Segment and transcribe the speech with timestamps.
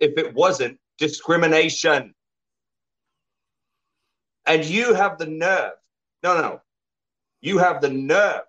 [0.00, 2.14] if it wasn't discrimination.
[4.46, 5.72] And you have the nerve,
[6.22, 6.60] no, no,
[7.40, 8.42] you have the nerve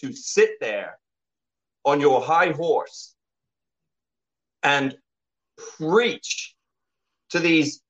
[0.00, 0.98] to sit there
[1.84, 3.14] on your high horse
[4.62, 4.96] and
[5.76, 6.54] preach
[7.30, 7.82] to these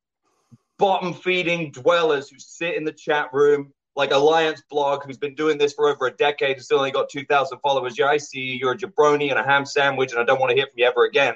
[0.79, 5.59] bottom feeding dwellers who sit in the chat room like Alliance Blog, who's been doing
[5.59, 7.99] this for over a decade and still only got 2,000 followers.
[7.99, 8.55] Yeah, I see you.
[8.55, 10.87] You're a jabroni and a ham sandwich, and I don't want to hear from you
[10.87, 11.35] ever again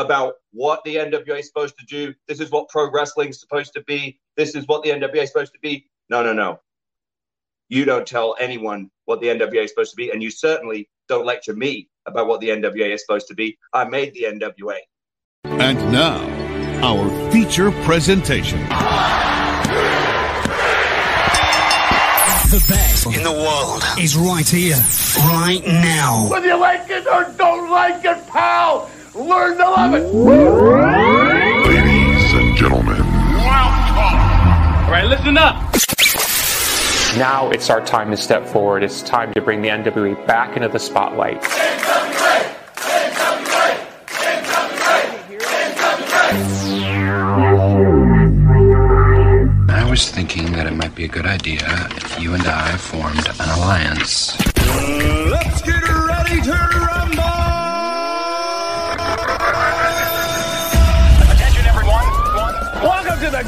[0.00, 2.14] about what the NWA is supposed to do.
[2.26, 4.18] This is what pro wrestling is supposed to be.
[4.36, 5.86] This is what the NWA is supposed to be.
[6.08, 6.60] No, no, no.
[7.68, 11.24] You don't tell anyone what the NWA is supposed to be, and you certainly don't
[11.24, 13.58] lecture me about what the NWA is supposed to be.
[13.72, 14.78] I made the NWA.
[15.44, 16.20] And now,
[16.82, 18.58] our feature presentation.
[22.50, 24.74] The best in the world is right here,
[25.16, 26.28] right now.
[26.28, 30.04] Whether you like it or don't like it, pal, learn to love it.
[31.66, 34.16] Ladies and gentlemen, welcome.
[34.84, 35.74] All right, listen up.
[37.18, 38.84] Now it's our time to step forward.
[38.84, 41.42] It's time to bring the NWA back into the spotlight.
[49.68, 53.26] I was thinking that it might be a good idea if you and I formed
[53.26, 54.38] an alliance.
[54.56, 56.99] let's get ready to rumble!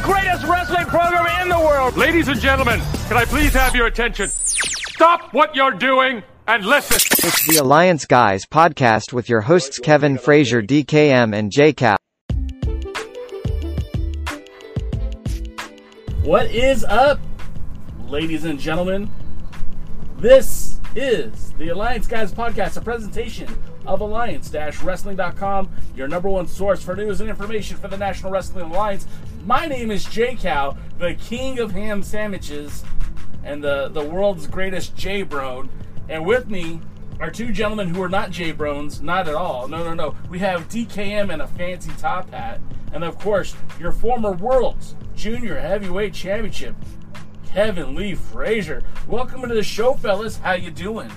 [0.02, 1.96] Greatest wrestling program in the world.
[1.96, 4.28] Ladies and gentlemen, can I please have your attention?
[4.28, 6.96] Stop what you're doing and listen.
[6.96, 11.96] It's the Alliance Guys podcast with your hosts Kevin Frazier, DKM, and JCap.
[16.24, 17.20] What is up,
[18.06, 19.10] ladies and gentlemen?
[20.18, 23.48] This is the Alliance Guys Podcast, a presentation
[23.86, 29.06] of Alliance-Wrestling.com, your number one source for news and information for the National Wrestling Alliance.
[29.44, 32.84] My name is Jay Cal, the king of ham sandwiches
[33.42, 35.68] and the, the world's greatest jabroni.
[36.08, 36.80] And with me
[37.18, 39.66] are two gentlemen who are not jabronis, not at all.
[39.66, 40.14] No, no, no.
[40.30, 42.60] We have DKM and a fancy top hat.
[42.92, 46.76] And of course, your former World's Junior Heavyweight Championship,
[47.44, 48.84] Kevin Lee Frazier.
[49.08, 50.36] Welcome to the show, fellas.
[50.36, 51.10] How you doing?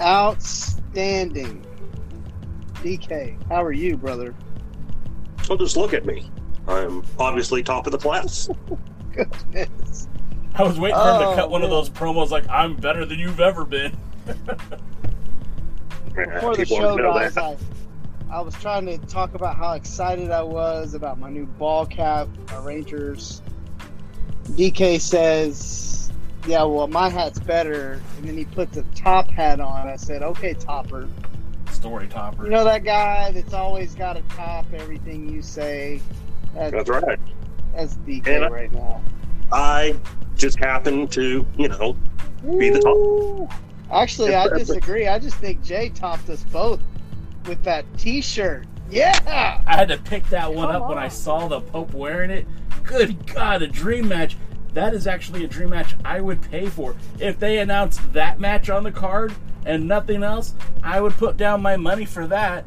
[0.00, 1.66] Outstanding.
[2.74, 4.32] DK, how are you, brother?
[5.48, 6.30] Well, just look at me.
[6.68, 8.48] I'm obviously top of the class.
[9.12, 10.08] Goodness.
[10.54, 13.04] I was waiting for him to Oh, cut one of those promos like I'm better
[13.04, 13.96] than you've ever been.
[16.14, 17.36] Before the show, guys.
[17.36, 17.56] I,
[18.30, 22.28] I was trying to talk about how excited I was about my new ball cap,
[22.48, 23.42] my Rangers.
[24.50, 26.12] DK says,
[26.46, 28.00] Yeah, well, my hat's better.
[28.18, 29.88] And then he puts the top hat on.
[29.88, 31.08] I said, Okay, topper.
[31.82, 32.44] Story topper.
[32.44, 36.00] You know that guy that's always got to top everything you say?
[36.54, 37.18] That, That's right.
[37.74, 39.02] That's DK And I- right now.
[39.50, 39.96] I
[40.36, 41.96] just happen to, you know,
[42.56, 43.52] be the top.
[43.90, 45.08] Actually, I disagree.
[45.08, 46.78] I just think Jay topped us both
[47.46, 48.64] with that T-shirt.
[48.88, 49.60] Yeah.
[49.66, 52.46] I had to pick that one Come up when I saw the Pope wearing it.
[52.84, 54.36] Good God, a dream match.
[54.72, 56.94] That is actually a dream match I would pay for.
[57.18, 61.62] If they announced that match on the card and nothing else, I would put down
[61.62, 62.64] my money for that.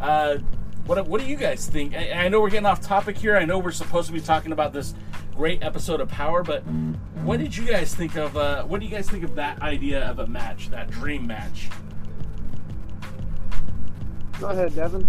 [0.00, 0.38] Uh,
[0.86, 1.94] what, what do you guys think?
[1.94, 3.36] I, I know we're getting off topic here.
[3.36, 4.94] I know we're supposed to be talking about this
[5.34, 6.62] great episode of Powerrr, but
[7.24, 8.36] what did you guys think of?
[8.36, 11.68] Uh, what do you guys think of that idea of a match, that dream match?
[14.40, 15.08] Go ahead, Devin.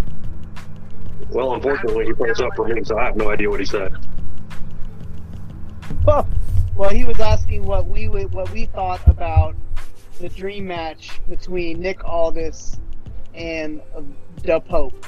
[1.29, 3.66] Well, unfortunately, he put us up for me, so I have no idea what he
[3.66, 3.94] said.
[6.05, 6.28] Well,
[6.75, 9.55] well, he was asking what we what we thought about
[10.19, 12.78] the dream match between Nick Aldis
[13.33, 14.01] and uh,
[14.44, 15.05] the Pope.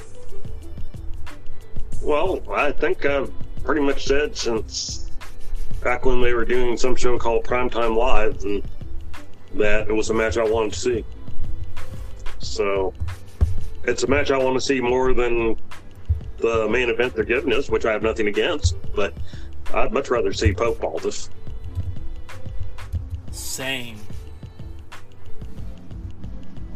[2.02, 3.32] Well, I think I've
[3.64, 5.12] pretty much said since
[5.82, 8.64] back when they were doing some show called Primetime Live and
[9.56, 11.06] that it was a match I wanted to see.
[12.40, 12.94] So
[13.84, 15.58] it's a match I want to see more than
[16.38, 19.14] the main event they're giving us, which I have nothing against, but
[19.74, 21.30] I'd much rather see Pope Aldis.
[23.32, 23.98] Same.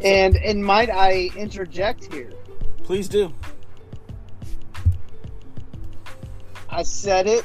[0.04, 2.30] And and might I interject here?
[2.82, 3.32] Please do.
[6.68, 7.44] I said it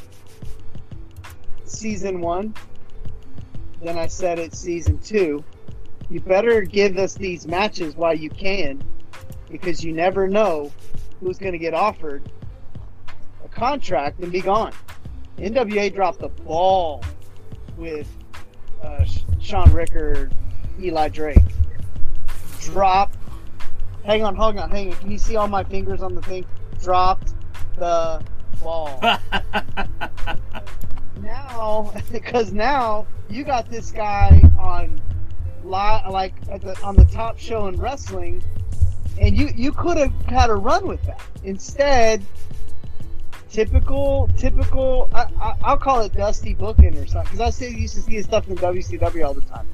[1.63, 2.53] season one.
[3.81, 5.43] Then I said it season two.
[6.09, 8.83] You better give us these matches while you can,
[9.49, 10.71] because you never know
[11.21, 12.29] who's going to get offered
[13.45, 14.73] a contract and be gone.
[15.37, 17.03] NWA dropped the ball
[17.77, 18.07] with
[18.83, 19.05] uh,
[19.39, 20.29] Sean Ricker,
[20.81, 21.37] Eli Drake.
[22.61, 23.15] Drop
[24.09, 24.99] hang on, hang on, hang on.
[24.99, 26.45] Can you see all my fingers on the thing?
[26.81, 27.33] Dropped
[27.77, 28.23] the
[28.61, 28.99] ball.
[31.21, 34.99] now, because now you got this guy on,
[35.63, 38.43] li- like at the, on the top show in wrestling,
[39.19, 41.21] and you you could have had a run with that.
[41.43, 42.23] Instead,
[43.51, 45.09] typical typical.
[45.13, 48.15] I, I, I'll call it dusty booking or something because I still used to see
[48.17, 49.67] this stuff in WCW all the time,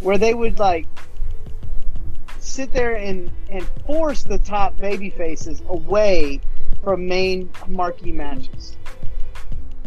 [0.00, 0.86] where they would like
[2.46, 6.40] sit there and and force the top baby faces away
[6.82, 8.76] from main marquee matches.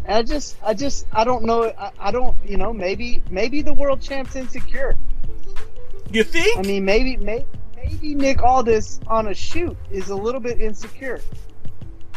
[0.06, 1.66] And I just, I just, I don't know.
[1.78, 4.96] I, I don't, you know, maybe, maybe the world champ's insecure.
[6.12, 6.58] You think?
[6.58, 7.46] I mean, maybe, maybe,
[7.76, 11.22] maybe Nick Aldis on a shoot is a little bit insecure,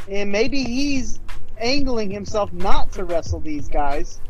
[0.09, 1.21] and maybe he's
[1.59, 4.21] angling himself not to wrestle these guys.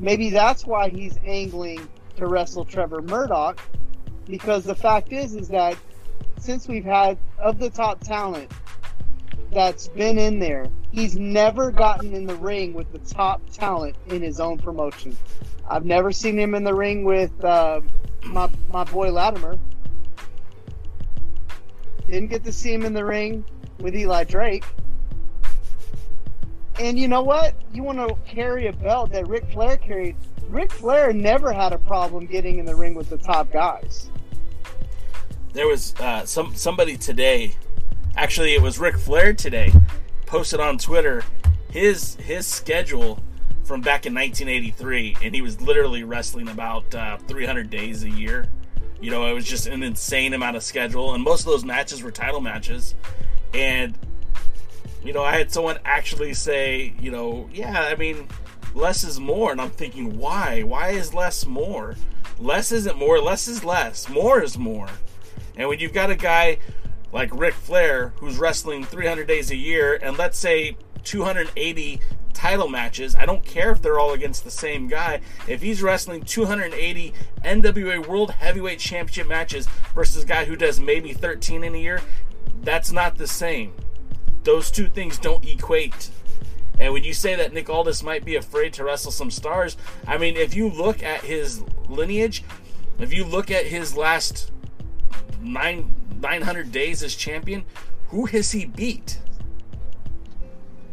[0.00, 3.60] Maybe that's why he's angling to wrestle Trevor Murdoch,
[4.26, 5.76] because the fact is, is that
[6.38, 8.50] since we've had of the top talent
[9.50, 14.22] that's been in there, he's never gotten in the ring with the top talent in
[14.22, 15.16] his own promotion.
[15.68, 17.80] I've never seen him in the ring with uh,
[18.24, 19.58] my my boy Latimer.
[22.06, 23.44] Didn't get to see him in the ring
[23.78, 24.64] with Eli Drake.
[26.78, 27.54] And you know what?
[27.72, 30.16] You want to carry a belt that Ric Flair carried.
[30.48, 34.10] Ric Flair never had a problem getting in the ring with the top guys.
[35.54, 37.54] There was uh, some somebody today,
[38.16, 39.72] actually it was Ric Flair today,
[40.26, 41.22] posted on Twitter
[41.70, 43.22] his his schedule
[43.62, 48.48] from back in 1983, and he was literally wrestling about uh, 300 days a year.
[49.00, 52.02] You know, it was just an insane amount of schedule, and most of those matches
[52.02, 52.96] were title matches.
[53.54, 53.96] And
[55.04, 58.26] you know, I had someone actually say, you know, yeah, I mean,
[58.74, 60.64] less is more, and I'm thinking, why?
[60.64, 61.94] Why is less more?
[62.40, 63.20] Less isn't more.
[63.20, 64.08] Less is less.
[64.08, 64.88] More is more.
[65.56, 66.58] And when you've got a guy
[67.12, 72.00] like Ric Flair who's wrestling 300 days a year, and let's say 280
[72.32, 73.14] title matches.
[73.14, 75.20] I don't care if they're all against the same guy.
[75.46, 77.14] If he's wrestling 280
[77.44, 82.02] NWA World Heavyweight Championship matches versus a guy who does maybe 13 in a year,
[82.62, 83.72] that's not the same.
[84.42, 86.10] Those two things don't equate.
[86.78, 90.18] And when you say that Nick Aldis might be afraid to wrestle some stars, I
[90.18, 92.42] mean, if you look at his lineage,
[92.98, 94.50] if you look at his last
[95.44, 97.64] nine 900 days as champion,
[98.08, 99.18] who has he beat?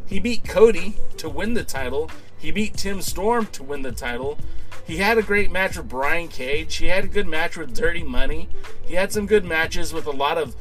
[0.06, 2.12] He beat Cody to win the title.
[2.38, 4.38] He beat Tim Storm to win the title.
[4.86, 6.76] He had a great match with Brian Cage.
[6.76, 8.50] He had a good match with Dirty Money.
[8.84, 10.56] He had some good matches with a lot of,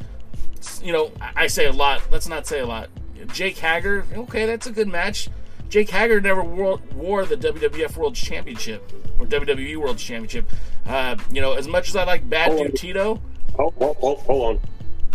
[0.83, 2.03] you know, I say a lot.
[2.13, 2.91] Let's not say a lot.
[3.33, 5.29] Jake Hager, okay, that's a good match.
[5.69, 10.49] Jake Hager never wore, wore the WWF World Championship or WWE World Championship.
[10.87, 13.21] Uh, you know, as much as I like Bad Dude Tito.
[13.61, 14.61] Hold, hold, hold, hold on.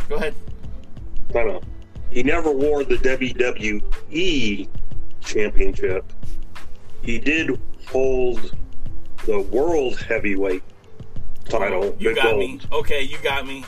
[0.08, 0.36] Go ahead.
[1.34, 1.64] Time out.
[2.12, 4.68] He never wore the WWE
[5.20, 6.06] Championship.
[7.02, 8.56] He did hold
[9.26, 10.62] the World Heavyweight
[11.46, 11.96] title.
[11.98, 12.40] You got Gold.
[12.40, 12.60] me.
[12.72, 13.66] Okay, you got me.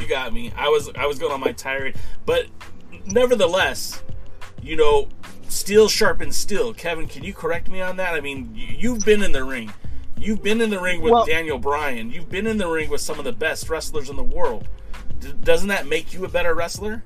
[0.00, 0.52] You got me.
[0.56, 2.46] I was I was going on my tirade, but
[3.04, 4.00] nevertheless,
[4.62, 5.08] you know,
[5.48, 6.72] steel sharpens steel.
[6.72, 8.14] Kevin, can you correct me on that?
[8.14, 9.72] I mean, you've been in the ring.
[10.20, 12.10] You've been in the ring with Well- Daniel Bryan.
[12.10, 14.68] You've been in the ring with some of the best wrestlers in the world.
[15.20, 17.02] D- doesn't that make you a better wrestler?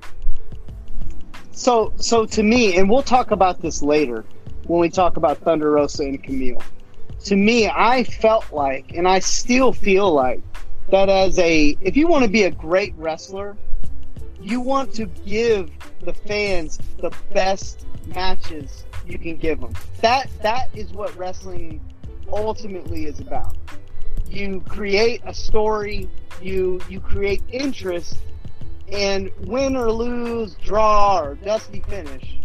[1.51, 4.25] So, so to me, and we'll talk about this later
[4.65, 6.61] when we talk about Thunder Rosa and Kamille.
[7.25, 10.41] To me, I felt like, and I still feel like,
[10.89, 13.55] that as a, if you want to be a great wrestler,
[14.41, 15.71] you want to give
[16.01, 19.73] the fans the best matches you can give them.
[20.01, 21.79] That that is what wrestling
[22.35, 23.55] ultimately is about.
[24.29, 26.09] You create a story,
[26.41, 28.17] you you create interest,
[28.91, 32.39] and win or lose, draw or dusty finish.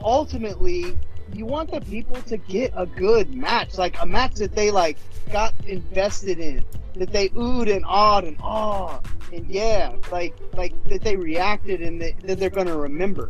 [0.00, 0.98] Ultimately,
[1.32, 4.96] you want the people to get a good match, like a match that they like
[5.32, 9.00] got invested in, that they oohed and awed and ah
[9.32, 13.28] and yeah, like like that they reacted and that, that they're to remember.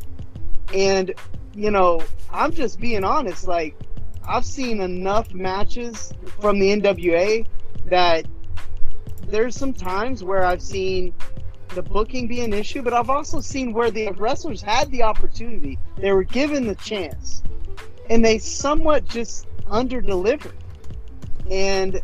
[0.74, 1.12] And
[1.54, 3.48] you know, I'm just being honest.
[3.48, 3.74] Like
[4.28, 7.46] I've seen enough matches from the NWA
[7.86, 8.26] that
[9.28, 11.14] there's some times where I've seen
[11.74, 15.78] the booking be an issue, but I've also seen where the wrestlers had the opportunity,
[15.98, 17.42] they were given the chance,
[18.08, 20.56] and they somewhat just under delivered.
[21.50, 22.00] And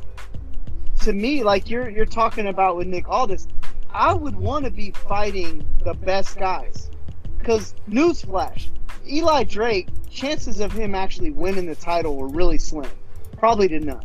[1.01, 3.49] to me, like you're you're talking about with Nick Aldis,
[3.91, 6.91] I would want to be fighting the best guys.
[7.39, 8.69] Because newsflash,
[9.09, 12.91] Eli Drake, chances of him actually winning the title were really slim.
[13.37, 14.05] Probably to none.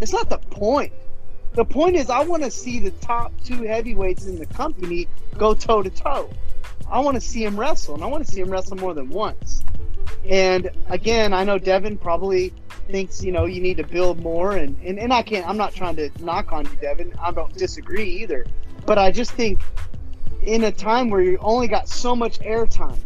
[0.00, 0.92] It's not the point.
[1.54, 5.08] The point is, I want to see the top two heavyweights in the company
[5.38, 6.28] go toe to toe.
[6.90, 9.08] I want to see him wrestle, and I want to see him wrestle more than
[9.08, 9.62] once.
[10.28, 12.52] And again, I know Devin probably
[12.88, 15.48] thinks you know you need to build more, and, and and I can't.
[15.48, 17.14] I'm not trying to knock on you, Devin.
[17.20, 18.46] I don't disagree either,
[18.84, 19.60] but I just think
[20.42, 22.98] in a time where you only got so much airtime,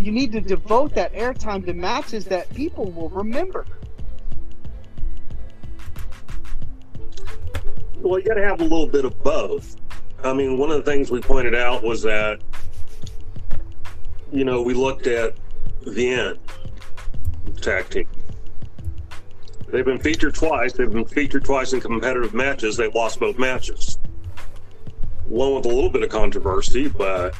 [0.00, 3.66] you need to devote that airtime to matches that people will remember.
[7.98, 9.76] Well, you got to have a little bit of both.
[10.24, 12.40] I mean, one of the things we pointed out was that,
[14.32, 15.36] you know, we looked at
[15.82, 16.38] the end
[17.60, 18.06] tag team.
[19.68, 20.72] They've been featured twice.
[20.72, 22.78] They've been featured twice in competitive matches.
[22.78, 23.98] They lost both matches.
[25.26, 27.34] One with a little bit of controversy, but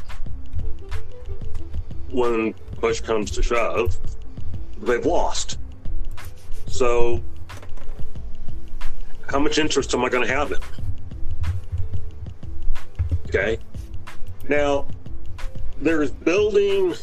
[2.12, 3.97] when push comes to shove,
[4.81, 5.59] they've lost.
[6.67, 7.23] So
[9.29, 10.59] how much interest am I going to have in?
[13.29, 13.59] Okay.
[14.49, 14.88] Now,
[15.81, 16.95] there's building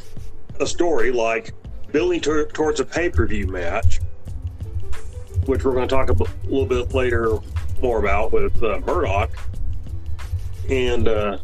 [0.59, 1.53] a story like
[1.91, 4.01] building to, towards a pay per view match,
[5.45, 6.13] which we're going to talk a
[6.49, 7.37] little bit later
[7.81, 9.31] more about with uh, Murdoch.
[10.69, 11.37] And, uh,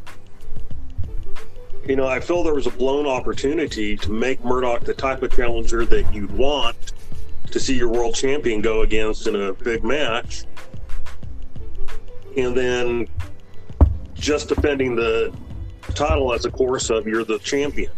[1.85, 5.35] you know, I feel there was a blown opportunity to make Murdoch the type of
[5.35, 6.75] challenger that you'd want
[7.51, 10.45] to see your world champion go against in a big match
[12.37, 13.07] and then
[14.15, 15.33] just defending the
[15.93, 17.91] title as a course of you're the champion.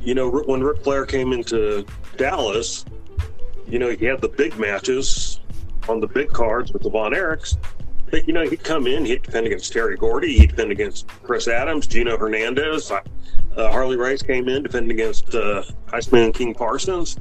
[0.00, 1.84] You know, when Ric Flair came into
[2.16, 2.84] Dallas,
[3.68, 5.40] you know, he had the big matches
[5.88, 7.56] on the big cards with the Von Erichs.
[8.12, 11.48] But, you know, he'd come in, he'd defend against Terry Gordy, he'd defend against Chris
[11.48, 12.90] Adams, Gino Hernandez.
[12.90, 13.00] Uh,
[13.56, 15.62] Harley Race came in, defending against uh,
[15.94, 17.16] Iceman King Parsons.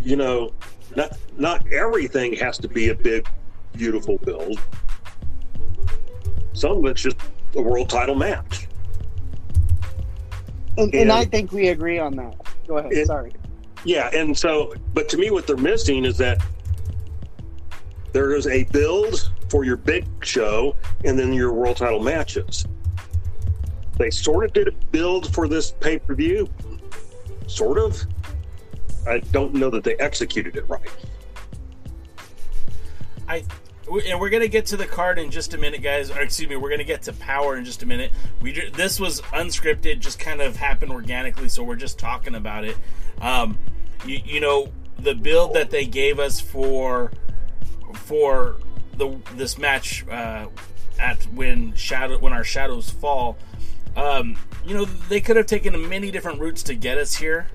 [0.00, 0.54] You know,
[0.96, 3.28] not not everything has to be a big
[3.74, 4.58] beautiful build.
[6.54, 7.18] Some of it's just
[7.54, 8.68] a world title match.
[10.78, 12.34] And, and, and I think we agree on that.
[12.66, 12.92] Go ahead.
[12.92, 13.34] It, Sorry.
[13.84, 16.40] Yeah, and so, but to me, what they're missing is that
[18.12, 22.66] there is a build for your big show and then your world title matches.
[23.98, 26.48] They sort of did a build for this pay per view,
[27.46, 28.02] sort of.
[29.06, 30.90] I don't know that they executed it right.
[33.28, 33.44] I
[33.88, 36.10] and we're gonna get to the card in just a minute, guys.
[36.10, 38.12] Or excuse me, we're gonna get to Powerrr in just a minute.
[38.40, 42.76] We this was unscripted, just kind of happened organically, so we're just talking about it.
[43.20, 43.58] Um,
[44.04, 47.12] you, you know, the build that they gave us for
[47.94, 48.56] for
[48.96, 50.46] the this match uh,
[50.98, 53.36] at when shadow when our shadows fall.
[53.96, 57.48] Um, you know, they could have taken many different routes to get us here,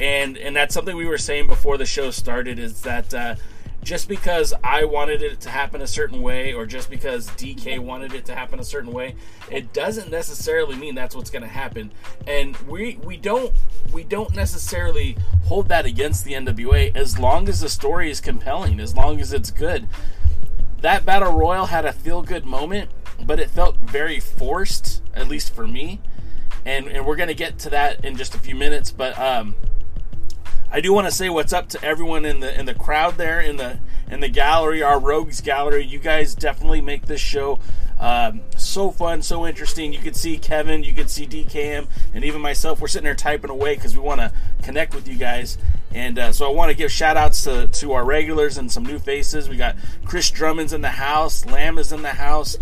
[0.00, 2.58] and and that's something we were saying before the show started.
[2.58, 3.34] Is that uh,
[3.82, 8.12] just because I wanted it to happen a certain way or just because DK wanted
[8.14, 9.14] it to happen a certain way,
[9.50, 11.92] it doesn't necessarily mean that's what's going to happen.
[12.26, 13.52] And we we don't
[13.92, 18.80] we don't necessarily hold that against the NWA as long as the story is compelling,
[18.80, 19.88] as long as it's good.
[20.80, 22.90] That battle royal had a feel good moment,
[23.24, 26.00] but it felt very forced, at least for me.
[26.64, 29.54] And and we're to get to that in just a few minutes, but um
[30.72, 33.40] I do want to say what's up to everyone in the in the crowd there
[33.40, 35.84] in the in the gallery, our Rogues gallery.
[35.84, 37.58] You guys definitely make this show
[37.98, 39.92] um, so fun, so interesting.
[39.92, 42.80] You can see Kevin, you can see DKM, and even myself.
[42.80, 44.32] We're sitting there typing away because we want to
[44.62, 45.58] connect with you guys.
[45.92, 48.84] And uh, so I want to give shout outs to, to our regulars and some
[48.84, 49.48] new faces.
[49.48, 52.56] We got Chris Drummond's in the house, Lamb is in the house,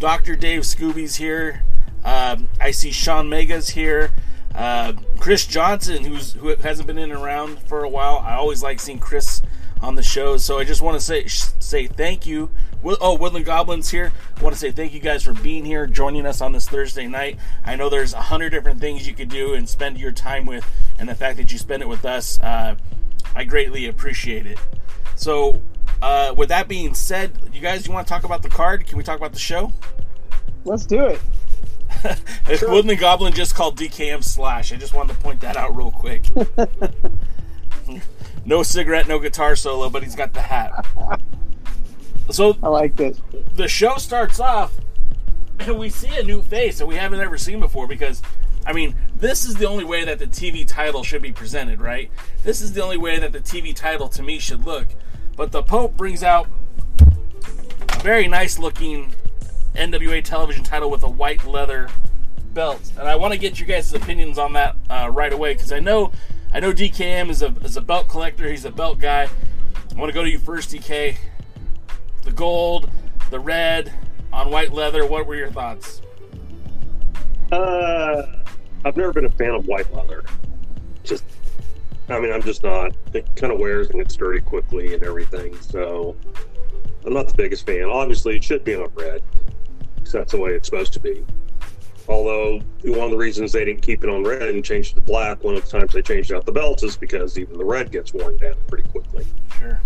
[0.00, 0.36] Dr.
[0.36, 1.62] Dave Scooby's here.
[2.04, 4.12] Um, I see Sean Mega's here.
[4.54, 8.80] Uh, Chris Johnson, who's who hasn't been in around for a while, I always like
[8.80, 9.42] seeing Chris
[9.80, 10.36] on the show.
[10.36, 12.50] So I just want to say say thank you.
[12.84, 14.12] Oh, Woodland Goblins here.
[14.36, 17.06] I want to say thank you guys for being here, joining us on this Thursday
[17.06, 17.38] night.
[17.64, 20.64] I know there's a hundred different things you could do and spend your time with,
[20.98, 22.76] and the fact that you spend it with us, uh,
[23.34, 24.58] I greatly appreciate it.
[25.16, 25.60] So,
[26.00, 28.86] uh, with that being said, you guys, you want to talk about the card?
[28.86, 29.72] Can we talk about the show?
[30.64, 31.20] Let's do it.
[32.58, 32.70] sure.
[32.70, 34.72] Woodland Goblin just called DKM Slash.
[34.72, 36.26] I just wanted to point that out real quick.
[38.44, 40.86] no cigarette, no guitar solo, but he's got the hat.
[42.30, 43.20] So I like this.
[43.54, 44.74] The show starts off,
[45.60, 48.22] and we see a new face that we haven't ever seen before because.
[48.66, 52.10] I mean, this is the only way that the TV title should be presented, right?
[52.42, 54.88] This is the only way that the TV title to me should look.
[55.36, 56.48] But the Pope brings out
[57.00, 59.14] a very nice looking
[59.74, 61.88] NWA television title with a white leather
[62.52, 62.92] belt.
[62.98, 65.78] And I want to get you guys' opinions on that uh, right away because I
[65.78, 66.12] know
[66.52, 68.50] I know DKM is a, is a belt collector.
[68.50, 69.22] He's a belt guy.
[69.24, 71.16] I want to go to you first, DK.
[72.28, 72.90] The gold,
[73.30, 73.92] the red
[74.32, 75.06] on white leather.
[75.06, 76.02] What were your thoughts?
[77.50, 78.22] Uh,
[78.84, 80.24] I've never been a fan of white leather.
[81.04, 81.24] Just,
[82.10, 82.94] I mean, I'm just not.
[83.14, 85.58] It kind of wears and gets dirty quickly and everything.
[85.60, 86.16] So,
[87.06, 87.84] I'm not the biggest fan.
[87.84, 89.22] Obviously, it should be on red,
[89.96, 91.24] because that's the way it's supposed to be.
[92.08, 95.00] Although one of the reasons they didn't keep it on red and change it to
[95.02, 97.92] black one of the times they changed out the belts is because even the red
[97.92, 99.26] gets worn down pretty quickly.
[99.58, 99.78] Sure.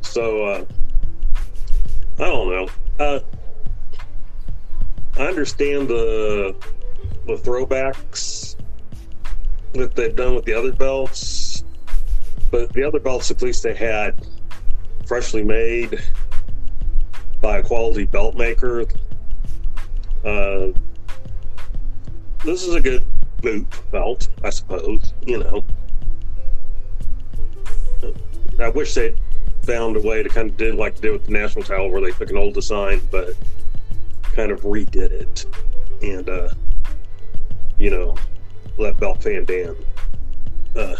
[0.00, 0.64] So uh,
[2.20, 2.68] I don't know.
[2.98, 3.20] Uh,
[5.18, 6.54] I understand the
[7.26, 8.56] the throwbacks
[9.72, 11.64] that they've done with the other belts,
[12.50, 14.26] but the other belts at least they had
[15.06, 15.98] freshly made
[17.40, 18.82] by a quality belt maker.
[20.22, 20.68] Uh,
[22.44, 23.02] this is a good
[23.40, 25.14] boot belt, I suppose.
[25.24, 25.64] You know,
[28.58, 29.18] I wish they'd
[29.62, 32.00] found a way to kind of did like they did with the national title, where
[32.00, 33.34] they took an old design but
[34.34, 35.46] kind of redid it,
[36.02, 36.48] and uh,
[37.78, 38.16] you know,
[38.78, 39.76] let Belt Van Dam
[40.76, 40.96] uh,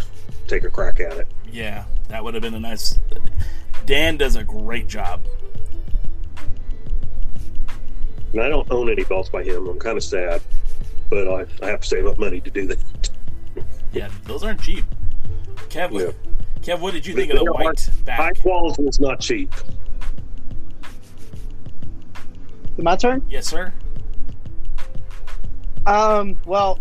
[0.47, 1.29] take a crack at it.
[1.51, 2.99] Yeah, that would have been a nice.
[3.87, 5.25] Dan does a great job.
[8.33, 9.67] And I don't own any belts by him.
[9.67, 10.41] I'm kind of sad,
[11.09, 13.11] but I, I have to save up money to do that.
[13.93, 14.85] Yeah, those aren't cheap.
[15.69, 16.30] Kev, Yeah.
[16.63, 18.19] Kev, what did you But think of the they are- white back?
[18.19, 19.53] High quality is not cheap.
[22.77, 23.23] Is my turn?
[23.29, 23.73] Yes, sir.
[25.87, 26.79] Um, well,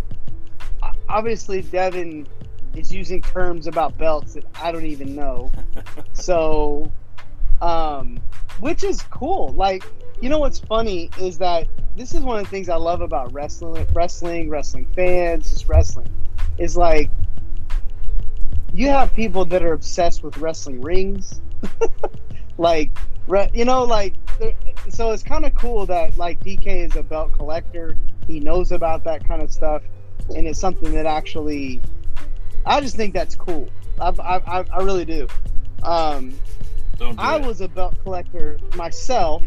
[1.07, 2.27] obviously Devin
[2.75, 5.51] is using terms about belts that I don't even know.
[6.13, 6.91] so,
[7.62, 8.19] um,
[8.59, 9.50] which is cool.
[9.53, 9.83] Like,
[10.21, 13.31] you know what's funny is that this is one of the things I love about
[13.33, 16.07] wrestling, wrestling, wrestling fans, just wrestling,
[16.57, 17.09] is like
[18.73, 21.41] you have people that are obsessed with wrestling rings,
[22.57, 22.91] like,
[23.27, 24.13] re- you know, like,
[24.89, 27.95] so it's kind of cool that like DK is a belt collector.
[28.27, 29.81] He knows about that kind of stuff,
[30.35, 31.81] and it's something that actually,
[32.65, 33.67] I just think that's cool.
[34.00, 35.27] I, I, I- really do.
[35.83, 36.33] Um,
[36.98, 37.46] Don't do I it.
[37.46, 39.44] was a belt collector myself,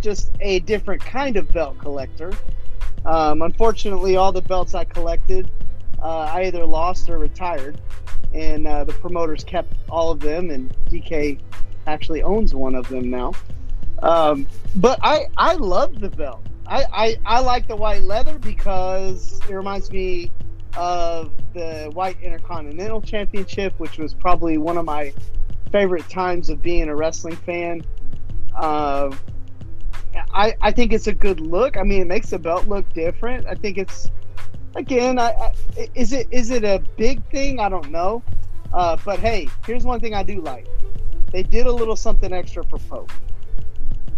[0.00, 2.32] just a different kind of belt collector.
[3.06, 5.50] Um, unfortunately, all the belts I collected,
[6.04, 7.80] uh, I either lost or retired,
[8.34, 11.40] and uh, the promoters kept all of them, and DK
[11.86, 13.32] actually owns one of them now.
[14.02, 16.46] Um, but I I love the belt.
[16.66, 20.30] I, I I like the white leather because it reminds me
[20.76, 25.12] of the white Intercontinental Championship, which was probably one of my
[25.72, 27.82] favorite times of being a wrestling fan.
[28.54, 29.14] Uh,
[30.32, 31.78] I I think it's a good look.
[31.78, 33.46] I mean, it makes the belt look different.
[33.46, 34.10] I think it's
[34.74, 35.18] again.
[35.18, 35.52] I, I
[35.94, 37.60] is it is it a big thing?
[37.60, 38.22] I don't know.
[38.72, 40.66] Uh, but hey, here's one thing I do like.
[41.32, 43.10] They did a little something extra for Pope,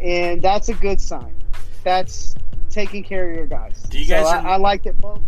[0.01, 1.35] and that's a good sign.
[1.85, 2.35] That's
[2.71, 3.83] taking care of your guys.
[3.85, 4.99] Do you guys So rem- I, I like that.
[4.99, 5.23] Pope.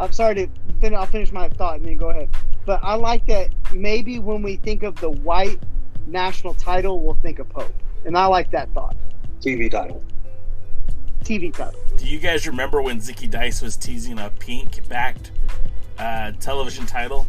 [0.00, 0.48] I'm sorry to
[0.80, 0.98] finish.
[0.98, 2.28] I'll finish my thought and then go ahead.
[2.64, 3.50] But I like that.
[3.72, 5.58] Maybe when we think of the white
[6.06, 8.96] national title, we'll think of Pope, and I like that thought.
[9.40, 10.02] TV title.
[11.28, 11.78] TV title.
[11.98, 15.30] Do you guys remember when Zicky Dice was teasing a pink backed
[15.98, 17.26] uh, television title?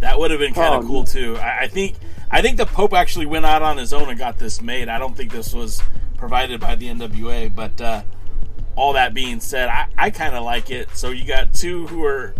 [0.00, 1.36] That would have been kind of Oh, cool too.
[1.36, 1.94] I, I think
[2.30, 4.88] I think the Pope actually went out on his own and got this made.
[4.88, 5.80] I don't think this was
[6.16, 7.54] provided by the NWA.
[7.54, 8.02] But uh,
[8.74, 10.88] all that being said, I, I kind of like it.
[10.96, 12.34] So you got two who are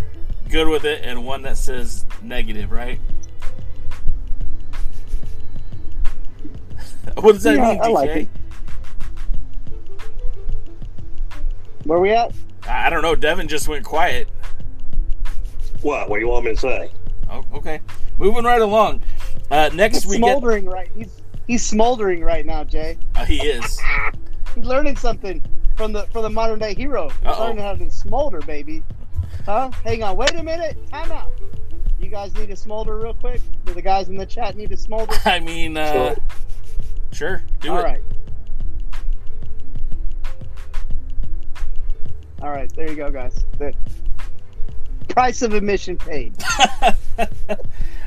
[0.48, 2.98] good with it and one that says negative, right?
[7.14, 8.28] what does that Yeah, mean, I like
[11.92, 12.32] Where we at?
[12.66, 13.14] I I don't know.
[13.14, 14.26] Devin just went quiet.
[15.82, 16.08] What?
[16.08, 16.90] What do you want me to say?
[17.28, 17.80] Oh, okay.
[18.16, 19.02] Moving right along.
[19.50, 20.20] Uh, next He's we get.
[20.20, 20.88] smoldering right.
[20.96, 22.96] He's he's smoldering right now, Jay.
[23.14, 23.78] Uh, he is.
[24.54, 25.42] He's learning something
[25.76, 27.10] from the from the modern day hero.
[27.10, 27.42] He's Uh-oh.
[27.48, 28.82] learning how to smolder, baby.
[29.44, 29.70] Huh?
[29.84, 30.16] Hang on.
[30.16, 30.78] Wait a minute.
[30.90, 31.28] Time out.
[32.00, 33.42] You guys need to smolder real quick.
[33.66, 35.14] Do the guys in the chat need to smolder?
[35.26, 36.14] I mean, uh,
[37.12, 37.42] sure.
[37.60, 37.82] Do All it.
[37.84, 38.02] right.
[42.42, 42.70] All right.
[42.74, 43.44] There you go, guys.
[43.58, 43.72] The
[45.08, 46.34] price of admission paid.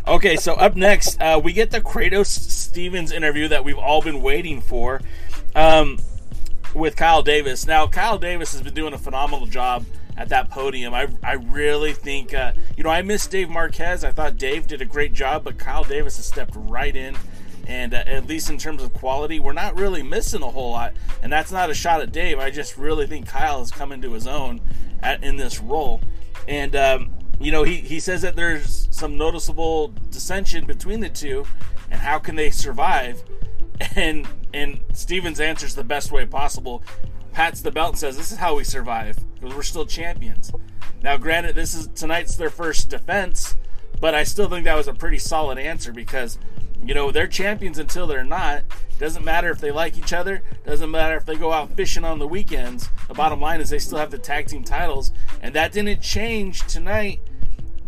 [0.08, 4.22] Okay, so up next, uh, we get the Kratos Stevens interview that we've all been
[4.22, 5.02] waiting for
[5.56, 5.98] um,
[6.76, 7.66] with Kyle Davis.
[7.66, 9.84] Now, Kyle Davis has been doing a phenomenal job
[10.16, 10.94] at that podium.
[10.94, 14.04] I, I really think, uh, you know, I miss Dave Marquez.
[14.04, 17.16] I thought Dave did a great job, but Kyle Davis has stepped right in.
[17.68, 20.94] And uh, at least in terms of quality, we're not really missing a whole lot.
[21.24, 22.40] And that's not a shot at Dave.
[22.40, 24.62] I just really think Kyle has come into his own
[25.02, 26.02] at, in this role.
[26.48, 31.46] And, um, you know, he, he says that there's some noticeable dissension between the two,
[31.92, 33.24] and how can they survive?
[33.98, 36.82] And and Stevens answers the best way possible.
[37.34, 40.50] Pats the belt and says, "This is how we survive because we're still champions."
[41.04, 43.58] Now, granted, this is tonight's their first defense,
[44.00, 46.40] but I still think that was a pretty solid answer because
[46.86, 48.64] you know they're champions until they're not.
[48.98, 50.42] Doesn't matter if they like each other.
[50.66, 52.90] Doesn't matter if they go out fishing on the weekends.
[53.08, 56.66] The bottom line is they still have the tag team titles, and that didn't change
[56.68, 57.20] tonight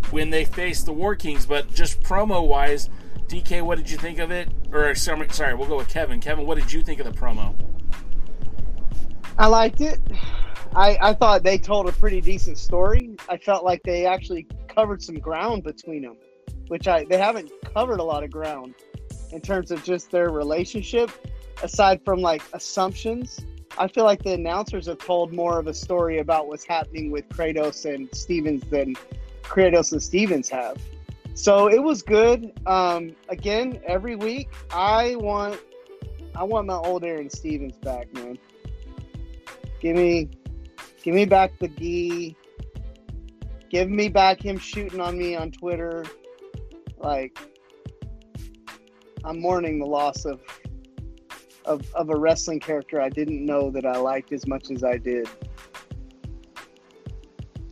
[0.09, 1.45] when they faced the War Kings.
[1.45, 2.89] But just promo wise,
[3.27, 4.49] DK, what did you think of it?
[4.71, 6.19] Or sorry, sorry, we'll go with Kevin.
[6.19, 7.55] Kevin, what did you think of the promo?
[9.37, 9.99] I liked it.
[10.75, 13.11] I, I thought they told a pretty decent story.
[13.29, 16.17] I felt like they actually covered some ground between them,
[16.67, 18.75] which I they haven't covered a lot of ground
[19.31, 21.11] in terms of just their relationship,
[21.63, 23.39] aside from like assumptions.
[23.77, 27.27] I feel like the announcers have told more of a story about what's happening with
[27.29, 28.95] Kratos and Stevens than
[29.43, 30.77] Kratos and Stevens have.
[31.35, 32.51] So it was good.
[32.65, 35.59] Um, again, every week I want
[36.35, 38.39] I want my old Aron Stevens back, man.
[39.79, 40.29] Give me
[41.03, 42.35] give me back the gi.
[43.69, 46.05] Give me back him shooting on me on Twitter.
[46.97, 47.37] Like
[49.27, 50.39] I'm mourning the loss of
[51.65, 54.97] of, of a wrestling character I didn't know that I liked as much as I
[54.97, 55.27] did.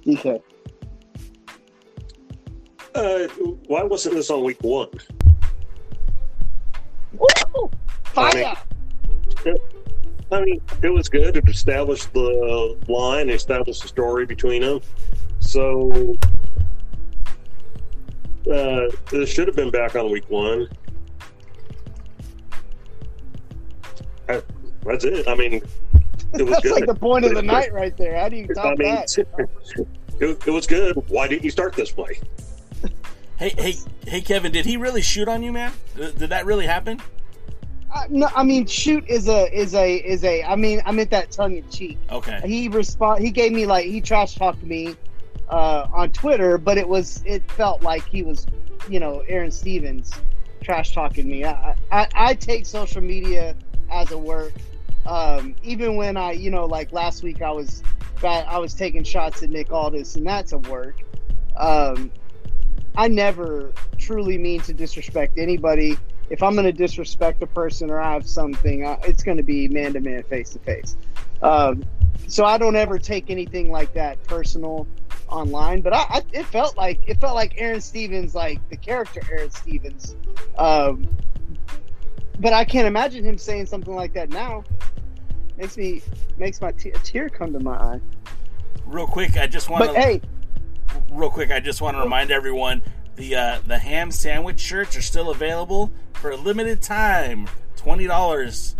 [0.05, 0.41] DK.
[2.93, 3.27] Uh,
[3.67, 4.89] why wasn't this on week one?
[7.13, 7.71] Woo!
[8.03, 8.55] Fire!
[9.37, 9.57] I mean,
[10.31, 11.37] I mean, it was good.
[11.37, 14.81] It established the line, established the story between them.
[15.39, 16.17] So,
[18.51, 20.67] uh, this should have been back on week one.
[24.85, 25.27] That's it.
[25.27, 26.71] I mean, it was That's good.
[26.71, 28.17] like the point of the night right there.
[28.19, 29.17] How do you top I mean, that?
[30.19, 30.95] it, it was good.
[31.09, 32.19] Why didn't you start this way?
[33.37, 33.75] Hey, hey,
[34.07, 35.73] hey, Kevin, did he really shoot on you, man?
[35.97, 37.01] Did, did that really happen?
[37.93, 40.41] Uh, no, I mean shoot is a is a is a.
[40.43, 41.97] I mean I meant that tongue in cheek.
[42.09, 42.39] Okay.
[42.45, 43.21] He respond.
[43.23, 44.95] He gave me like he trash talked me
[45.49, 48.47] uh, on Twitter, but it was it felt like he was,
[48.89, 50.13] you know, Aron Stevens
[50.61, 51.43] trash talking me.
[51.43, 53.55] I, I I take social media
[53.91, 54.53] as a work.
[55.05, 57.83] Um, even when I, you know, like last week I was
[58.23, 61.01] I was taking shots at Nick Aldis, and that's a work.
[61.57, 62.11] Um,
[62.97, 65.97] I never truly mean to disrespect anybody.
[66.29, 69.43] If I'm going to disrespect a person or I have something, uh, it's going to
[69.43, 70.97] be man to man, face to face.
[71.41, 71.83] Um,
[72.27, 74.87] so I don't ever take anything like that personal
[75.27, 75.81] online.
[75.81, 79.51] But I, I, it felt like it felt like Aron Stevens, like the character Aron
[79.51, 80.15] Stevens.
[80.57, 81.07] Um,
[82.39, 84.63] but I can't imagine him saying something like that now.
[85.57, 86.01] Makes me
[86.37, 88.01] makes my t- tear come to my eye.
[88.85, 89.99] Real quick, I just want But to.
[89.99, 90.21] hey,
[91.11, 92.81] real quick, I just want to remind everyone
[93.15, 98.75] the uh, the ham sandwich shirts are still available for a limited time, twenty dollars,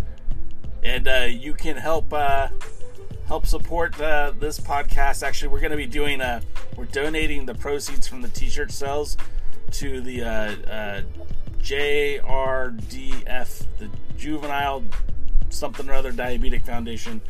[0.83, 2.49] and uh, you can help uh,
[3.27, 5.23] help support uh, this podcast.
[5.23, 6.41] Actually, we're going to be doing a
[6.75, 9.15] we're donating the proceeds from the t-shirt sales
[9.71, 11.01] to the uh, uh,
[11.61, 14.83] JRDF, the Juvenile
[15.55, 17.21] something or other diabetic foundation.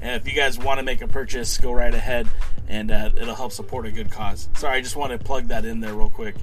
[0.00, 2.28] And if you guys want to make a purchase, go right ahead,
[2.68, 4.48] and uh, it'll help support a good cause.
[4.54, 6.36] Sorry, I just want to plug that in there real quick.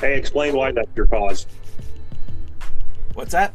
[0.00, 1.46] Hey, explain why that's your cause.
[3.14, 3.52] What's that?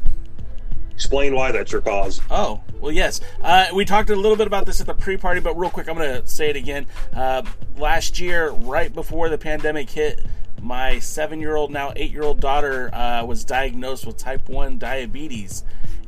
[0.94, 2.20] Explain why that's your cause.
[2.30, 3.20] Oh, well, yes.
[3.42, 5.88] Uh, we talked a little bit about this at the pre party, but real quick,
[5.88, 6.86] I'm going to say it again.
[7.14, 7.42] Uh,
[7.78, 10.24] last year, right before the pandemic hit,
[10.60, 14.78] my seven year old, now eight year old daughter uh, was diagnosed with type 1
[14.78, 15.64] diabetes.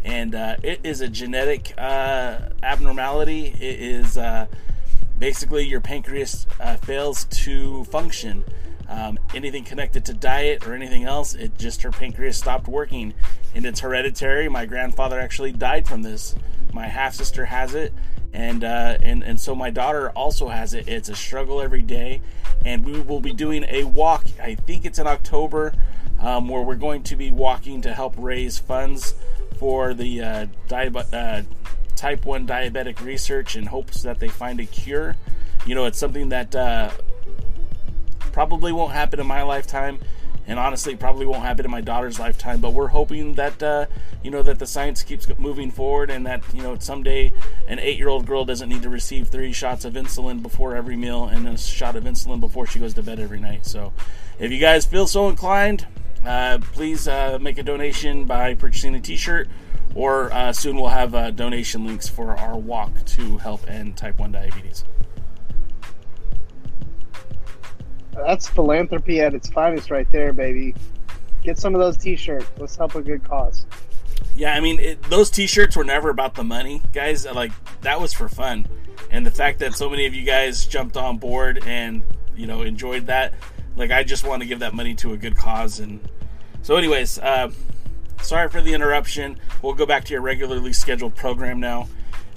[0.06, 3.48] And uh, it is a genetic uh, abnormality.
[3.48, 4.46] It is uh,
[5.18, 8.44] basically your pancreas uh, fails to function.
[8.88, 13.14] Um, anything connected to diet or anything else, it just her pancreas stopped working,
[13.52, 14.48] and it's hereditary.
[14.48, 16.36] My grandfather actually died from this.
[16.72, 17.92] My half sister has it,
[18.32, 20.86] and uh, and and so my daughter also has it.
[20.86, 22.20] It's a struggle every day,
[22.64, 24.26] and we will be doing a walk.
[24.40, 25.72] I think it's in October,
[26.20, 29.14] um, where we're going to be walking to help raise funds
[29.58, 31.42] for the uh, uh,
[31.94, 35.16] type one diabetic research in hopes that they find a cure.
[35.66, 36.90] You know, it's something that uh,
[38.32, 39.98] probably won't happen in my lifetime
[40.46, 43.86] and honestly probably won't happen in my daughter's lifetime but we're hoping that uh,
[44.22, 47.32] you know that the science keeps moving forward and that you know someday
[47.68, 51.48] an eight-year-old girl doesn't need to receive three shots of insulin before every meal and
[51.48, 53.92] a shot of insulin before she goes to bed every night so
[54.38, 55.86] if you guys feel so inclined
[56.26, 59.48] uh, please uh, make a donation by purchasing a t-shirt
[59.94, 64.18] or uh, soon we'll have uh, donation links for our walk to help end type
[64.18, 64.84] 1 diabetes
[68.16, 70.74] that's philanthropy at its finest right there, baby.
[71.42, 72.50] Get some of those t-shirts.
[72.58, 73.66] Let's help a good cause.
[74.34, 77.26] Yeah, I mean, it, those T-shirts were never about the money, guys.
[77.26, 78.66] Like that was for fun,
[79.10, 82.02] and the fact that so many of you guys jumped on board and
[82.34, 83.32] you know enjoyed that,
[83.76, 85.80] like I just want to give that money to a good cause.
[85.80, 86.00] And
[86.66, 87.52] so, anyways, uh,
[88.22, 89.38] sorry for the interruption.
[89.62, 91.87] We'll go back to your regularly scheduled program now.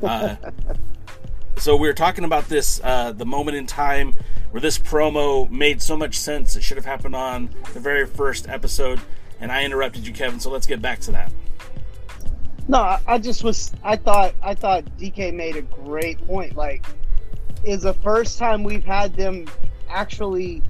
[0.03, 0.35] Uh,
[1.57, 4.13] so we were talking about this, uh, the moment in time
[4.51, 6.55] where this promo made so much sense.
[6.55, 9.01] It should have happened on the very first episode,
[9.39, 10.39] and I interrupted you, Kevin.
[10.39, 11.33] So let's get back to that.
[12.67, 13.73] No, I, just was.
[13.83, 14.35] I thought.
[14.43, 16.55] I thought DK made a great point.
[16.55, 16.85] Like,
[17.63, 19.47] is the first time we've had them
[19.89, 20.61] actually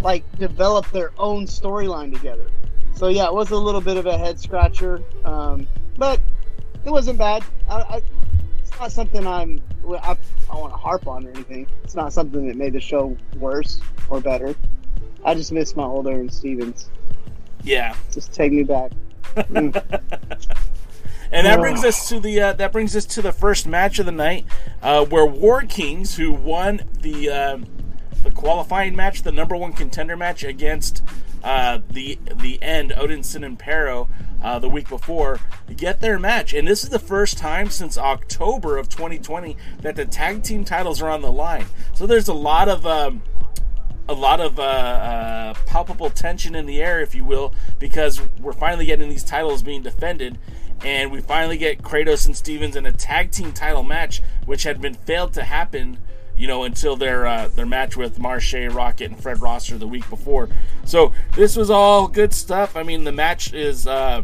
[0.00, 2.46] like develop their own storyline together.
[2.94, 6.20] So yeah, it was a little bit of a head scratcher, um, but
[6.84, 7.44] it wasn't bad.
[7.68, 8.02] I, I,
[8.58, 9.60] it's not something I'm.
[9.88, 10.16] I,
[10.50, 11.66] I want to harp on or anything.
[11.82, 14.54] It's not something that made the show worse or better.
[15.24, 16.90] I just miss my old Aron Stevens.
[17.62, 18.92] Yeah, just take me back.
[19.34, 20.00] Mm.
[21.32, 24.04] And that brings us to the uh, that brings us to the first match of
[24.04, 24.44] the night,
[24.82, 27.58] uh, where War Kings, who won the uh,
[28.22, 31.02] the qualifying match, the number one contender match against
[31.42, 34.08] uh, the the end Odinson and Parrow
[34.42, 35.40] uh, the week before,
[35.76, 36.52] get their match.
[36.52, 41.00] And this is the first time since October of 2020 that the tag team titles
[41.00, 41.66] are on the line.
[41.94, 43.22] So there's a lot of um,
[44.08, 48.52] a lot of uh, uh, palpable tension in the air, if you will, because we're
[48.52, 50.38] finally getting these titles being defended,
[50.84, 54.80] and we finally get Kratos and Stevens in a tag team title match, which had
[54.80, 55.98] been failed to happen,
[56.36, 60.08] you know, until their uh, their match with Marshe Rocket and Fred Rosser the week
[60.10, 60.48] before.
[60.84, 62.76] So this was all good stuff.
[62.76, 63.86] I mean, the match is.
[63.86, 64.22] Uh,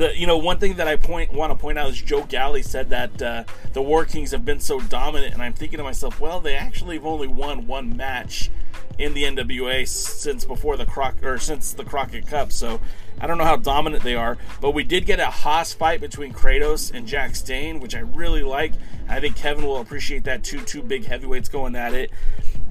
[0.00, 2.62] the, you know one thing that I point want to point out is Joe Galli
[2.62, 6.20] said that uh, the War Kings have been so dominant, and I'm thinking to myself,
[6.20, 8.50] well, they actually have only won one match
[8.98, 12.50] in the NWA since before the Croc or since the Crockett Cup.
[12.50, 12.80] So
[13.20, 16.32] I don't know how dominant they are, but we did get a hoss fight between
[16.32, 18.72] Kratos and Jax Dane, which I really like.
[19.06, 20.62] I think Kevin will appreciate that too.
[20.62, 22.10] Two big heavyweights going at it.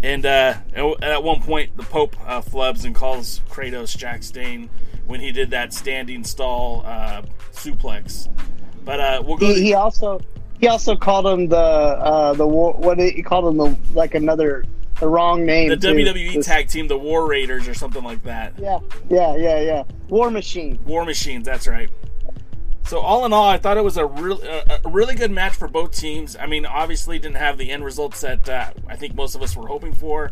[0.01, 0.55] And uh,
[1.03, 4.71] at one point, the Pope uh, flubs and calls Kratos Jax Dane
[5.09, 8.29] when he did that standing stall uh, suplex.
[8.85, 9.47] But uh, we'll go.
[9.47, 10.21] He, he, also
[10.59, 12.73] he also called him the uh, the war.
[12.73, 14.63] What did he called him the like another
[14.99, 15.69] the wrong name.
[15.69, 15.87] The too.
[15.93, 18.53] WWE this, tag team, the War Raiders, or something like that.
[18.59, 19.83] Yeah, yeah, yeah, yeah.
[20.09, 20.79] War Machine.
[20.85, 21.45] War Machines.
[21.45, 21.89] That's right.
[22.85, 25.67] So all in all, I thought it was a really a really good match for
[25.67, 26.35] both teams.
[26.35, 29.55] I mean, obviously didn't have the end results that uh, I think most of us
[29.55, 30.31] were hoping for.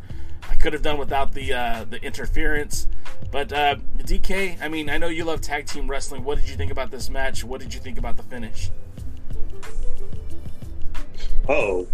[0.50, 2.88] I could have done without the uh, the interference,
[3.32, 4.62] but uh, DK.
[4.62, 6.24] I mean, I know you love tag team wrestling.
[6.24, 7.44] What did you think about this match?
[7.44, 8.72] What did you think about the finish?
[11.50, 11.88] Oh,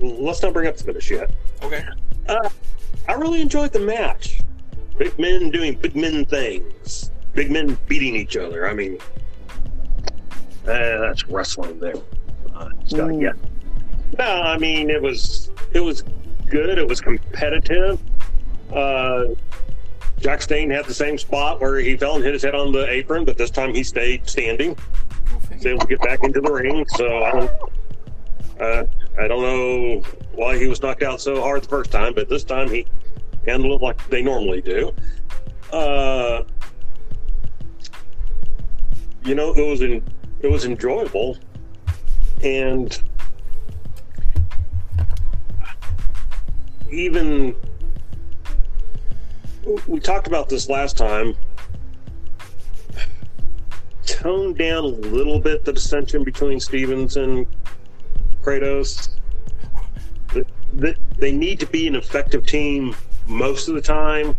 [0.00, 1.30] let's not bring up the finish yet.
[1.62, 1.84] Okay.
[2.28, 2.48] Uh,
[3.08, 4.40] I really enjoyed the match.
[4.98, 7.10] Big men doing big men things.
[7.34, 8.68] Big men beating each other.
[8.68, 8.98] I mean,
[10.64, 11.96] uh, that's wrestling there.
[12.54, 13.22] Uh, mm.
[13.22, 13.32] yeah.
[14.18, 16.04] No, I mean it was it was
[16.52, 16.78] good.
[16.78, 17.98] It was competitive.
[18.72, 19.28] Uh,
[20.20, 22.88] Jax Dane had the same spot where he fell and hit his head on the
[22.88, 24.76] apron, but this time he stayed standing.
[25.50, 26.86] Was able to get back into the ring.
[26.90, 27.50] So I don't,
[28.60, 28.84] uh,
[29.18, 30.00] I don't know
[30.34, 32.86] why he was knocked out so hard the first time, but this time he
[33.46, 34.94] handled it like they normally do.
[35.72, 36.42] Uh,
[39.24, 40.02] you know, it was in,
[40.40, 41.38] it was enjoyable,
[42.44, 43.02] and
[46.92, 47.56] even
[49.86, 51.36] we talked about this last time.
[54.04, 57.46] Tone down a little bit the dissension between Stevens and
[58.42, 59.10] Kratos.
[60.72, 62.94] They need to be an effective team
[63.26, 64.34] most of the time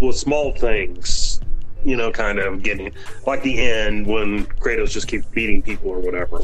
[0.00, 1.40] with small things,
[1.84, 2.92] you know, kind of getting
[3.26, 6.42] like the end when Kratos just keeps beating people or whatever.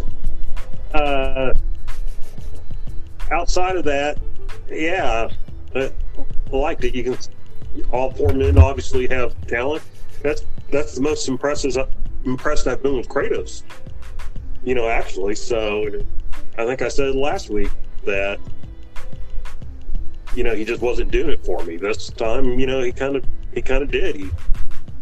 [0.94, 1.52] Uh,
[3.32, 4.18] outside of that,
[4.70, 5.28] yeah,
[5.74, 5.90] I
[6.50, 6.94] liked it.
[6.94, 7.18] You can
[7.92, 9.82] all four men obviously have talent.
[10.22, 11.76] That's that's the most impressive
[12.24, 13.62] impressed I've been with Kratos.
[14.64, 15.86] You know, actually, so
[16.58, 17.70] I think I said last week
[18.04, 18.40] that
[20.34, 21.76] you know he just wasn't doing it for me.
[21.76, 23.24] This time, you know, he kind of
[23.54, 24.16] he kind of did.
[24.16, 24.30] He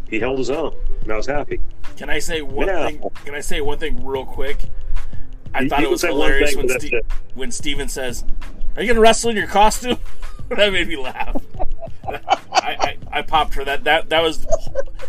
[0.09, 1.59] he held his own, and I was happy.
[1.97, 2.87] Can I say one yeah.
[2.87, 3.01] thing?
[3.23, 4.69] Can I say one thing real quick?
[5.53, 6.93] I you, thought it was hilarious when, Ste-
[7.33, 8.25] when Steven says,
[8.75, 9.97] "Are you going to wrestle in your costume?"
[10.49, 11.35] that made me laugh.
[12.07, 12.19] I,
[12.51, 13.83] I, I, popped for that.
[13.83, 14.45] That that was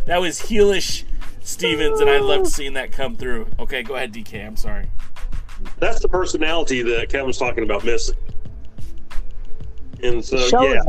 [0.07, 1.05] that was heelish
[1.43, 3.49] Stevens, and I loved seeing that come through.
[3.59, 4.47] Okay, go ahead, DK.
[4.47, 4.87] I'm sorry
[5.79, 8.17] that's the personality that Kevin's talking about missing.
[10.03, 10.83] And so, yeah,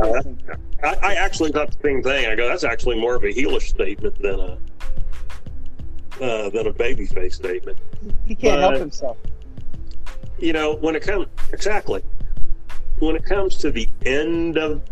[0.82, 2.26] I, I, actually thought the same thing.
[2.26, 4.58] I go, that's actually more of a heelish statement than a
[6.20, 7.78] uh, than a babyface statement.
[8.26, 9.16] He can't But- help himself.
[10.38, 12.02] You know, when it comes exactly
[13.00, 14.82] when it comes to the end of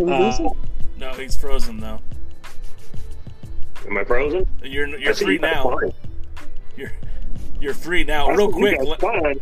[0.00, 0.48] Uh.
[0.96, 2.00] No, he's frozen though.
[3.86, 4.46] am I frozen?
[4.62, 5.64] You're you're see free now.
[5.64, 5.92] fine.
[6.76, 6.92] You're
[7.60, 8.28] you're free now.
[8.28, 9.40] I Real quick, fine.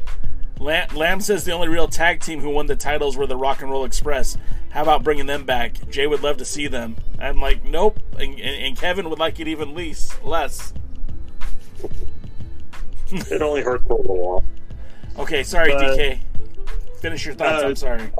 [0.58, 3.62] Lam, Lamb says the only real tag team who won the titles were the Rock
[3.62, 4.36] and Roll Express.
[4.70, 5.88] How about bringing them back?
[5.88, 6.96] Jay would love to see them.
[7.18, 7.98] I'm like, nope.
[8.18, 10.74] And, and, and Kevin would like it even least less.
[13.30, 14.44] It only hurt for a little while.
[15.18, 16.20] Okay, sorry, But- DK.
[17.00, 17.62] Finish your thoughts.
[17.62, 18.12] Uh, I'm sorry.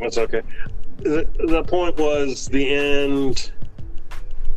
[0.00, 0.42] That's okay.
[0.98, 3.52] The, the point was the end.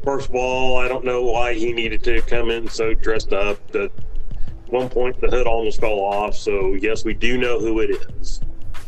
[0.03, 3.59] First of all, I don't know why he needed to come in so dressed up.
[3.75, 3.91] At
[4.67, 6.35] one point, the hood almost fell off.
[6.35, 8.41] So yes, we do know who it is,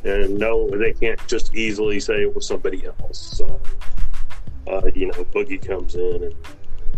[0.04, 3.38] and no, they can't just easily say it was somebody else.
[3.38, 3.62] So,
[4.68, 6.36] uh, you know, Boogie comes in and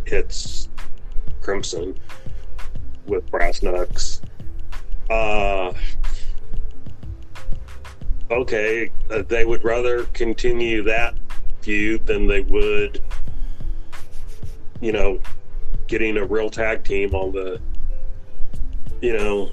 [0.06, 0.70] hits
[1.42, 2.00] Crimson
[3.06, 4.22] with brass knucks.
[5.10, 5.74] Uh,
[8.32, 11.16] okay, uh, they would rather continue that
[11.62, 13.02] feud than they would,
[14.82, 15.20] you know,
[15.88, 17.60] getting a real tag team on the,
[19.02, 19.52] you know,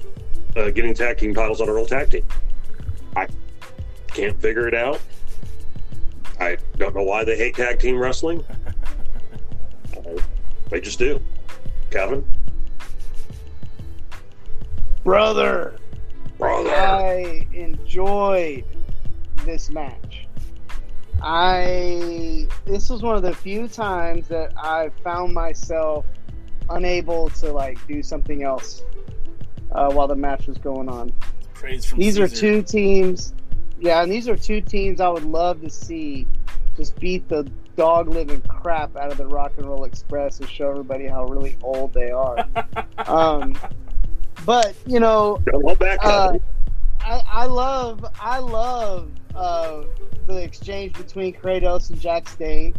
[0.55, 2.25] uh, getting tag team titles on a real tag team.
[3.15, 3.27] I
[4.07, 4.99] can't figure it out.
[6.39, 8.43] I don't know why they hate tag team wrestling.
[10.71, 11.21] They just do.
[11.89, 12.25] Kevin?
[15.03, 15.77] Brother,
[16.37, 16.69] Brother.
[16.69, 18.65] I enjoyed
[19.45, 20.27] this match.
[21.21, 26.05] I this was one of the few times that I found myself
[26.69, 28.83] unable to like do something else
[29.71, 31.11] uh, while the match was going on.
[31.53, 33.33] Praise from These are two teams,
[33.79, 36.27] yeah, and these are two teams I would love to see
[36.75, 37.43] just beat the
[37.75, 41.57] dog living crap out of the Rock and Roll Express and show everybody how really
[41.61, 42.45] old they are.
[43.05, 43.55] um,
[44.45, 46.37] but you know, Don't hold back, uh,
[47.01, 49.83] I, I love I love uh,
[50.27, 52.75] the exchange between Kratos and Jax Dane.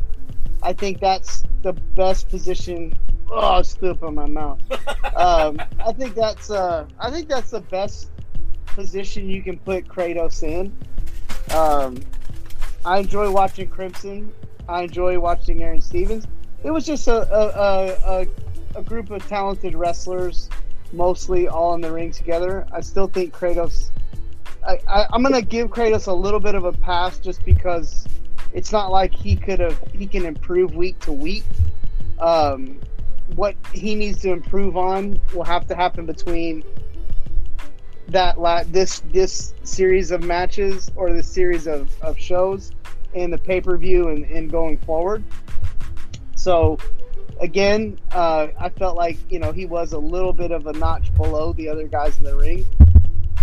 [0.62, 2.94] I think that's the best position.
[3.31, 4.61] Oh, I spit up on my mouth.
[5.16, 8.11] um, I think that's uh, I think that's the best
[8.66, 10.77] position you can put Kratos in.
[11.55, 11.98] Um,
[12.85, 14.33] I enjoy watching Crimson.
[14.68, 16.27] I enjoy watching Aron Stevens.
[16.62, 20.48] It was just a a, a, a, a group of talented wrestlers,
[20.92, 22.66] mostly all in the ring together.
[22.72, 23.90] I still think Kratos.
[24.66, 28.07] I, I, I'm gonna give Kratos a little bit of a pass just because
[28.52, 31.44] it's not like he could have he can improve week to week.
[32.18, 32.78] Um,
[33.35, 36.62] what he needs to improve on will have to happen between
[38.09, 42.72] that la- this this series of matches or this series of, of shows
[43.14, 45.24] and the pay per view and, and going forward.
[46.35, 46.78] So
[47.40, 51.14] again, uh, I felt like you know he was a little bit of a notch
[51.14, 52.64] below the other guys in the ring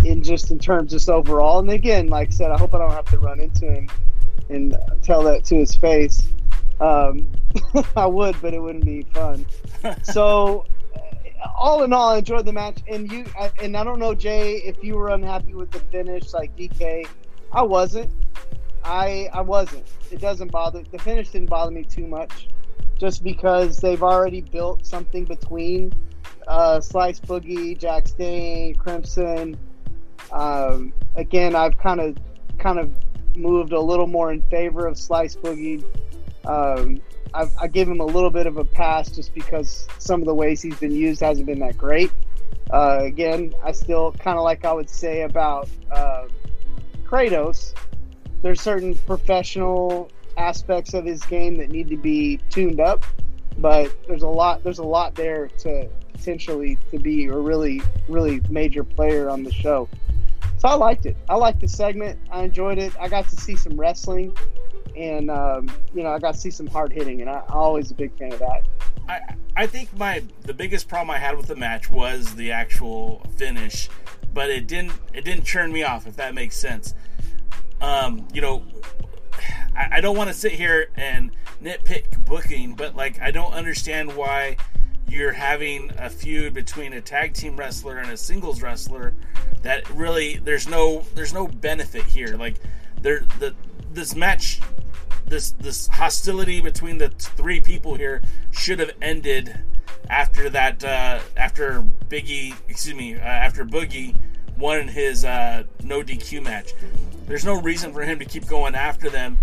[0.06, 1.60] in just in terms just overall.
[1.60, 3.90] And again, like I said, I hope I don't have to run into him
[4.50, 6.22] and tell that to his face.
[6.80, 7.28] Um,
[7.96, 9.46] I would, but it wouldn't be fun.
[10.04, 12.78] so, uh, all in all, I enjoyed the match.
[12.88, 16.32] And you, I- and I don't know, Jay, if you were unhappy with the finish,
[16.34, 17.06] like DK,
[17.52, 18.10] I wasn't.
[18.86, 19.86] I I wasn't.
[20.10, 20.84] It doesn't bother.
[20.90, 22.48] The finish didn't bother me too much,
[23.00, 25.92] just because they've already built something between
[26.48, 29.58] uh, Slice Boogie, Jax Dane, Crimson.
[30.32, 32.18] Um, again, I've kind of
[32.60, 32.92] kind of
[33.36, 35.84] moved a little more in favor of Slice Boogie.
[36.46, 37.02] Um,
[37.34, 40.34] I, I give him a little bit of a pass just because some of the
[40.34, 42.12] ways he's been used hasn't been that great.
[42.72, 46.28] Uh, again, I still kind of like I would say about uh,
[47.06, 47.74] Kratos.
[48.42, 53.06] There's certain professional aspects of his game that need to be tuned up,
[53.58, 58.42] but there's a lot there's a lot there to potentially to be a really really
[58.50, 59.88] major player on the show.
[60.58, 61.16] So I liked it.
[61.30, 62.20] I liked the segment.
[62.32, 62.94] I enjoyed it.
[63.00, 64.36] I got to see some wrestling,
[64.96, 67.92] and um, you know I got to see some hard hitting, and I, I'm always
[67.92, 68.64] a big fan of that.
[69.08, 73.26] I I think my the biggest problem I had with the match was the actual
[73.36, 73.90] finish,
[74.34, 76.94] but it didn't it didn't churn me off if that makes sense.
[77.82, 78.64] Um, you know,
[79.76, 84.16] I, I don't want to sit here and nitpick booking, but like I don't understand
[84.16, 84.58] why
[85.08, 89.14] you're having a feud between a tag team wrestler and a singles wrestler
[89.64, 92.36] that really there's no there's no benefit here.
[92.38, 92.56] Like
[93.02, 93.56] there the
[93.92, 94.62] this match
[95.26, 99.60] this this hostility between the three people here should have ended
[100.10, 104.16] after that uh, after Biggie excuse me uh, after Boogie
[104.60, 106.74] won in his uh, no DQ match.
[107.26, 109.38] There's no reason for him to keep going after them.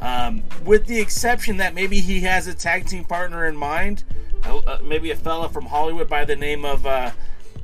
[0.00, 4.04] Um, with the exception that maybe he has a tag team partner in mind,
[4.44, 7.10] uh, uh, maybe a fella from Hollywood by the name of, uh,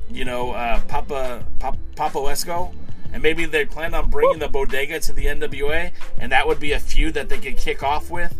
[0.09, 2.73] you know, uh, Papa Papa, Papa Esco.
[3.13, 6.73] And maybe they plan on bringing the bodega to the NWA, and that would be
[6.73, 8.35] a feud that they could kick off with.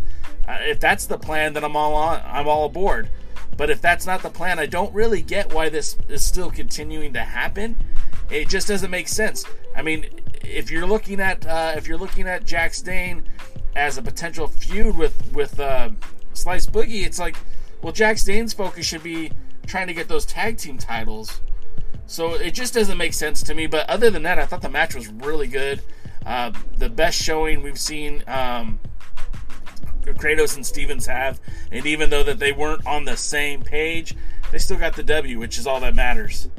[0.48, 2.22] Uh, if that's the plan, then I'm all on.
[2.26, 3.10] I'm all aboard.
[3.56, 7.14] But if that's not the plan, I don't really get why this is still continuing
[7.14, 7.78] to happen.
[8.30, 9.46] It just doesn't make sense.
[9.76, 10.06] I mean,
[10.44, 13.24] if you're looking at uh, if you're looking at Jax Dane
[13.76, 15.90] as a potential feud with with uh,
[16.34, 17.38] Slice Boogie, it's like,
[17.82, 19.32] well, Jax Dane's focus should be
[19.66, 21.42] trying to get those tag team titles.
[22.06, 23.68] So it just doesn't make sense to me.
[23.68, 25.82] But other than that, I thought the match was really good.
[26.26, 28.80] Uh, the best showing we've seen um,
[30.02, 31.40] Kratos and Stevens have,
[31.72, 34.16] and even though that they weren't on the same page,
[34.52, 36.50] they still got the W, which is all that matters.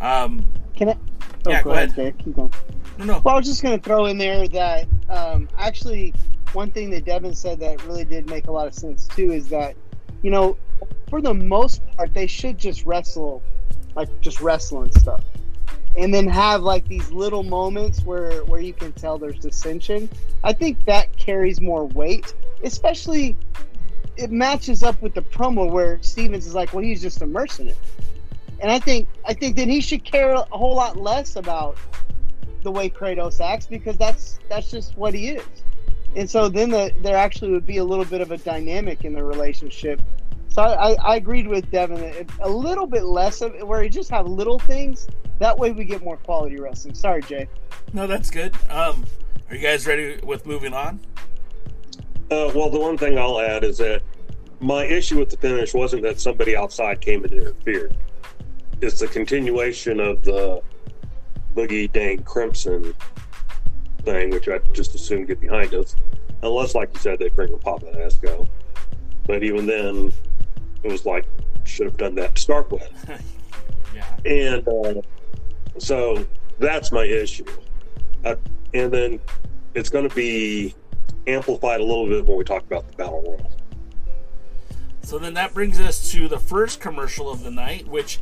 [0.00, 0.44] Um,
[0.76, 0.96] Can I?
[1.46, 1.94] Oh, yeah, go, ahead.
[1.94, 2.12] Jay.
[2.18, 2.52] Keep going.
[2.98, 3.20] No, no.
[3.24, 6.14] Well, I was just going to throw in there that um, actually
[6.52, 9.48] one thing that Devin said that really did make a lot of sense too is
[9.48, 9.76] that
[10.22, 10.56] you know
[11.08, 13.42] for the most part they should just wrestle
[13.94, 15.22] like just wrestle and stuff
[15.96, 20.08] and then have like these little moments where where you can tell there's dissension
[20.44, 23.36] i think that carries more weight especially
[24.16, 27.76] it matches up with the promo where stevens is like well he's just a mercenary
[28.60, 31.76] and i think i think then he should care a whole lot less about
[32.62, 35.44] the way kratos acts because that's that's just what he is
[36.16, 39.12] and so then the, there actually would be a little bit of a dynamic in
[39.12, 40.00] the relationship
[40.50, 44.10] so I, I, I agreed with Devin a little bit less of where you just
[44.10, 45.06] have little things.
[45.38, 46.94] That way we get more quality wrestling.
[46.94, 47.48] Sorry, Jay.
[47.92, 48.54] No, that's good.
[48.68, 49.04] Um,
[49.48, 51.00] are you guys ready with moving on?
[52.30, 54.02] Uh, well, the one thing I'll add is that
[54.60, 57.96] my issue with the finish wasn't that somebody outside came and interfered.
[58.80, 60.62] It's the continuation of the
[61.54, 62.94] Boogie Dane Crimson
[64.04, 65.96] thing, which I just assumed get behind us.
[66.42, 68.48] Unless, like you said, they bring a Papa Esco.
[69.26, 70.12] But even then,
[70.82, 71.26] it was like
[71.64, 72.88] should have done that to start with.
[73.94, 74.16] yeah.
[74.24, 75.02] And uh,
[75.78, 76.26] so
[76.58, 77.44] that's my issue.
[78.24, 78.36] Uh,
[78.74, 79.20] and then
[79.74, 80.74] it's going to be
[81.26, 83.50] amplified a little bit when we talk about the battle royal.
[85.02, 88.20] So then that brings us to the first commercial of the night, which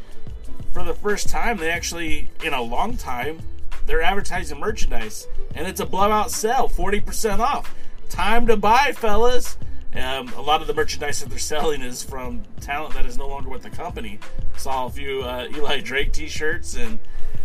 [0.78, 3.40] for the first time they actually in a long time
[3.86, 5.26] they're advertising merchandise
[5.56, 7.74] and it's a blowout sale 40% off
[8.08, 9.56] time to buy fellas
[9.94, 13.26] um, a lot of the merchandise that they're selling is from talent that is no
[13.26, 14.20] longer with the company.
[14.56, 16.98] Saw a few uh, Eli Drake T-shirts, and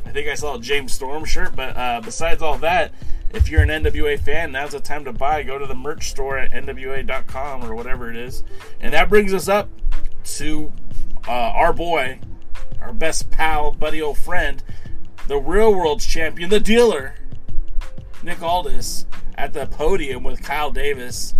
[0.05, 1.55] I think I saw a James Storm shirt.
[1.55, 2.91] But uh, besides all that,
[3.33, 5.41] if you're an NWA fan, now's the time to buy.
[5.43, 8.43] Go to the merch store at NWA.com or whatever it is,
[8.81, 9.69] and that brings us up
[10.35, 10.71] to
[11.25, 12.19] uh, our boy,
[12.83, 14.63] our best pal, buddy, old friend,
[15.27, 17.15] the real world champion, the dealer,
[18.21, 19.05] Nick Aldis,
[19.35, 21.33] at the podium with Kyle Davis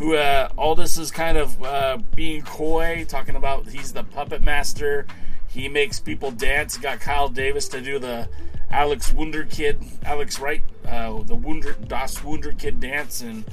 [0.00, 5.06] who uh, Aldis is kind of uh, being coy, talking about he's the puppet master.
[5.46, 6.78] He makes people dance.
[6.78, 8.26] Got Kyle Davis to do the
[8.70, 13.44] Alex Wunder Kid, Alex Wright, uh, the Wunder Das Wunder Kid dance, and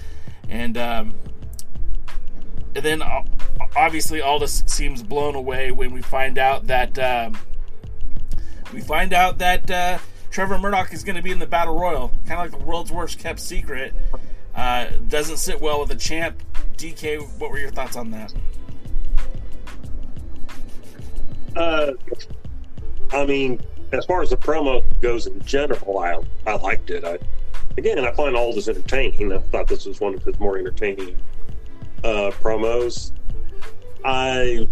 [0.47, 1.15] and um,
[2.75, 3.23] and then uh,
[3.75, 7.37] obviously Aldis seems blown away when we find out that um,
[8.73, 9.97] we find out that uh,
[10.31, 12.91] Trevor Murdoch is going to be in the Battle Royal, kind of like the world's
[12.91, 13.93] worst kept secret.
[14.55, 16.41] Uh, doesn't sit well with the champ.
[16.77, 18.33] DK, what were your thoughts on that?
[21.55, 21.91] Uh,
[23.11, 27.03] I mean, as far as the promo goes in general, I I liked it.
[27.03, 27.17] I
[27.77, 29.31] again, I find all this entertaining.
[29.31, 31.15] I thought this was one of his more entertaining
[32.03, 33.11] uh, promos.
[34.03, 34.67] I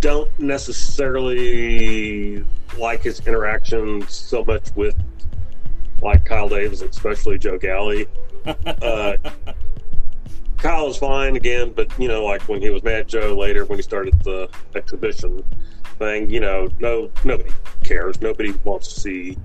[0.00, 2.44] don't necessarily
[2.78, 4.94] like his interactions so much with
[6.02, 8.06] like Kyle Davis, especially Joe Galli.
[8.82, 9.14] Uh,
[10.58, 13.78] Kyle is fine again, but you know, like when he was Mad Joe later, when
[13.78, 15.44] he started the exhibition
[15.98, 17.50] thing, you know, no, nobody
[17.84, 18.20] cares.
[18.20, 19.38] Nobody wants to see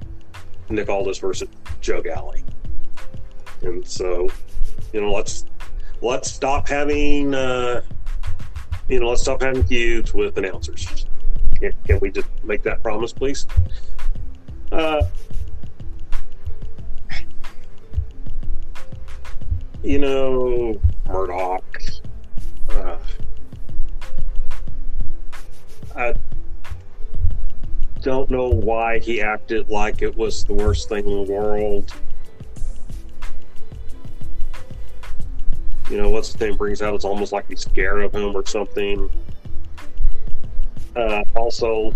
[0.69, 1.49] Nick Aldis versus
[1.81, 2.43] Joe Galli,
[3.61, 4.27] and so,
[4.91, 5.45] you know, let's
[6.01, 7.81] let's stop having, uh,
[8.87, 11.07] you know, let's stop having feuds with announcers.
[11.59, 13.47] Can, can we just make that promise, please?
[14.71, 15.03] Uh,
[19.83, 21.81] you know, Murdoch.
[22.69, 22.97] Uh,
[25.95, 26.13] I
[28.01, 31.93] don't know why he acted like it was the worst thing in the world.
[35.89, 36.93] You know, what's the thing brings out?
[36.95, 39.09] It's almost like he's scared of him or something.
[40.95, 41.93] Uh, also,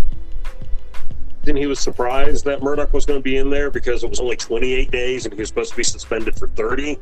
[1.43, 4.19] then he was surprised that Murdoch was going to be in there because it was
[4.19, 6.99] only 28 days and he was supposed to be suspended for 30.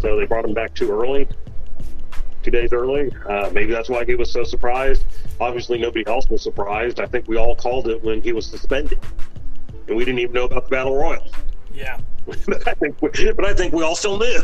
[0.00, 1.28] So they brought him back too early,
[2.42, 3.12] two days early.
[3.28, 5.04] Uh, maybe that's why he was so surprised.
[5.40, 6.98] Obviously, nobody else was surprised.
[6.98, 8.98] I think we all called it when he was suspended,
[9.86, 11.26] and we didn't even know about the battle royal.
[11.72, 11.98] Yeah.
[12.26, 14.42] but, I think we, but I think we all still knew.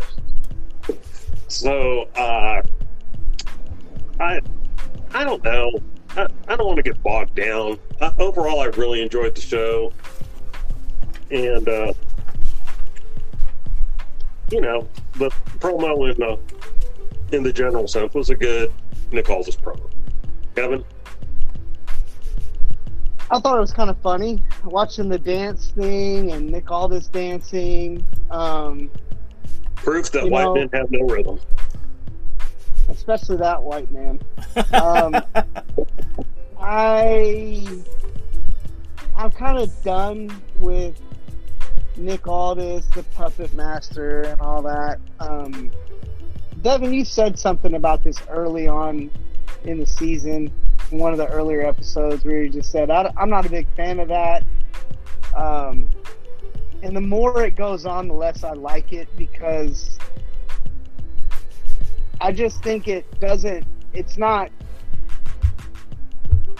[1.50, 2.62] So uh,
[4.20, 4.40] I
[5.12, 5.72] I don't know.
[6.10, 7.76] I, I don't want to get bogged down.
[8.00, 9.92] Uh, overall, I really enjoyed the show,
[11.32, 11.92] and uh,
[14.52, 15.28] you know the
[15.58, 18.72] promo in the in the general sense was a good
[19.10, 19.90] Nick Aldis promo.
[20.54, 20.84] Kevin,
[23.28, 28.04] I thought it was kind of funny watching the dance thing and Nick Aldis dancing.
[28.30, 28.88] Um,
[29.82, 31.38] proof that You white know- men have no rhythm.
[32.88, 34.20] especially that white man.
[34.72, 35.14] Um,
[36.60, 37.66] I
[39.16, 41.00] I'm kind of done with
[41.96, 44.98] Nick Aldis, the puppet master, and all that.
[45.20, 45.70] Um,
[46.62, 49.10] Devin, you said something about this early on
[49.64, 50.50] in the season,
[50.90, 53.66] in one of the earlier episodes, where you just said, I, am not a big
[53.76, 54.42] fan of that.
[55.34, 55.88] Um,
[56.82, 59.98] and the more it goes on, the less I like it because
[62.20, 63.64] I just think it doesn't.
[63.92, 64.50] It's not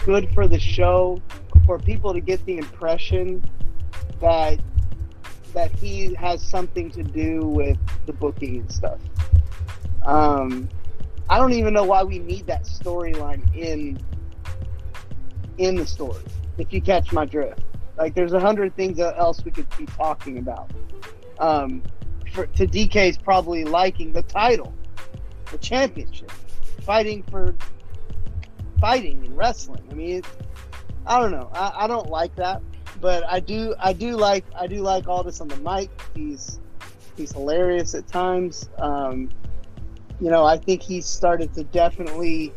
[0.05, 1.21] good for the show
[1.65, 3.43] for people to get the impression
[4.19, 4.59] that
[5.53, 8.99] that he has something to do with the booking and stuff.
[10.05, 10.69] Um,
[11.29, 13.99] I don't even know why we need that storyline in
[15.57, 16.23] in the story.
[16.57, 17.61] If you catch my drift,
[17.97, 20.71] like there's a hundred things else we could be talking about.
[21.39, 21.83] Um,
[22.33, 24.73] for, to DK's probably liking the title
[25.51, 26.31] the championship,
[26.81, 27.55] fighting for
[28.79, 29.83] fighting and wrestling.
[29.91, 30.21] I mean,
[31.05, 31.49] I don't know.
[31.53, 32.61] I, I don't like that,
[32.99, 33.75] but I do.
[33.79, 34.45] I do like.
[34.57, 35.89] I do like all this on the mic.
[36.15, 36.59] He's
[37.15, 38.69] he's hilarious at times.
[38.79, 39.29] Um,
[40.19, 42.53] you know, I think he's started to definitely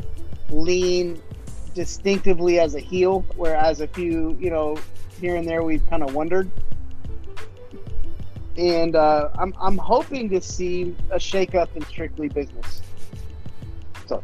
[0.50, 1.20] lean
[1.74, 4.76] distinctively as a heel, whereas a few, you know,
[5.20, 6.50] here and there we've kind of wondered.
[8.56, 12.82] And uh, I'm I'm hoping to see a shakeup in strictly business.
[14.06, 14.22] So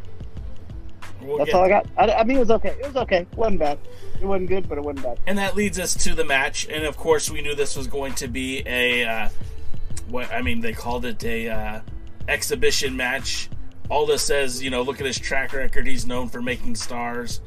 [1.23, 1.87] We'll that's all I got.
[1.99, 2.77] I, I mean, it was okay.
[2.81, 3.19] It was okay.
[3.19, 3.79] It wasn't bad.
[4.21, 5.21] It wasn't good, but it wasn't bad.
[5.27, 6.69] And that leads us to the match.
[6.69, 9.29] And of course, we knew this was going to be a uh,
[10.09, 10.61] what I mean.
[10.61, 11.81] They called it a uh,
[12.29, 13.49] exhibition match.
[13.91, 15.87] Aldis says, you know, look at his track record.
[15.87, 17.41] He's known for making stars.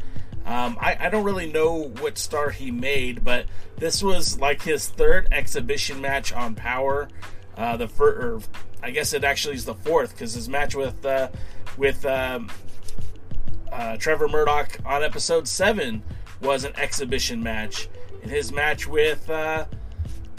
[0.45, 3.45] Um, I, I don't really know what star he made, but
[3.77, 7.09] this was like his third exhibition match on Powerrr.
[7.55, 8.41] Uh, the first, or
[8.81, 11.29] I guess it actually is the fourth, because his match with uh,
[11.77, 12.49] with um,
[13.71, 16.03] uh, Trevor Murdoch on episode seven
[16.41, 17.87] was an exhibition match,
[18.21, 19.65] and his match with uh,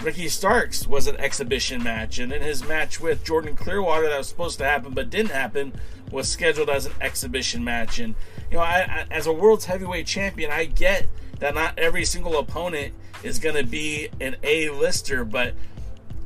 [0.03, 4.29] Ricky Starks was an exhibition match, and then his match with Jordan Clearwater that was
[4.29, 5.73] supposed to happen but didn't happen
[6.11, 7.99] was scheduled as an exhibition match.
[7.99, 8.15] And
[8.51, 11.07] you know, I, I, as a world's heavyweight champion, I get
[11.41, 15.55] that not every single opponent is going to be an A-lister, but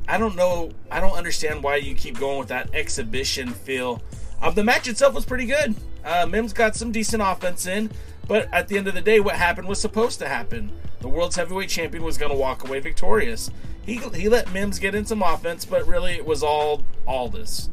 [0.07, 0.71] I don't know.
[0.91, 4.01] I don't understand why you keep going with that exhibition feel.
[4.41, 5.75] Um, the match itself was pretty good.
[6.03, 7.91] Uh, Mims got some decent offense in,
[8.27, 10.71] but at the end of the day, what happened was supposed to happen.
[11.01, 13.51] The world's heavyweight champion was going to walk away victorious.
[13.85, 17.69] He he let Mims get in some offense, but really it was all Aldis.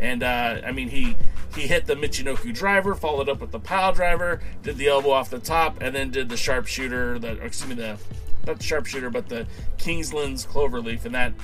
[0.00, 1.14] And uh, I mean, he
[1.54, 5.30] he hit the Michinoku driver, followed up with the pile driver, did the elbow off
[5.30, 7.16] the top, and then did the sharpshooter.
[7.16, 7.98] Or excuse me, the
[8.46, 9.46] not the sharpshooter, but the
[9.78, 11.34] Kingsland's cloverleaf, and that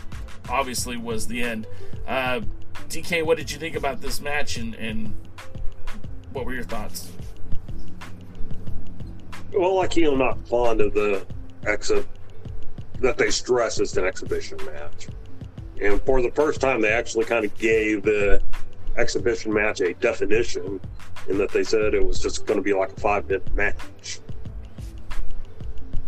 [0.48, 1.66] obviously was the end.
[2.07, 2.40] Uh,
[2.88, 5.14] DK, what did you think about this match, and, and
[6.32, 7.12] what were your thoughts?
[9.52, 11.26] Well, like you, I'm not fond of the
[11.66, 12.07] exit
[13.00, 15.09] that they stress it's an exhibition match.
[15.81, 18.41] And for the first time, they actually kind of gave the
[18.97, 20.81] exhibition match a definition
[21.29, 24.20] in that they said it was just going to be like a five minute match,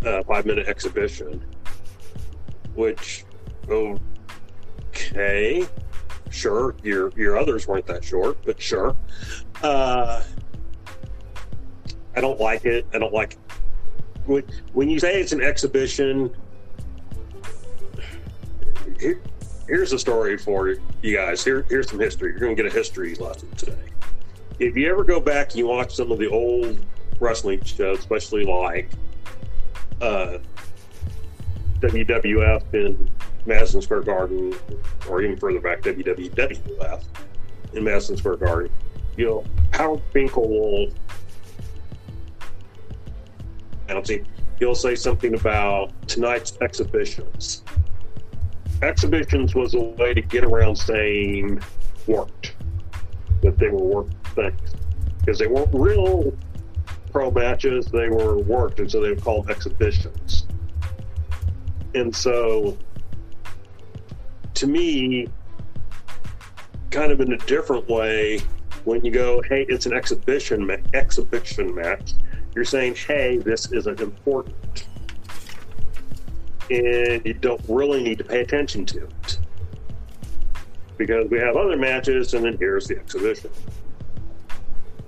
[0.05, 1.45] uh, five minute exhibition.
[2.75, 3.25] Which,
[3.69, 5.67] okay,
[6.31, 8.97] sure, your your others weren't that short, but sure.
[9.63, 10.23] Uh,
[12.17, 12.87] I don't like it.
[12.95, 13.37] I don't like
[14.27, 16.35] when, when you say it's an exhibition.
[19.69, 21.45] Here's a story for you guys.
[21.45, 22.31] Here, here's some history.
[22.31, 23.79] You're going to get a history lesson today.
[24.59, 26.85] If you ever go back and you watch some of the old
[27.21, 28.91] wrestling shows, especially like
[30.01, 30.39] uh,
[31.81, 33.11] WWF in
[33.47, 34.55] Madison Square Garden,
[35.09, 37.05] or even further back, WWF
[37.75, 38.73] in Madison Square Garden,
[39.17, 40.89] you know, Howard Finkel will
[44.05, 44.25] see
[44.59, 47.63] he'll say something about tonight's exhibitions.
[48.83, 51.61] Exhibitions was a way to get around saying
[52.07, 52.55] worked,
[53.43, 54.75] that they were worked things.
[55.19, 56.33] Because they weren't real
[57.11, 60.47] pro matches, they were worked, and so they were called exhibitions.
[61.95, 62.79] And so,
[64.55, 65.29] to me,
[66.91, 68.41] kind of in a different way,
[68.85, 72.15] when you go, hey, it's an exhibition ma- exhibition match,
[72.55, 74.88] you're saying, hey, this isn't important.
[76.71, 79.39] And you don't really need to pay attention to it.
[80.97, 83.51] Because we have other matches, and then here's the exhibition.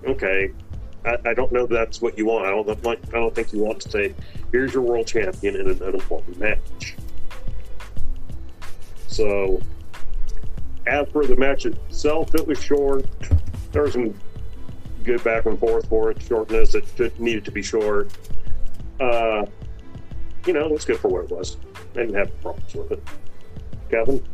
[0.06, 0.50] Okay,
[1.04, 2.46] I, I don't know that's what you want.
[2.46, 4.14] I don't, I don't think you want to say,
[4.52, 6.94] here's your world champion in an important match.
[9.08, 9.60] So,
[10.86, 13.06] as for the match itself, it was short.
[13.72, 14.14] There was some
[15.04, 16.74] good back and forth for it, shortness.
[16.74, 18.10] It needed to be short.
[18.98, 19.46] Uh,
[20.46, 21.56] you know, it was good for what it was.
[21.94, 23.02] I didn't have problems with it.
[23.90, 24.24] Kevin?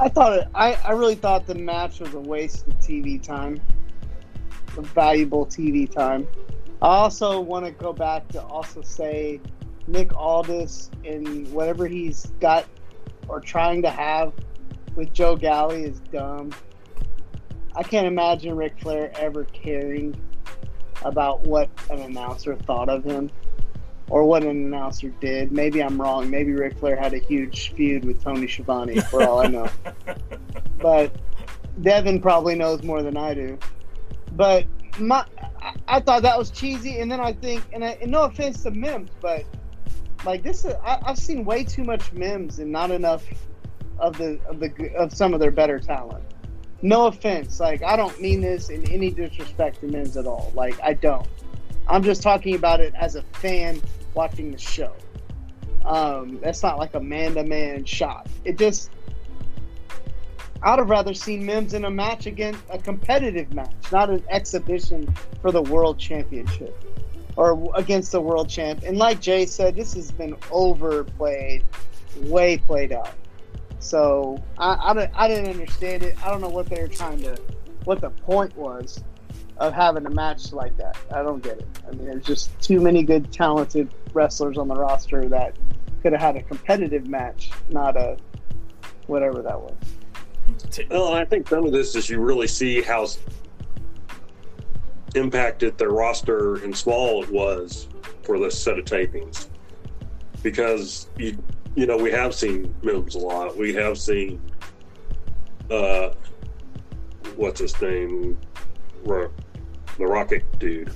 [0.00, 0.48] I thought it.
[0.54, 3.60] I, I really thought the match was a waste of TV time,
[4.76, 6.26] of valuable TV time.
[6.80, 9.40] I also want to go back to also say
[9.86, 12.66] Nick Aldis and whatever he's got
[13.28, 14.32] or trying to have
[14.96, 16.50] with Joe Galli is dumb.
[17.74, 20.14] I can't imagine Ric Flair ever caring
[21.04, 23.30] about what an announcer thought of him
[24.08, 25.52] or what an announcer did.
[25.52, 26.28] Maybe I'm wrong.
[26.30, 29.68] Maybe Ric Flair had a huge feud with Tony Schiavone, for all I know.
[30.78, 31.14] but
[31.80, 33.58] Devin probably knows more than I do.
[34.32, 34.66] But
[34.98, 35.24] my,
[35.88, 38.70] I, thought that was cheesy, and then I think, and, I, and no offense to
[38.70, 39.44] Mims, but
[40.24, 43.24] like this, is, I, I've seen way too much Mims and not enough
[43.98, 46.24] of the of the of some of their better talent.
[46.82, 50.52] No offense, like I don't mean this in any disrespect to Mims at all.
[50.54, 51.26] Like I don't.
[51.92, 53.80] I'm just talking about it as a fan
[54.14, 54.94] watching the show.
[55.84, 58.28] Um, that's not like a man to man shot.
[58.46, 58.90] It just
[60.62, 65.12] I'd have rather seen Mims in a match against a competitive match, not an exhibition
[65.42, 66.82] for the world championship
[67.36, 68.84] or against the world champ.
[68.84, 71.62] And like Jay said, this has been overplayed,
[72.22, 73.12] way played out.
[73.80, 76.16] So I, I, I didn't understand it.
[76.24, 77.36] I don't know what they were trying to,
[77.84, 79.02] what the point was
[79.62, 80.98] of having a match like that.
[81.14, 81.68] I don't get it.
[81.86, 85.54] I mean, there's just too many good, talented wrestlers on the roster that
[86.02, 88.16] could have had a competitive match, not a
[89.06, 89.76] whatever that was.
[90.90, 93.06] Well, I think some of this is you really see how
[95.14, 97.88] impacted their roster and small it was
[98.24, 99.46] for this set of tapings.
[100.42, 101.38] Because you
[101.76, 103.56] you know, we have seen Mims a lot.
[103.56, 104.42] We have seen
[105.70, 106.10] uh
[107.36, 108.36] what's his name?
[109.98, 110.92] The Rockett dude.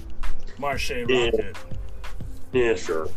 [0.58, 1.30] Marshe Yeah.
[1.30, 1.56] Rockett.
[2.52, 3.08] Yeah, sure.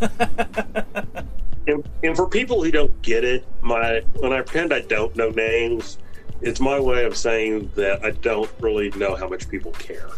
[1.66, 5.30] and, and for people who don't get it, my when I pretend I don't know
[5.30, 5.98] names,
[6.40, 10.10] it's my way of saying that I don't really know how much people care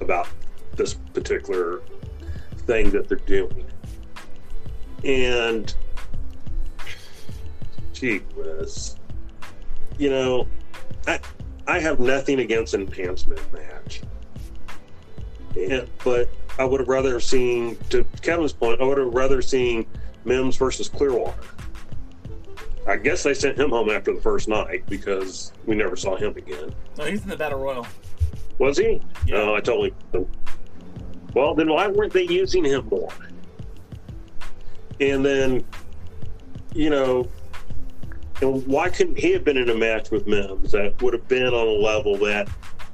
[0.00, 0.26] about
[0.76, 1.82] this particular
[2.66, 3.66] thing that they're doing.
[5.04, 5.72] And
[7.92, 8.96] gee whiz,
[9.98, 10.46] you know,
[11.06, 11.20] I
[11.66, 14.00] I have nothing against an enhancement match.
[15.54, 16.28] Yeah, but
[16.58, 19.86] I would have rather seen, to Kevin's point, I would have rather seen
[20.24, 21.42] Mims versus Clearwater.
[22.86, 26.36] I guess they sent him home after the first night because we never saw him
[26.36, 26.74] again.
[26.98, 27.86] No, he's in the Battle Royal.
[28.58, 29.00] Was he?
[29.26, 29.94] No, oh, I totally.
[31.34, 33.12] Well, then why weren't they using him more?
[35.00, 35.64] And then,
[36.74, 37.28] you know,
[38.42, 41.46] and why couldn't he have been in a match with Mims that would have been
[41.46, 42.48] on a level that,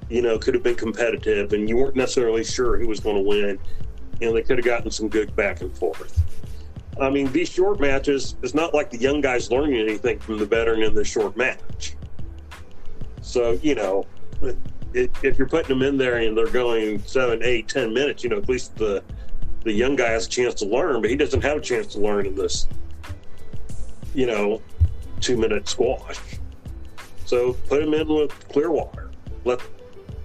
[0.08, 3.22] you know, could have been competitive and you weren't necessarily sure who was going to
[3.22, 3.58] win,
[4.20, 6.22] and they could have gotten some good back and forth.
[7.00, 10.46] I mean, these short matches, it's not like the young guys learning anything from the
[10.46, 11.94] veteran in this short match.
[13.20, 14.06] So, you know,
[14.94, 18.30] if, if you're putting them in there and they're going seven, eight, ten minutes, you
[18.30, 19.02] know, at least the
[19.64, 21.98] the young guy has a chance to learn, but he doesn't have a chance to
[21.98, 22.68] learn in this,
[24.14, 24.62] you know,
[25.20, 26.18] two minute squash.
[27.24, 29.10] So put him in with Clearwater.
[29.44, 29.60] Let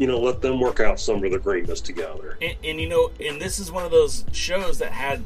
[0.02, 2.36] you know, let them work out some of the greenness together.
[2.42, 5.24] And, and you know, and this is one of those shows that had,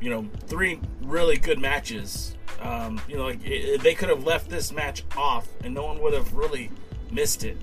[0.00, 2.36] you know, three really good matches.
[2.60, 6.02] Um, you know, like it, they could have left this match off, and no one
[6.02, 6.72] would have really
[7.12, 7.56] missed it.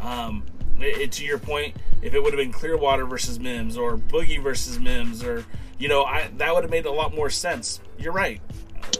[0.00, 0.44] Um,
[0.78, 4.40] it, it- to your point, if it would have been Clearwater versus Mims or Boogie
[4.40, 5.44] versus Mims, or
[5.80, 7.80] you know, I, that would have made a lot more sense.
[7.98, 8.40] You're right.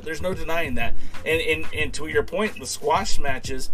[0.02, 0.94] There's no denying that.
[1.24, 3.70] And and and to your point, the squash matches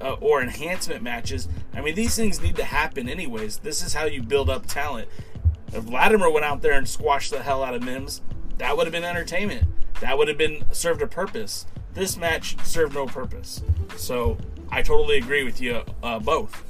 [0.00, 1.48] uh, or enhancement matches.
[1.74, 3.58] I mean, these things need to happen anyways.
[3.58, 5.08] This is how you build up talent.
[5.72, 8.22] If Latimer went out there and squashed the hell out of Mims,
[8.58, 9.66] that would have been entertainment.
[10.00, 11.66] That would have been served a purpose.
[11.94, 13.62] This match served no purpose.
[13.96, 14.38] So
[14.70, 16.64] I totally agree with you uh, both.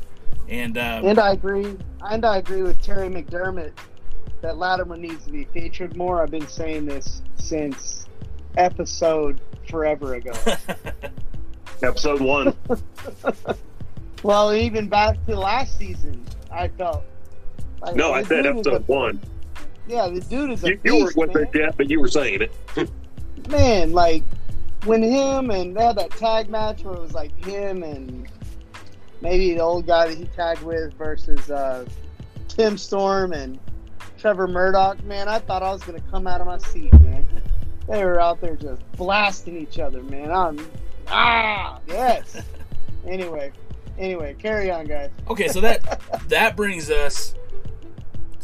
[0.48, 1.76] And uh, And I agree.
[2.00, 3.72] And I agree with Terry McDermott
[4.40, 6.22] that Latimer needs to be featured more.
[6.22, 8.06] I've been saying this since
[8.56, 10.32] episode forever ago.
[11.82, 12.54] Episode one.
[14.22, 17.04] well, even back to last season, I felt.
[17.80, 19.20] Like, no, I said episode a- one.
[19.86, 21.46] Yeah, the dude is a You, you were beast, with man.
[21.54, 22.90] it, but you were saying it.
[23.48, 24.22] man, like
[24.84, 28.28] when him and they had that tag match where it was like him and
[29.20, 31.86] maybe the old guy that he tagged with versus uh,
[32.48, 33.58] Tim Storm and
[34.18, 35.02] Trevor Murdoch.
[35.04, 37.26] Man, I thought I was gonna come out of my seat, man.
[37.88, 40.30] They were out there just blasting each other, man.
[40.30, 40.58] I'm
[41.10, 42.42] ah yes.
[43.06, 43.52] anyway,
[43.98, 45.10] anyway, carry on, guys.
[45.28, 47.34] Okay, so that that brings us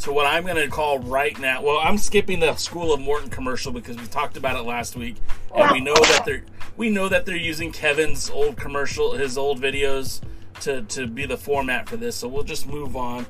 [0.01, 1.62] to what I'm going to call right now.
[1.62, 5.17] Well, I'm skipping the School of Morton commercial because we talked about it last week,
[5.55, 6.45] and we know that they're
[6.77, 10.21] we know that they're using Kevin's old commercial, his old videos
[10.61, 12.17] to to be the format for this.
[12.17, 13.27] So we'll just move on,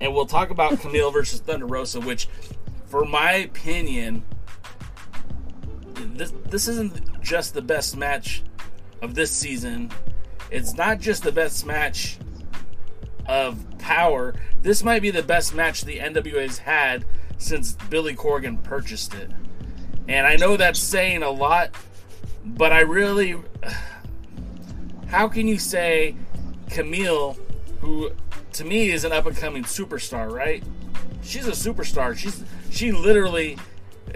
[0.00, 2.28] and we'll talk about Kamille versus Thunder Rosa, which,
[2.86, 4.24] for my opinion,
[5.94, 8.42] this this isn't just the best match
[9.04, 9.90] of this season.
[10.50, 12.18] It's not just the best match
[13.26, 14.36] of Powerrr.
[14.62, 17.04] This might be the best match the NWA's had
[17.38, 19.30] since Billy Corgan purchased it.
[20.08, 21.74] And I know that's saying a lot,
[22.44, 23.36] but I really.
[25.08, 26.16] How can you say
[26.68, 27.38] Kamille,
[27.80, 28.10] who
[28.54, 30.64] to me is an up and coming superstar, right?
[31.22, 32.16] She's a superstar.
[32.16, 33.56] She's she literally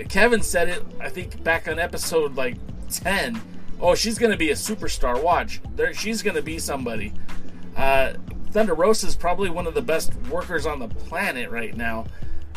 [0.09, 2.57] Kevin said it, I think back on episode like
[2.91, 3.41] 10.
[3.81, 5.23] Oh, she's going to be a superstar.
[5.23, 5.61] Watch.
[5.77, 7.13] There she's going to be somebody.
[7.77, 8.15] Uh
[8.51, 12.07] Thunder Rosa is probably one of the best workers on the planet right now.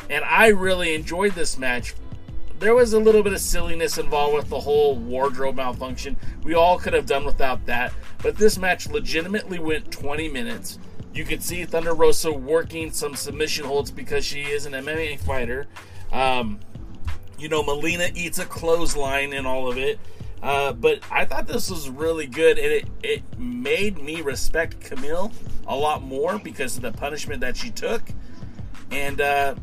[0.10, 1.94] And I really enjoyed this match.
[2.60, 6.16] There was a little bit of silliness involved with the whole wardrobe malfunction.
[6.44, 7.94] We all could have done without that.
[8.22, 10.80] But this match legitimately went 20 minutes.
[11.14, 15.68] You could see Thunder Rosa working some submission holds because she is an MMA fighter.
[16.12, 16.60] Um,
[17.38, 20.00] you know, Melina eats a clothesline in all of it.
[20.42, 25.32] Uh, but I thought this was really good, and it, it made me respect Kamille
[25.68, 28.02] a lot more because of the punishment that she took.
[28.90, 29.56] And, uh,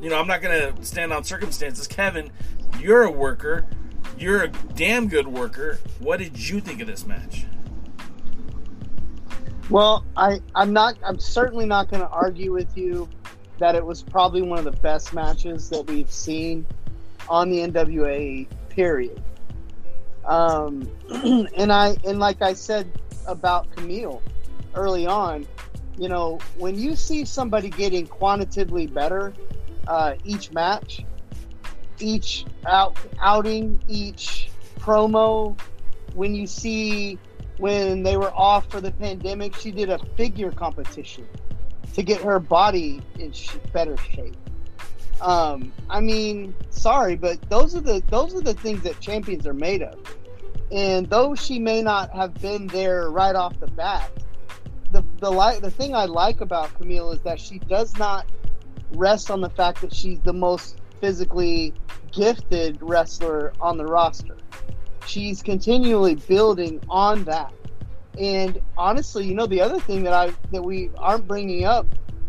[0.00, 1.86] you know, I'm not going to stand on circumstances.
[1.86, 2.30] Kevin,
[2.78, 3.66] you're a worker.
[4.18, 5.78] You're a damn good worker.
[5.98, 7.46] What did you think of this match?
[9.70, 10.96] Well, I, I'm not.
[11.04, 13.08] I'm certainly not going to argue with you
[13.58, 16.64] that it was probably one of the best matches that we've seen
[17.28, 18.46] on the NWA.
[18.70, 19.22] Period.
[20.28, 20.88] Um,
[21.56, 22.92] and I and like I said
[23.26, 24.20] about Kamille
[24.74, 25.46] early on,
[25.96, 29.32] you know, when you see somebody getting quantitatively better
[29.88, 31.04] uh, each match,
[31.98, 35.58] each out outing, each promo,
[36.14, 37.18] when you see
[37.56, 41.26] when they were off for the pandemic, she did a figure competition
[41.94, 43.32] to get her body in
[43.72, 44.36] better shape.
[45.20, 49.54] Um, I mean, sorry, but those are the those are the things that champions are
[49.54, 49.98] made of.
[50.70, 54.10] And though she may not have been there right off the bat,
[54.92, 58.26] the the li- the thing I like about Kamille is that she does not
[58.92, 61.74] rest on the fact that she's the most physically
[62.12, 64.36] gifted wrestler on the roster.
[65.06, 67.52] She's continually building on that.
[68.18, 71.86] And honestly, you know, the other thing that I that we aren't bringing up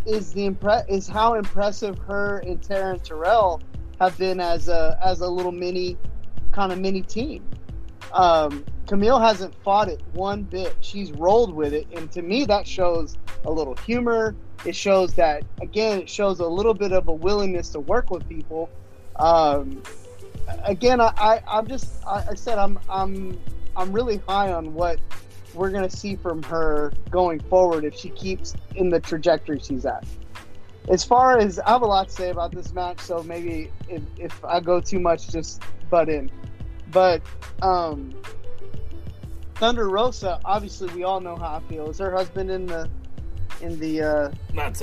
[0.10, 3.62] is the impre- is how impressive her and Taryn Terrell
[4.00, 5.98] have been as a as a little mini
[6.52, 7.44] kind of mini team.
[8.14, 10.76] Um, Kamille hasn't fought it one bit.
[10.82, 14.36] She's rolled with it, and to me, that shows a little humor.
[14.66, 18.28] It shows that again, it shows a little bit of a willingness to work with
[18.28, 18.70] people.
[19.18, 19.82] Um,
[20.64, 23.40] again, I, I I'm just I, I said I'm I'm
[23.76, 25.00] I'm really high on what
[25.60, 30.06] we're gonna see from her going forward if she keeps in the trajectory she's at.
[30.88, 34.02] As far as I have a lot to say about this match, so maybe if,
[34.18, 36.32] if I go too much, just butt in.
[36.92, 37.22] But
[37.62, 38.16] um,
[39.56, 41.90] Thunder Rosa, obviously, we all know how I feel.
[41.90, 42.90] Is her husband in the
[43.62, 44.32] in the uh,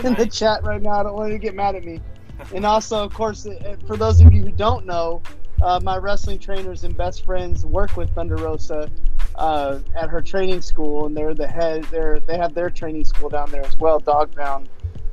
[0.05, 1.01] in the chat right now?
[1.01, 2.01] I don't want you to get mad at me.
[2.55, 5.23] and also, of course, uh, for those of you who don't know,
[5.63, 8.91] uh, my wrestling trainers and best friends work with Thunder Rosa
[9.37, 11.85] uh, at her training school, and they're the head.
[11.85, 14.69] They're they have their training school down there as well, Dog Pound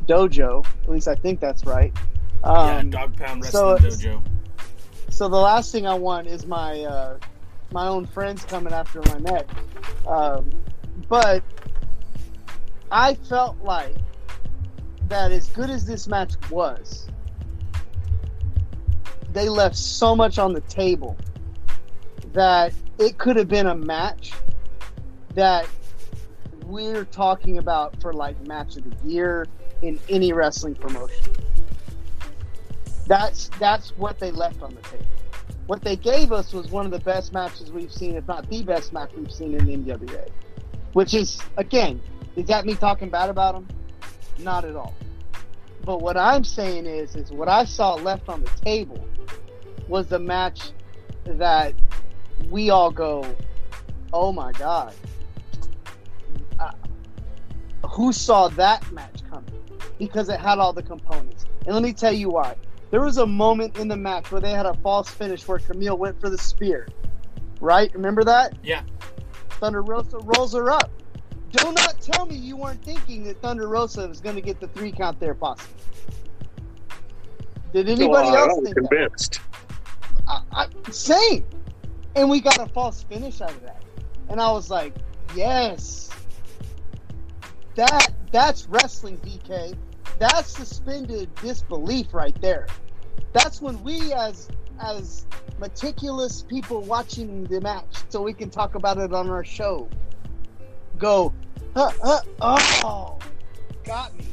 [0.05, 0.65] Dojo.
[0.83, 1.93] At least I think that's right.
[2.43, 4.21] yeah, Um, Dog Pound Wrestling it's- Dojo.
[5.09, 7.17] so the last thing I want is my uh,
[7.71, 9.47] my own friends coming after my neck.
[10.07, 10.49] Um,
[11.09, 11.43] but
[12.91, 13.95] I felt like
[15.07, 17.07] that as good as this match was,
[19.31, 21.17] they left so much on the table
[22.33, 24.33] that it could have been a match
[25.35, 25.67] that
[26.65, 29.47] we're talking about for like match of the year
[29.81, 31.33] in any wrestling promotion.
[33.07, 35.05] That's that's what they left on the table.
[35.67, 38.63] What they gave us was one of the best matches we've seen, if not the
[38.63, 40.29] best match we've seen in the NWA.
[40.93, 42.01] Which is again,
[42.35, 43.67] is that me talking bad about them?
[44.39, 44.95] Not at all.
[45.85, 49.05] But what I'm saying is, is what I saw left on the table
[49.87, 50.71] was the match
[51.25, 51.73] that
[52.49, 53.25] we all go,
[54.11, 54.93] oh my god,
[56.59, 56.71] uh,
[57.87, 59.49] who saw that match coming?
[59.99, 61.45] Because it had all the components.
[61.65, 62.55] And let me tell you why.
[62.91, 65.97] There was a moment in the match where they had a false finish where Kamille
[65.97, 66.87] went for the spear.
[67.59, 67.91] Right?
[67.93, 68.55] Remember that?
[68.63, 68.83] Yeah.
[69.51, 70.91] Thunder Rosa rolls her up.
[71.51, 74.67] Do not tell me you weren't thinking that Thunder Rosa was going to get the
[74.69, 75.73] three count there, possibly.
[77.73, 78.89] Did anybody Well, I else was think that?
[78.89, 79.39] convinced.
[80.27, 81.45] I, I, same.
[82.15, 83.83] And we got a false finish out of that.
[84.29, 84.93] And I was like,
[85.35, 86.09] yes.
[87.75, 89.75] That that's wrestling, DK.
[90.19, 92.67] That's suspended disbelief right there.
[93.31, 94.49] That's when we as
[94.79, 95.25] as
[95.59, 99.89] meticulous people watching the match, so we can talk about it on our show.
[100.97, 101.33] Go,
[101.75, 103.19] huh, huh, oh,
[103.83, 104.25] got me.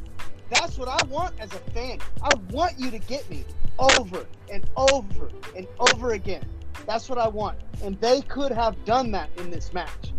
[0.51, 1.99] That's what I want as a fan.
[2.23, 3.45] I want you to get me
[3.79, 6.45] over and over and over again.
[6.87, 7.59] That's what I want.
[7.83, 10.13] And they could have done that in this match.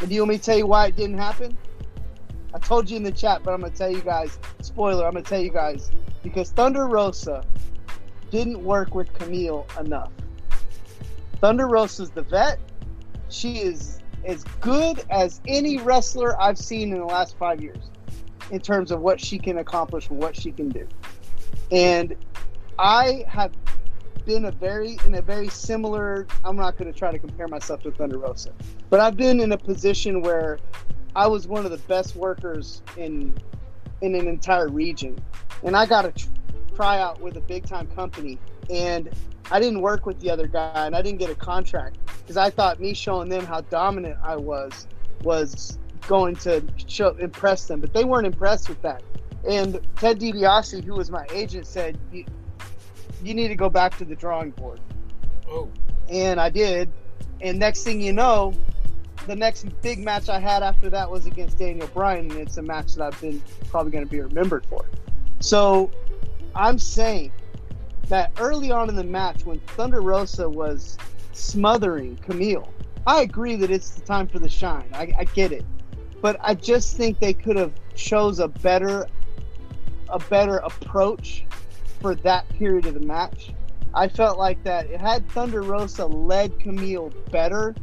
[0.00, 1.56] And do you want me to tell you why it didn't happen?
[2.52, 5.12] I told you in the chat, but I'm going to tell you guys, spoiler, I'm
[5.12, 5.90] going to tell you guys,
[6.22, 7.44] because Thunder Rosa
[8.30, 10.10] didn't work with Kamille enough.
[11.40, 12.58] Thunder Rosa's the vet.
[13.28, 17.90] She is as good as any wrestler I've seen in the last five years
[18.50, 20.86] in terms of what she can accomplish and what she can do.
[21.70, 22.16] And
[22.78, 23.52] I have
[24.30, 27.82] been a very in a very similar I'm not going to try to compare myself
[27.82, 28.52] to Thunder Rosa,
[28.88, 30.60] but I've been in a position where
[31.16, 33.34] I was one of the best workers in
[34.02, 35.18] in an entire region.
[35.64, 36.28] And I got a tr-
[36.76, 38.38] tryout with a big time company
[38.70, 39.10] and
[39.50, 42.50] I didn't work with the other guy and I didn't get a contract because I
[42.50, 44.86] thought me showing them how dominant I was
[45.24, 45.76] was
[46.06, 49.02] going to show impress them, but they weren't impressed with that.
[49.48, 51.98] And Ted DiBiase, who was my agent, said,
[53.22, 54.80] "You, need to go back to the drawing board."
[55.48, 55.68] Oh.
[56.08, 56.90] And I did.
[57.40, 58.54] And next thing you know,
[59.26, 62.62] the next big match I had after that was against Daniel Bryan, and it's a
[62.62, 64.84] match that I've been probably going to be remembered for.
[65.40, 65.90] So
[66.54, 67.32] I'm saying
[68.08, 70.98] that early on in the match, when Thunder Rosa was
[71.32, 72.68] smothering Kamille,
[73.06, 74.88] I agree that it's the time for the shine.
[74.92, 75.64] I, I get it,
[76.20, 79.06] but I just think they could have chose a better,
[80.08, 81.44] a better approach
[82.00, 83.52] for that period of the match.
[83.94, 87.74] I felt like that it had Thunder Rosa led Kamille better,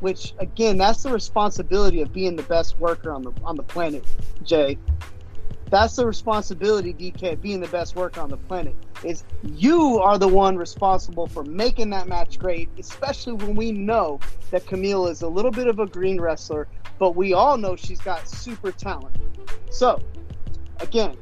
[0.00, 4.04] which again, that's the responsibility of being the best worker on the on the planet,
[4.42, 4.78] Jay.
[5.68, 8.76] That's the responsibility, DK, being the best worker on the planet.
[9.02, 14.20] Is you are the one responsible for making that match great, especially when we know
[14.50, 18.00] that Kamille is a little bit of a green wrestler, but we all know she's
[18.00, 19.16] got super talent.
[19.70, 20.00] So,
[20.80, 21.16] again,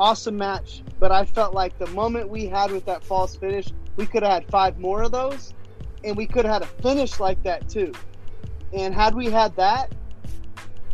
[0.00, 4.06] awesome match, but I felt like the moment we had with that false finish, we
[4.06, 5.52] could have had five more of those,
[6.02, 7.92] and we could have had a finish like that too.
[8.72, 9.92] And had we had that,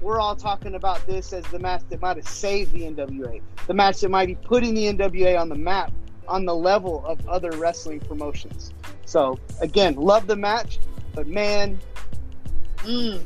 [0.01, 3.75] we're all talking about this as the match that might have saved the NWA, the
[3.75, 5.93] match that might be putting the NWA on the map,
[6.27, 8.73] on the level of other wrestling promotions.
[9.05, 10.81] So again, love the match,
[11.15, 11.79] but man,
[12.79, 13.21] mm,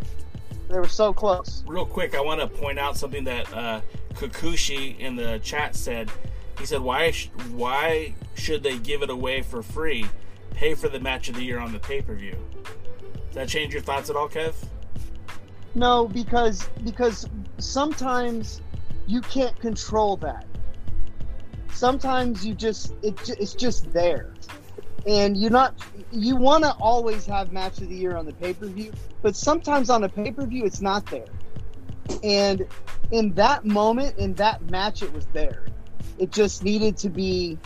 [0.69, 1.65] they were so close.
[1.67, 3.81] Real quick, I want to point out something that uh,
[4.15, 6.11] Kukushi in the chat said.
[6.59, 7.11] He said, "Why?
[7.11, 10.07] Sh- why should they give it away for free?
[10.53, 12.37] Pay for the match of the year on the pay per view."
[13.27, 14.55] Does that change your thoughts at all, Kev?
[15.75, 18.61] No, because because sometimes
[19.07, 20.47] you can't control that.
[21.73, 24.35] Sometimes you just it, it's just there,
[25.07, 25.75] and you're not.
[26.11, 28.93] You want to always have match of the year on the pay per view,
[29.23, 31.25] but sometimes on a pay per view it's not there.
[32.23, 32.67] And
[33.11, 35.67] in that moment, in that match, it was there.
[36.19, 37.59] It just needed to be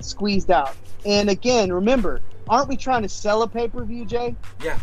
[0.00, 0.76] squeezed out.
[1.04, 4.36] And again, remember, aren't we trying to sell a pay per view, Jay?
[4.62, 4.78] Yeah.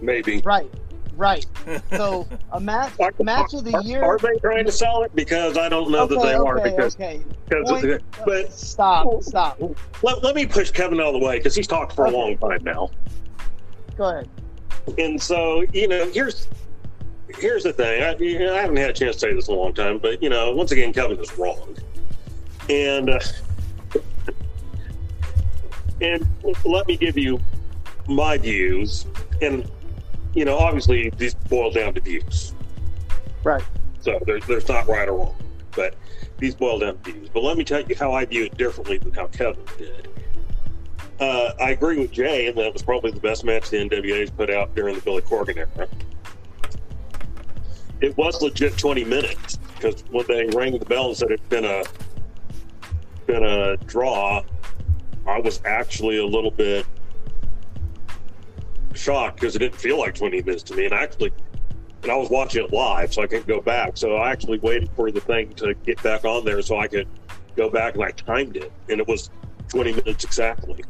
[0.00, 0.40] Maybe.
[0.44, 0.70] Right,
[1.16, 1.46] right.
[1.90, 4.02] So a match match of the Are, year.
[4.02, 5.14] are they trying to sell it?
[5.14, 6.60] Because I don't know that Okay, they are.
[6.60, 7.22] Because, okay.
[7.48, 9.60] because Point- the- but Stop, stop.
[10.02, 12.36] let, let me push Kevin out of the way because he's talked for a long
[12.38, 12.90] time now.
[13.96, 14.28] Go ahead.
[14.98, 16.48] And so, you know, here's
[17.36, 18.02] here's the thing.
[18.02, 19.98] I, you know, I haven't had a chance to say this in a long time,
[19.98, 21.76] but you know, once again, Kevin is wrong.
[22.68, 23.20] And uh,
[26.02, 26.26] And
[26.64, 27.40] let me give you
[28.08, 29.06] my views.
[29.40, 29.70] And,
[30.34, 32.54] you know, obviously these boil down to views.
[33.44, 33.62] Right.
[34.00, 35.36] So there's, there's not right or wrong,
[35.76, 35.94] but
[36.38, 37.28] these boil down to views.
[37.32, 40.08] But let me tell you how I view it differently than how Kevin did.
[41.20, 44.50] Uh, I agree with Jay, and that was probably the best match the NWA's put
[44.50, 45.88] out during the Billy Corgan era.
[48.02, 51.64] It was legit 20 minutes because when they rang the bell and said it'd been
[51.64, 51.84] a
[53.26, 54.42] been a draw,
[55.26, 56.84] I was actually a little bit
[58.94, 60.86] shocked because it didn't feel like 20 minutes to me.
[60.86, 61.32] And I actually,
[62.02, 63.96] and I was watching it live, so I couldn't go back.
[63.96, 67.06] So I actually waited for the thing to get back on there so I could
[67.56, 69.30] go back and I timed it, and it was
[69.68, 70.82] 20 minutes exactly,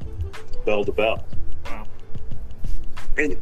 [0.65, 1.27] bell to bell.
[1.67, 1.85] Wow.
[3.19, 3.37] And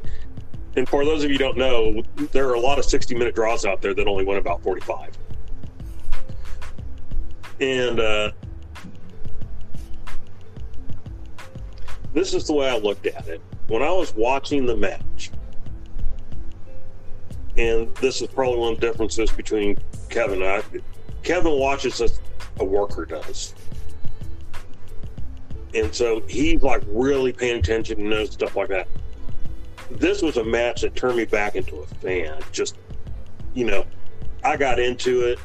[0.77, 2.03] and for those of you don't know,
[2.33, 5.11] there are a lot of 60 minute draws out there that only went about 45.
[7.61, 8.33] And uh,
[12.15, 13.41] this is the way I looked at it.
[13.67, 15.31] When I was watching the match,
[17.57, 19.77] and this is probably one of the differences between
[20.09, 20.63] Kevin I.
[21.23, 22.21] Kevin watches as
[22.59, 23.55] a worker does.
[25.75, 28.89] And so he's like really paying attention and knows stuff like that.
[29.91, 32.41] This was a match that turned me back into a fan.
[32.53, 32.77] Just,
[33.55, 33.85] you know,
[34.45, 35.39] I got into it.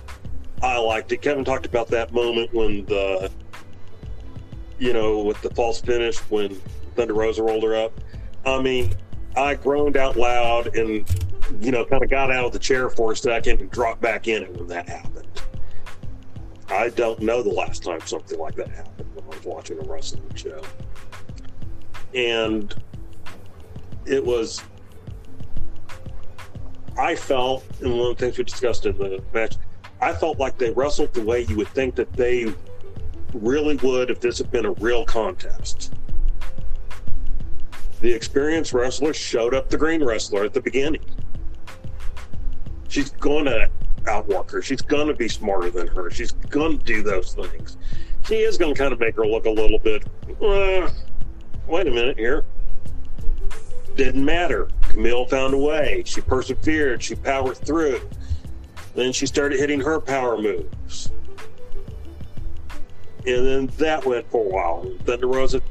[0.61, 1.21] I liked it.
[1.21, 3.31] Kevin talked about that moment when the,
[4.79, 6.55] you know, with the false finish when
[6.95, 7.99] Thunder Rosa rolled her up.
[8.45, 8.93] I mean,
[9.35, 11.05] I groaned out loud and,
[11.61, 14.27] you know, kind of got out of the chair for a second and dropped back
[14.27, 15.27] in it when that happened.
[16.69, 19.83] I don't know the last time something like that happened when I was watching a
[19.83, 20.61] wrestling show.
[22.13, 22.73] And
[24.05, 24.63] it was,
[26.97, 29.55] I felt, and one of the things we discussed in the match,
[30.01, 32.53] I felt like they wrestled the way you would think that they
[33.33, 35.93] really would if this had been a real contest.
[38.01, 41.03] The experienced wrestler showed up the green wrestler at the beginning.
[42.87, 43.69] She's going to
[44.07, 44.61] outwork her.
[44.61, 46.11] She's going to be smarter than her.
[46.11, 47.77] She's going to do those things.
[48.27, 50.03] She is going to kind of make her look a little bit,
[50.41, 50.89] uh,
[51.67, 52.45] wait a minute here.
[53.95, 54.67] Didn't matter.
[54.81, 56.03] Kamille found a way.
[56.05, 57.01] She persevered.
[57.01, 58.01] She powered through.
[58.93, 61.11] Then she started hitting her power moves.
[63.25, 64.91] And then that went for a while.
[65.05, 65.61] Thunder Rosa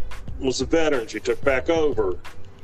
[0.40, 1.06] was a veteran.
[1.06, 2.18] She took back over,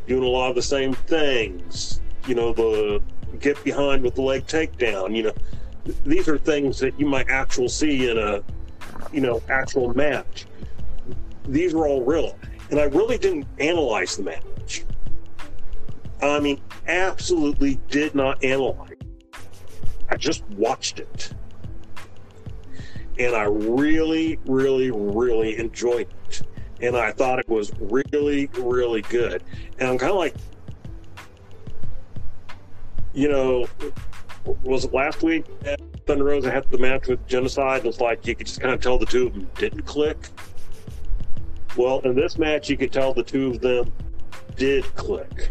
[0.07, 2.01] doing a lot of the same things.
[2.27, 3.03] You know, the
[3.39, 5.17] get behind with the leg takedown.
[5.17, 5.33] You know,
[6.05, 8.43] these are things that you might actually see in a,
[9.13, 10.47] you know, actual match.
[11.47, 12.37] These are all real.
[12.71, 14.85] And I really didn't analyze the match.
[16.23, 18.97] I mean, absolutely did not analyze.
[20.09, 21.33] I just watched it.
[23.19, 26.43] And I really, really, really enjoyed it.
[26.81, 29.43] And I thought it was really, really good.
[29.79, 30.35] And I'm kind of like,
[33.13, 33.67] you know,
[34.65, 35.45] was it last week?
[36.07, 37.85] Thunder Rosa had the match with Genocide.
[37.85, 40.17] It's like you could just kind of tell the two of them didn't click.
[41.77, 43.93] Well, in this match, you could tell the two of them
[44.57, 45.51] did click.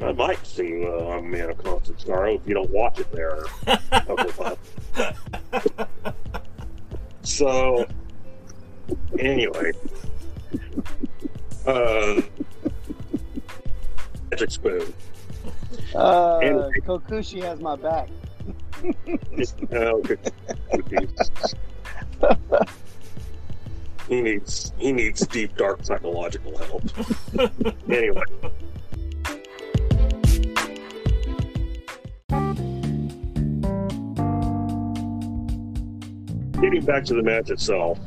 [0.00, 3.42] I might see uh, I'm Man of Constant Sorrow if you don't watch it there.
[4.08, 4.56] okay, fine.
[7.22, 7.84] so,
[9.18, 9.72] anyway,
[11.66, 12.20] uh,
[14.30, 14.92] Magic Spoon.
[15.94, 18.08] Uh, And- Kokushi has my back.
[19.72, 20.32] Oh, good.
[24.08, 26.84] he needs he needs deep, dark psychological help.
[27.90, 28.22] anyway.
[36.60, 37.98] Getting back to the match itself,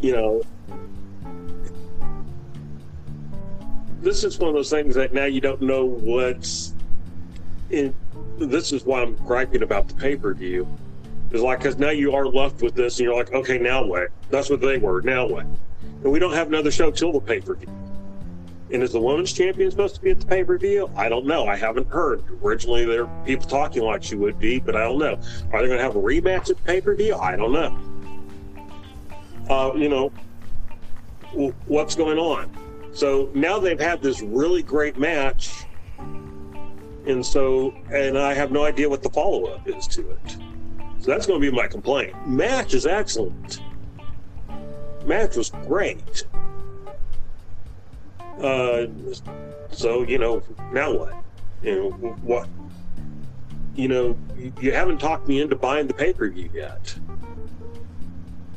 [0.00, 0.42] you know,
[4.00, 6.74] this is one of those things that now you don't know what's
[7.70, 7.94] in.
[8.38, 10.68] This is why I'm griping about the pay per view.
[11.30, 14.08] Is like because now you are left with this, and you're like, okay, now what?
[14.30, 15.00] That's what they were.
[15.00, 15.46] Now what?
[16.02, 17.68] And we don't have another show till the pay per view.
[18.72, 20.88] And is the women's champion supposed to be at the pay per view?
[20.94, 21.46] I don't know.
[21.46, 22.22] I haven't heard.
[22.42, 25.18] Originally, there were people talking like she would be, but I don't know.
[25.52, 27.16] Are they going to have a rematch at pay per view?
[27.16, 27.76] I don't know.
[29.48, 30.12] Uh, you know,
[31.32, 32.56] w- what's going on?
[32.92, 35.64] So now they've had this really great match,
[35.98, 40.36] and so and I have no idea what the follow up is to it.
[41.00, 42.14] So that's going to be my complaint.
[42.28, 43.62] Match is excellent.
[45.06, 46.24] Match was great.
[48.40, 48.86] Uh,
[49.70, 51.14] so you know now what?
[51.62, 51.90] You know
[52.22, 52.48] what?
[53.74, 54.18] You know
[54.60, 56.94] you- haven't talked me into buying the pay per view yet.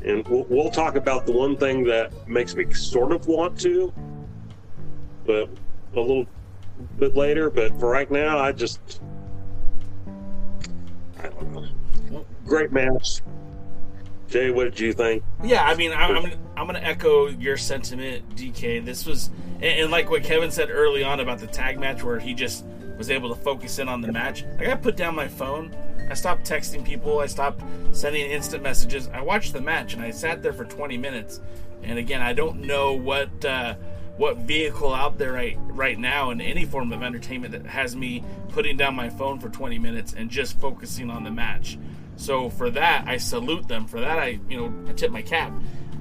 [0.02, 3.92] and we'll, we'll talk about the one thing that makes me sort of want to,
[5.26, 5.48] but
[5.94, 6.26] a little
[6.98, 7.48] bit later.
[7.50, 9.00] But for right now, I just
[11.22, 11.52] I don't
[12.10, 12.24] know.
[12.46, 13.22] Great match.
[14.28, 15.22] Jay, what did you think?
[15.44, 18.84] Yeah, I mean, I'm, I'm, to echo your sentiment, DK.
[18.84, 19.30] This was,
[19.64, 22.66] and, and, like what Kevin said early on about the tag match, where he just
[22.98, 24.44] was able to focus in on the match.
[24.58, 25.74] Like, I put down my phone,
[26.10, 27.62] I stopped texting people, I stopped
[27.92, 29.08] sending instant messages.
[29.08, 31.40] I watched the match, and I sat there for 20 minutes.
[31.82, 33.74] And again, I don't know what uh,
[34.18, 38.22] what vehicle out there right right now in any form of entertainment that has me
[38.50, 41.78] putting down my phone for 20 minutes and just focusing on the match.
[42.16, 43.86] So for that, I salute them.
[43.86, 45.52] For that, I you know I tip my cap.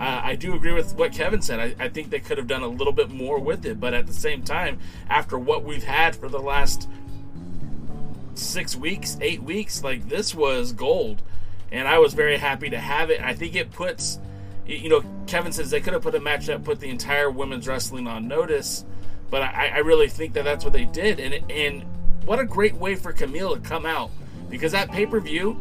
[0.04, 1.62] Uh, I do agree with what Kevin said.
[1.62, 4.06] I, I, think they could have done a little bit more with it, but at
[4.06, 6.89] the same time, after what we've had for the last
[8.34, 11.22] six weeks, eight weeks, like this was gold,
[11.72, 13.22] and I was very happy to have it.
[13.22, 14.20] I think it puts,
[14.68, 17.66] you know, Kevin says they could have put a match that put the entire women's
[17.66, 18.84] wrestling on notice,
[19.30, 21.86] but I, I really think that that's what they did, and and
[22.26, 24.12] what a great way for Kamille to come out
[24.54, 25.60] because that pay per view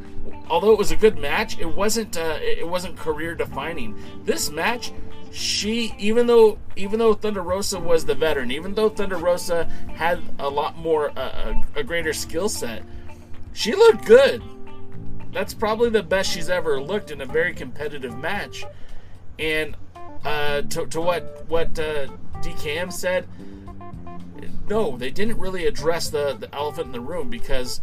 [0.48, 3.98] although it was a good match, it wasn't uh, it wasn't career defining.
[4.24, 4.92] This match,
[5.32, 9.64] she even though even though Thunder Rosa was the veteran, even though Thunder Rosa
[9.94, 12.82] had a lot more uh, a, greater skill set,
[13.52, 14.42] she looked good.
[15.32, 18.64] That's probably the best she's ever looked in a very competitive match.
[19.38, 19.76] And
[20.24, 22.08] uh, to, to what what uh,
[22.42, 23.26] DKM said,
[24.68, 27.80] no, they didn't really address the, the elephant in the room because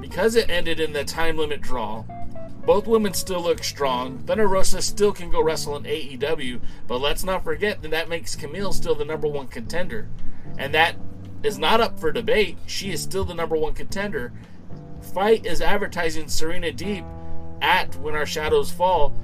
[0.00, 2.04] because it ended in the time limit draw,
[2.64, 4.18] both women still look strong.
[4.20, 8.34] Thunder Rosa still can go wrestle in AEW, but let's not forget that that makes
[8.34, 10.08] Kamille still the number one contender.
[10.56, 10.96] And that
[11.42, 12.56] is not up for debate.
[12.66, 14.32] She is still the number one contender.
[15.12, 17.04] FITE is advertising Serena Deeb
[17.60, 19.14] at When Our Shadows Fall.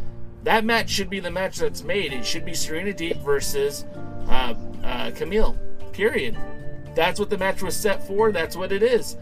[0.44, 2.12] That match should be the match that's made.
[2.12, 3.86] It should be Serena Deeb versus
[4.28, 5.56] uh, uh, Kamille.
[5.92, 6.36] Period.
[6.94, 8.32] That's what the match was set for.
[8.32, 9.16] That's what it is.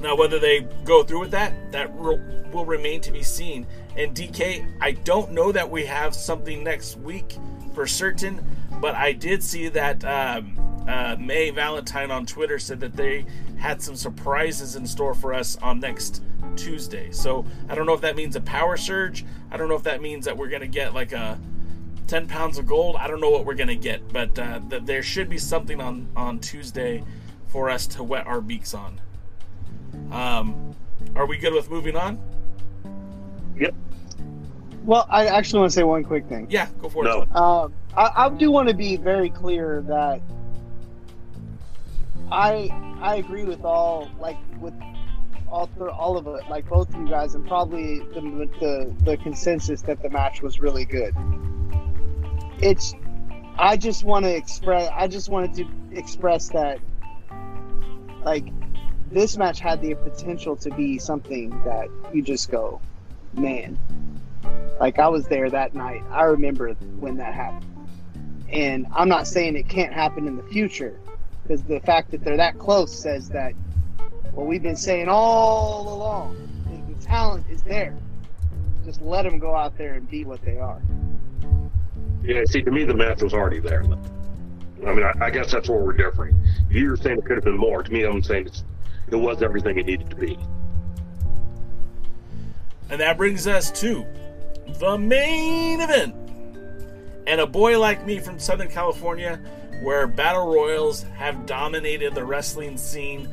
[0.00, 3.66] Now, whether they go through with that, that will remain to be seen.
[3.96, 7.36] And DK, I don't know that we have something next week
[7.74, 8.44] for certain,
[8.80, 10.56] but I did see that um,
[10.88, 13.26] uh, Mae Valentine on Twitter said that they
[13.58, 16.22] had some surprises in store for us on next
[16.56, 17.10] Tuesday.
[17.12, 19.26] So I don't know if that means a power surge.
[19.50, 21.38] I don't know if that means that we're going to get like a
[22.06, 22.96] 10 pounds of gold.
[22.96, 25.80] I don't know what we're going to get, but uh, th- there should be something
[25.80, 27.04] on, on Tuesday
[27.48, 29.00] for us to wet our beaks on.
[30.10, 30.74] Um,
[31.14, 32.18] are we good with moving on?
[33.58, 33.74] Yep.
[34.84, 36.46] Well, I actually want to say one quick thing.
[36.50, 37.22] Yeah, go for no.
[37.22, 37.36] it.
[37.36, 40.20] Um, I, I do want to be very clear that
[42.30, 42.70] I
[43.00, 44.74] I agree with all like with
[45.48, 49.16] all th- all of it, like both of you guys, and probably the, the the
[49.18, 51.14] consensus that the match was really good.
[52.62, 52.94] It's
[53.58, 56.78] I just want to express I just wanted to express that
[58.22, 58.46] like
[59.10, 62.80] this match had the potential to be something that you just go,
[63.34, 63.78] man.
[64.78, 66.02] Like I was there that night.
[66.10, 67.66] I remember when that happened.
[68.48, 70.98] And I'm not saying it can't happen in the future
[71.42, 73.52] because the fact that they're that close says that
[74.32, 76.48] what we've been saying all along,
[76.88, 77.96] the talent is there.
[78.84, 80.80] Just let them go out there and be what they are.
[82.22, 83.82] Yeah, see, to me, the match was already there.
[83.82, 86.40] I mean, I, I guess that's where we're differing.
[86.70, 87.82] You're saying it could have been more.
[87.82, 88.64] To me, I'm saying it's
[89.12, 90.38] it was everything it needed to be.
[92.90, 94.04] And that brings us to
[94.78, 96.14] the main event.
[97.26, 99.40] And a boy like me from Southern California,
[99.82, 103.28] where battle royals have dominated the wrestling scene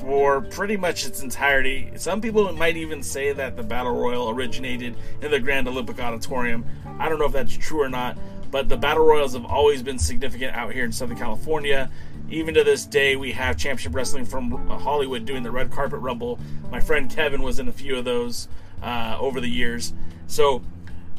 [0.00, 1.90] for pretty much its entirety.
[1.96, 6.64] Some people might even say that the battle royal originated in the Grand Olympic Auditorium.
[6.98, 8.16] I don't know if that's true or not,
[8.50, 11.90] but the battle royals have always been significant out here in Southern California
[12.30, 16.38] even to this day, we have Championship Wrestling from Hollywood doing the red carpet rumble.
[16.70, 18.48] My friend Kevin was in a few of those
[18.82, 19.92] uh, over the years.
[20.28, 20.62] So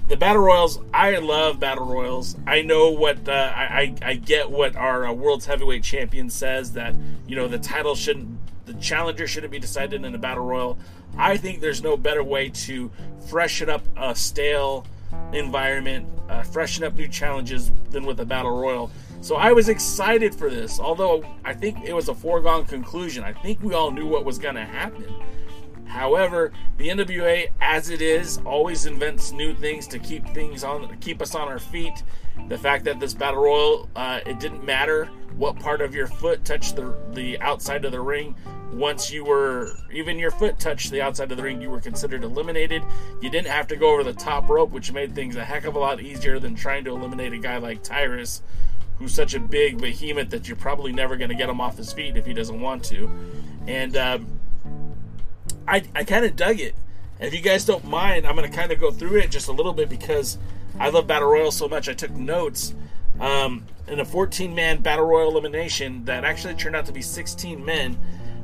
[0.07, 2.37] the battle royals, I love battle royals.
[2.47, 6.95] I know what uh, I, I get what our uh, world's heavyweight champion says that
[7.27, 10.77] you know the title shouldn't, the challenger shouldn't be decided in a battle royal.
[11.17, 12.89] I think there's no better way to
[13.29, 14.85] freshen up a stale
[15.33, 18.91] environment, uh, freshen up new challenges than with a battle royal.
[19.21, 23.23] So I was excited for this, although I think it was a foregone conclusion.
[23.23, 25.13] I think we all knew what was going to happen.
[25.85, 31.21] However, the NWA, as it is, always invents new things to keep things on, keep
[31.21, 32.01] us on our feet.
[32.47, 36.43] The fact that this battle royal, uh, it didn't matter what part of your foot
[36.43, 38.35] touched the the outside of the ring.
[38.73, 42.23] once you were even your foot touched the outside of the ring, you were considered
[42.23, 42.81] eliminated.
[43.21, 45.75] You didn't have to go over the top rope, which made things a heck of
[45.75, 48.41] a lot easier than trying to eliminate a guy like Tyrus,
[49.01, 51.91] who's such a big behemoth that you're probably never going to get him off his
[51.91, 53.09] feet if he doesn't want to.
[53.65, 54.39] And um,
[55.67, 56.75] I, I kind of dug it.
[57.19, 59.51] If you guys don't mind, I'm going to kind of go through it just a
[59.51, 60.37] little bit because
[60.79, 61.89] I love Battle Royal so much.
[61.89, 62.75] I took notes.
[63.19, 67.63] Um, in a 14 man Battle Royal elimination that actually turned out to be 16
[67.63, 67.97] men.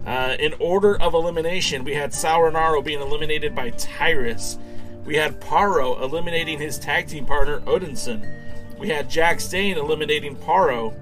[0.05, 4.57] Uh, in order of elimination, we had Sal Rinauro being eliminated by Tyrus.
[5.05, 8.46] We had Parrow eliminating his tag team partner Odinson.
[8.77, 10.95] We had Jax Dane eliminating Parrow.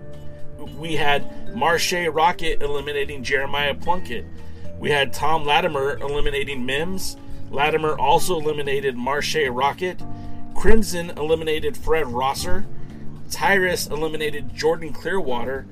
[0.77, 4.25] We had Marshe Rockett eliminating Jeremiah Plunkett.
[4.79, 7.17] We had Tom Latimer eliminating Mims.
[7.49, 9.99] Latimer also eliminated Marshe Rockett.
[10.55, 12.65] Crimson eliminated Fred Rosser.
[13.29, 15.65] Tyrus eliminated Jordan Clearwater.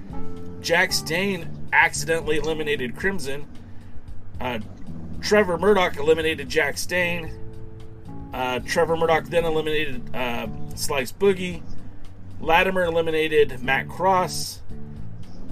[0.61, 3.45] Jax Dane accidentally eliminated Crimson.
[4.39, 4.59] Uh,
[5.21, 7.31] Trevor Murdoch eliminated Jax Dane.
[8.33, 11.61] Uh, Trevor Murdoch then eliminated uh, Slice Boogie.
[12.43, 14.61] Latimer eliminated Matt Cross.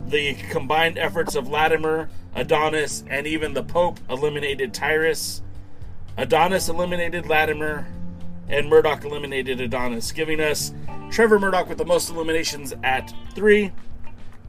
[0.08, 5.42] The combined efforts of Latimer, Adonis, and even the Pope eliminated Tyrus.
[6.18, 7.88] Adonis eliminated Latimer,
[8.50, 10.74] and Murdoch eliminated Adonis, giving us
[11.10, 13.72] Trevor Murdoch with the most eliminations at three,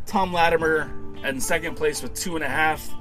[0.07, 0.93] Tom Latimer
[1.25, 2.93] in second place with two and a half,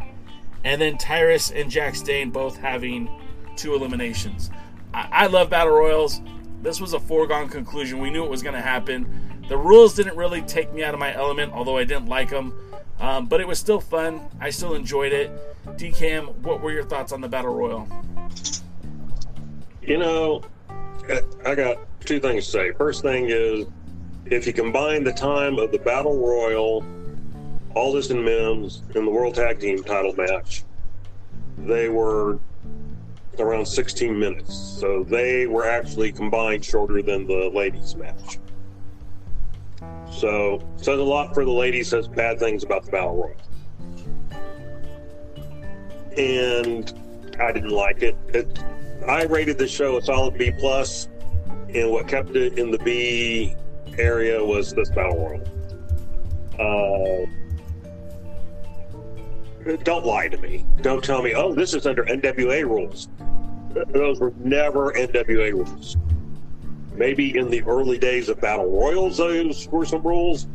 [0.64, 3.10] and then Tyrus and Jax Dane both having
[3.56, 4.52] two eliminations.
[4.94, 6.22] I, I love battle royals.
[6.62, 7.98] This was a foregone conclusion.
[7.98, 9.31] We knew it was going to happen.
[9.52, 12.58] The rules didn't really take me out of my element, although I didn't like them.
[13.02, 14.22] Um, but it was still fun.
[14.40, 15.30] I still enjoyed it.
[15.78, 17.86] DKM, what were your thoughts on the battle royal?
[19.82, 20.42] You know,
[21.46, 22.72] I got two things to say.
[22.72, 23.66] First thing is,
[24.26, 26.86] if you combine the time of the battle royal,
[27.76, 30.64] Aldis and Mims, in the World Tag Team title match,
[31.58, 32.40] they were
[33.38, 34.56] around 16 minutes.
[34.56, 38.38] So they were actually combined shorter than the ladies' match.
[40.12, 43.36] So says a lot for the ladies, says bad things about the battle royal.
[46.18, 46.94] And
[47.40, 48.16] I didn't like it.
[48.30, 48.60] it
[49.08, 51.08] I rated the show a solid B plus,
[51.74, 53.56] and what kept it in the B
[53.98, 55.42] area was this battle royal.
[56.60, 57.26] Uh,
[59.84, 60.66] don't lie to me.
[60.82, 63.10] Don't tell me, oh, this is under NWA rules.
[63.74, 65.98] Those were never NWA rules.
[66.94, 70.48] Maybe in the early days of battle royals, those were some rules.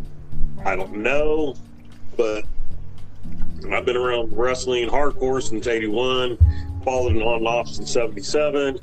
[0.65, 1.55] I don't know,
[2.17, 2.45] but
[3.73, 6.39] I've been around wrestling hardcore since '81,
[6.85, 8.79] fallen on and off since '77.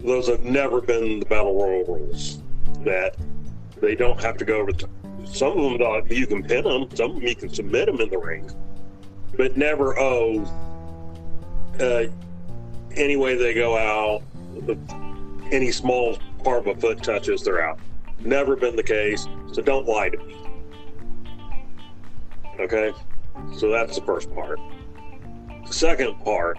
[0.00, 2.42] Those have never been the battle royal rules.
[2.84, 3.16] That
[3.80, 4.70] they don't have to go over.
[5.24, 6.88] Some of them you can pin them.
[6.94, 8.50] Some of them you can submit them in the ring,
[9.36, 10.44] but never oh.
[11.78, 12.06] Uh,
[12.96, 14.22] any way they go out,
[15.52, 17.78] any small part of a foot touches, they're out.
[18.20, 19.26] Never been the case.
[19.52, 20.36] So don't lie to me.
[22.58, 22.92] Okay?
[23.56, 24.58] So that's the first part.
[25.66, 26.58] Second part,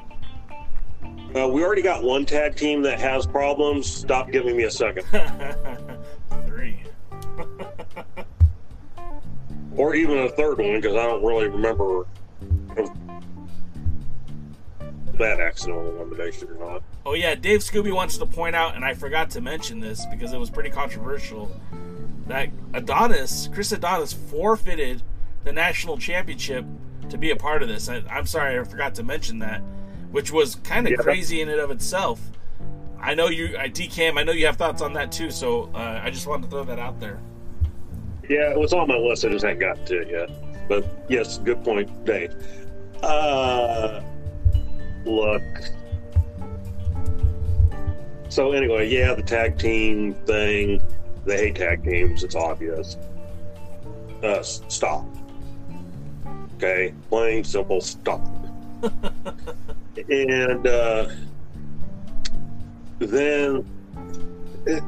[1.36, 3.92] uh, we already got one tag team that has problems.
[3.92, 5.06] Stop giving me a second.
[6.48, 6.84] Three.
[9.76, 12.06] or even a third one because I don't really remember
[15.20, 16.84] that accidental elimination or not.
[17.06, 20.34] Oh yeah, Dave Scooby wants to point out, and I forgot to mention this because
[20.34, 21.52] it was pretty controversial.
[22.28, 25.02] That Adonis, Chris Adonis, forfeited
[25.44, 26.66] the national championship
[27.10, 27.90] to be a part of this.
[27.90, 29.62] I, am sorry, I forgot to mention that,
[30.12, 30.98] which was kind of yeah.
[30.98, 32.20] crazy in and of itself.
[33.02, 34.18] I know you, I DKM.
[34.20, 35.32] I know you have thoughts on that too.
[35.32, 37.20] So uh, I just wanted to throw that out there.
[38.28, 39.26] Yeah, it was on my list.
[39.26, 40.68] I just hadn't gotten to it yet.
[40.68, 42.36] But yes, good point, Dave.
[43.02, 44.02] Uh,
[45.06, 45.44] look.
[48.30, 50.82] So anyway, yeah, the tag team thing.
[51.26, 52.24] They hate tag teams.
[52.24, 52.98] It's obvious.
[54.24, 55.06] Uh, stop.
[56.56, 58.22] Okay, plain simple stop.
[60.10, 61.10] and uh,
[63.00, 63.66] then,
[64.66, 64.84] it,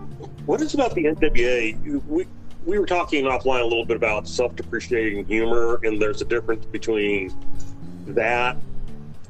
[0.45, 2.05] what is about the NWA?
[2.07, 2.27] We
[2.65, 7.33] we were talking offline a little bit about self-depreciating humor, and there's a difference between
[8.07, 8.57] that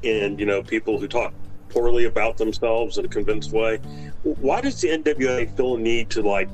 [0.04, 1.32] and you know people who talk
[1.72, 3.78] poorly about themselves in a convinced way.
[4.22, 6.48] Why does the NWA feel a need to like,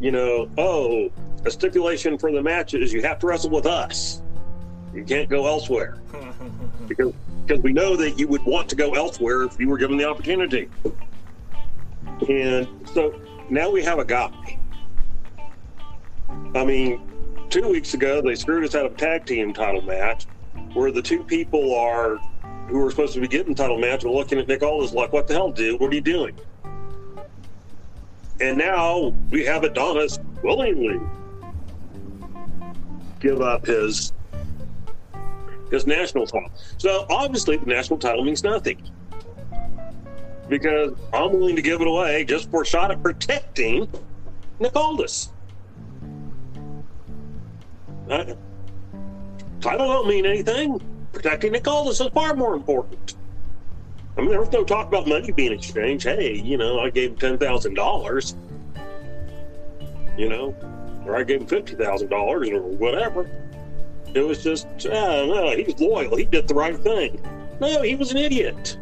[0.00, 1.10] you know, oh,
[1.44, 4.22] a stipulation for the match is you have to wrestle with us.
[4.94, 5.98] You can't go elsewhere
[6.88, 7.12] because
[7.46, 10.04] because we know that you would want to go elsewhere if you were given the
[10.04, 10.68] opportunity.
[12.28, 13.18] And so
[13.48, 14.30] now we have a guy.
[16.54, 17.00] I mean,
[17.48, 20.26] two weeks ago they screwed us out of a tag team title match
[20.74, 22.18] where the two people are
[22.68, 25.26] who are supposed to be getting title match are looking at Nick Aldis like, "What
[25.26, 25.80] the hell, dude?
[25.80, 26.38] What are you doing?"
[28.40, 31.00] And now we have Adonis willingly
[33.20, 34.12] give up his
[35.70, 36.50] his national title.
[36.78, 38.80] So obviously, the national title means nothing
[40.48, 43.88] because I'm willing to give it away just for a shot at protecting
[44.60, 45.32] Nick Aldis.
[49.60, 50.80] Title don't mean anything.
[51.12, 53.14] Protecting Aldis is far more important.
[54.16, 56.04] I mean, there was no talk about money being exchanged.
[56.04, 58.34] Hey, you know, I gave him ten thousand dollars.
[60.16, 60.56] You know,
[61.06, 63.30] or I gave him fifty thousand dollars or whatever.
[64.14, 66.16] It was just, uh, no, he was loyal.
[66.16, 67.20] He did the right thing.
[67.60, 68.78] No, he was an idiot.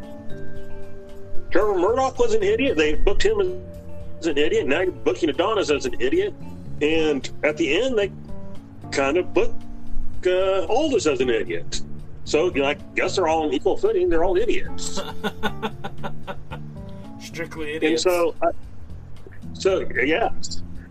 [1.51, 2.77] Trevor Murdoch was an idiot.
[2.77, 3.61] They booked him
[4.19, 4.67] as an idiot.
[4.67, 6.33] Now you're booking Adonis as an idiot.
[6.81, 8.11] And at the end, they
[8.91, 9.53] kind of book
[10.25, 11.81] uh, Aldis as an idiot.
[12.23, 14.09] So you know, I guess they're all on equal footing.
[14.09, 14.95] They're all idiots.
[17.21, 18.03] Strictly and idiots.
[18.03, 18.51] so, uh,
[19.53, 20.29] so yeah.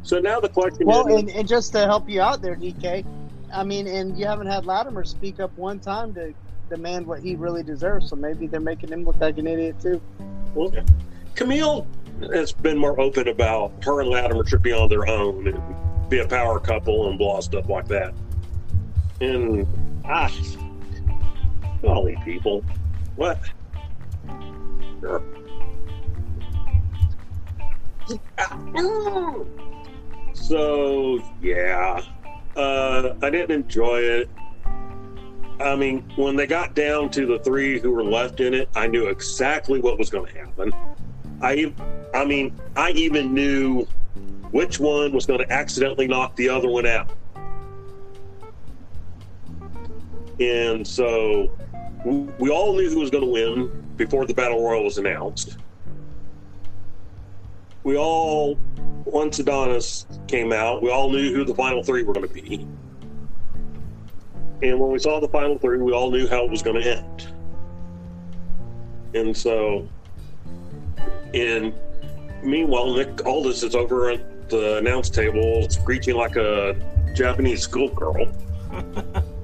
[0.02, 3.04] So now the question Well, is, and, and just to help you out there, DK,
[3.52, 6.32] I mean, and you haven't had Latimer speak up one time to
[6.68, 8.08] demand what he really deserves.
[8.08, 10.00] So maybe they're making him look like an idiot too.
[10.54, 10.72] well,
[11.34, 11.86] Kamille
[12.32, 16.20] has been more open about her and Latimer should be on their own and be
[16.20, 18.14] a power couple and blah stuff like that.
[19.20, 19.66] And
[20.04, 20.30] ah,
[22.04, 22.62] these people,
[23.16, 23.40] what?
[30.34, 32.02] So yeah,
[32.56, 34.30] uh, I didn't enjoy it.
[35.58, 38.86] I mean, when they got down to the three who were left in it, I
[38.86, 40.72] knew exactly what was going to happen.
[41.40, 41.72] I,
[42.12, 43.86] I mean, I even knew
[44.50, 47.10] which one was going to accidentally knock the other one out.
[50.38, 51.50] And so
[52.04, 55.56] we, all knew who was going to win before the battle royal was announced.
[57.82, 58.58] We all,
[59.04, 62.66] once Adonis came out, we all knew who the final three were going to be.
[64.62, 66.96] And when we saw the final three, we all knew how it was going to
[66.96, 67.28] end.
[69.14, 69.88] And so,
[71.32, 71.72] and
[72.42, 76.76] meanwhile, Nick Aldis is over at the announce table screeching like a
[77.14, 78.26] Japanese schoolgirl.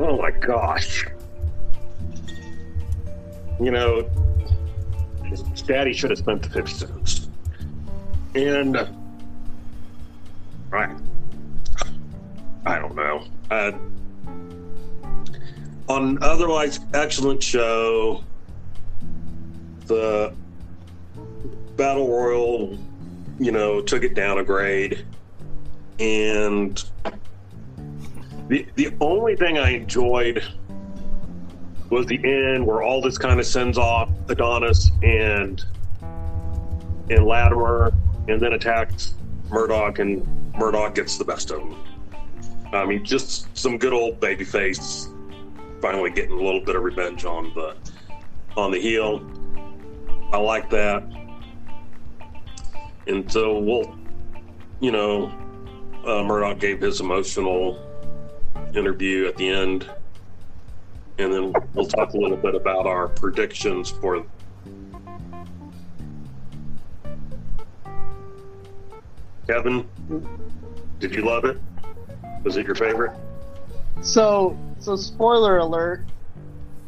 [0.00, 1.06] oh my gosh.
[3.60, 4.08] You know,
[5.24, 7.28] his daddy should have spent the 50 cents.
[8.34, 8.86] And, uh,
[10.70, 10.96] right.
[12.64, 13.24] I don't know.
[13.50, 13.72] Uh,
[15.88, 18.24] on otherwise excellent show,
[19.86, 20.32] the
[21.76, 22.78] battle royal,
[23.38, 25.04] you know, took it down a grade,
[25.98, 26.82] and
[28.52, 30.44] the the only thing I enjoyed
[31.88, 35.64] was the end where all this kind of sends off Adonis and
[37.08, 37.94] and Latimer,
[38.28, 39.14] and then attacks
[39.48, 41.76] Murdoch, and Murdoch gets the best of him.
[42.74, 45.08] I mean, just some good old baby face,
[45.80, 47.74] finally getting a little bit of revenge on the
[48.54, 49.26] on the heel.
[50.30, 51.02] I like that,
[53.06, 53.96] and so we'll,
[54.80, 55.32] you know,
[56.06, 57.91] uh, Murdoch gave his emotional
[58.74, 59.90] interview at the end,
[61.18, 64.24] and then we'll talk a little bit about our predictions for.
[69.46, 69.88] Kevin,
[70.98, 71.58] did you love it?
[72.44, 73.12] Was it your favorite?
[74.00, 76.04] So, so spoiler alert.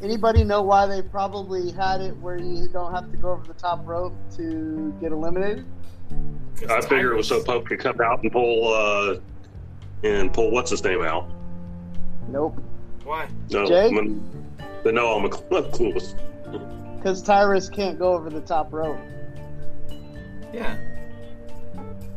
[0.02, 3.54] Anybody know why they probably had it where you don't have to go over the
[3.54, 5.64] top rope to get eliminated?
[6.68, 9.16] I figure it was so Pope could come out and pull uh
[10.02, 11.30] and pull what's his name out.
[12.28, 12.56] Nope.
[13.04, 13.28] Why?
[13.50, 13.90] No, Jay?
[13.92, 14.22] when-
[14.82, 16.14] the no, I'm a clueless.
[16.96, 18.96] Because Tyrus can't go over the top rope.
[20.52, 20.76] Yeah.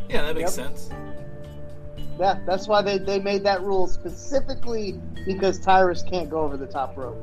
[0.10, 0.68] Yeah, that makes Yep.
[0.68, 0.90] sense.
[2.20, 6.66] Yeah, that's why they, they made that rule specifically because Tyrus can't go over the
[6.68, 7.18] top rope.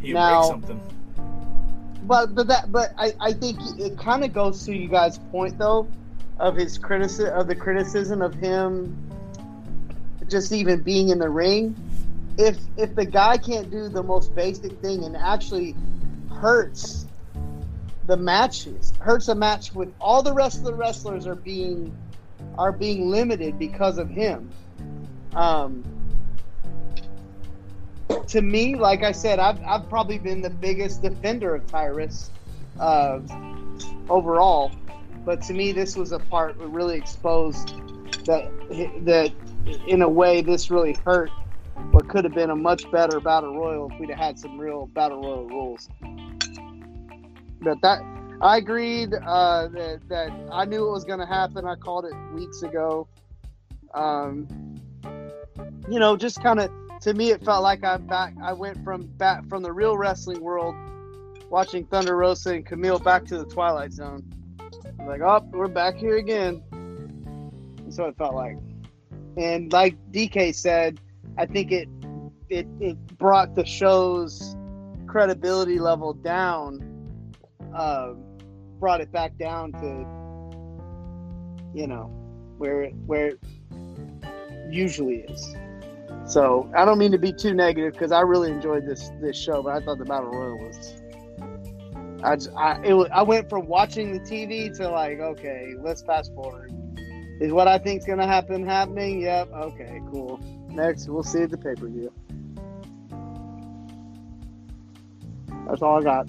[0.00, 0.80] He Now- breaks something.
[2.06, 5.56] But but that but I, I think it kind of goes to you guys' point
[5.56, 5.86] though
[6.38, 8.94] of his criticism of the criticism of him
[10.28, 11.76] just even being in the ring.
[12.36, 15.76] If if the guy can't do the most basic thing and actually
[16.30, 17.06] hurts
[18.06, 21.96] the matches, hurts a match with all the rest of the wrestlers are being
[22.58, 24.50] are being limited because of him.
[25.34, 25.84] Um,
[28.28, 32.30] to me, like I said, I've, I've probably been the biggest defender of Tyrus
[32.80, 33.20] uh,
[34.08, 34.72] overall.
[35.24, 37.74] But to me, this was a part that really exposed
[38.26, 38.50] that
[39.04, 39.32] that
[39.86, 41.30] in a way, this really hurt
[41.90, 44.86] what could have been a much better battle royal if we'd have had some real
[44.86, 45.88] battle royal rules.
[47.60, 48.00] But that
[48.40, 51.66] I agreed uh, that that I knew it was going to happen.
[51.66, 53.08] I called it weeks ago.
[53.94, 54.48] Um,
[55.88, 56.70] you know, just kind of
[57.02, 58.34] to me, it felt like I'm back.
[58.42, 60.74] I went from back from the real wrestling world,
[61.48, 64.22] watching Thunder Rosa and Kamille back to the Twilight Zone.
[65.06, 66.62] Like, oh, we're back here again.
[67.84, 68.56] That's what it felt like.
[69.36, 71.00] And like DK said,
[71.36, 71.88] I think it
[72.48, 74.56] it it brought the show's
[75.06, 76.90] credibility level down.
[77.74, 78.14] Uh,
[78.78, 80.06] brought it back down to
[81.74, 82.04] you know
[82.58, 83.40] where it, where it
[84.70, 85.54] usually is.
[86.26, 89.62] So I don't mean to be too negative because I really enjoyed this this show,
[89.62, 90.94] but I thought the battle royal was.
[92.22, 96.32] I just, I it I went from watching the TV to like okay, let's fast
[96.34, 96.72] forward.
[97.40, 99.22] Is what I think is gonna happen happening?
[99.22, 99.52] Yep.
[99.52, 100.00] Okay.
[100.12, 100.40] Cool.
[100.68, 102.12] Next, we'll see at the pay per view.
[105.66, 106.28] That's all I got.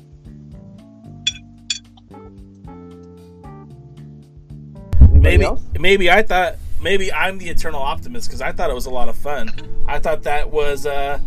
[5.02, 5.61] Anybody maybe else?
[5.80, 9.10] maybe I thought maybe I'm the eternal optimist because I thought it was a lot
[9.10, 9.52] of fun.
[9.88, 11.19] I thought that was uh,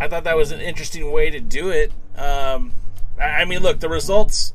[0.00, 1.92] I thought that was an interesting way to do it.
[2.16, 2.72] Um,
[3.18, 4.52] I, I mean, look, the results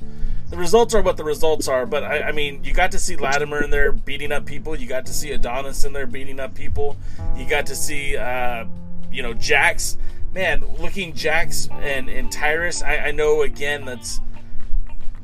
[0.52, 1.86] the results are what the results are.
[1.86, 4.76] But I, I mean, you got to see Latimer in there beating up people.
[4.76, 6.98] You got to see Adonis in there beating up people.
[7.36, 8.66] You got to see uh,
[9.12, 9.98] you know Jax.
[10.34, 12.84] Man, looking Jax and and Tyrus.
[12.84, 14.22] I, I know again that's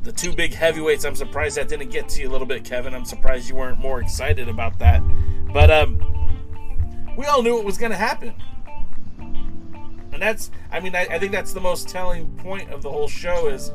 [0.04, 1.04] the two big heavyweights.
[1.04, 2.94] I'm surprised that didn't get to you a little bit, Kevin.
[2.94, 5.02] I'm surprised you weren't more excited about that.
[5.52, 5.98] But um,
[7.18, 8.34] we all knew it was going to happen,
[9.20, 10.52] and that's.
[10.72, 13.72] I mean, I, I think that's the most telling point of the whole show is,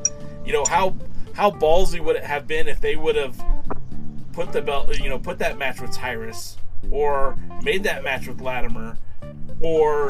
[0.47, 0.95] you know, how
[1.35, 3.43] how ballsy would it have been if they would have
[4.33, 6.57] put the belt, you know, put that match with Tyrus,
[6.91, 8.97] or made that match with Latimer,
[9.61, 10.09] or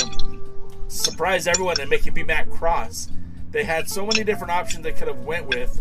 [0.89, 3.11] surprise everyone and make it be Matt Cross.
[3.51, 5.81] They had so many different options they could have went with,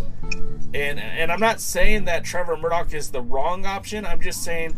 [0.73, 4.05] and and I'm not saying that Trevor Murdoch is the wrong option.
[4.05, 4.75] I'm just saying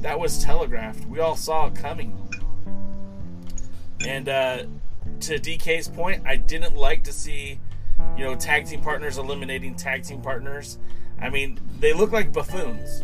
[0.00, 1.06] that was telegraphed.
[1.06, 2.16] We all saw it coming.
[4.06, 4.58] And uh,
[5.20, 7.58] to DK's point, I didn't like to see,
[8.16, 10.78] you know, tag team partners eliminating tag team partners.
[11.20, 13.02] I mean, they look like buffoons.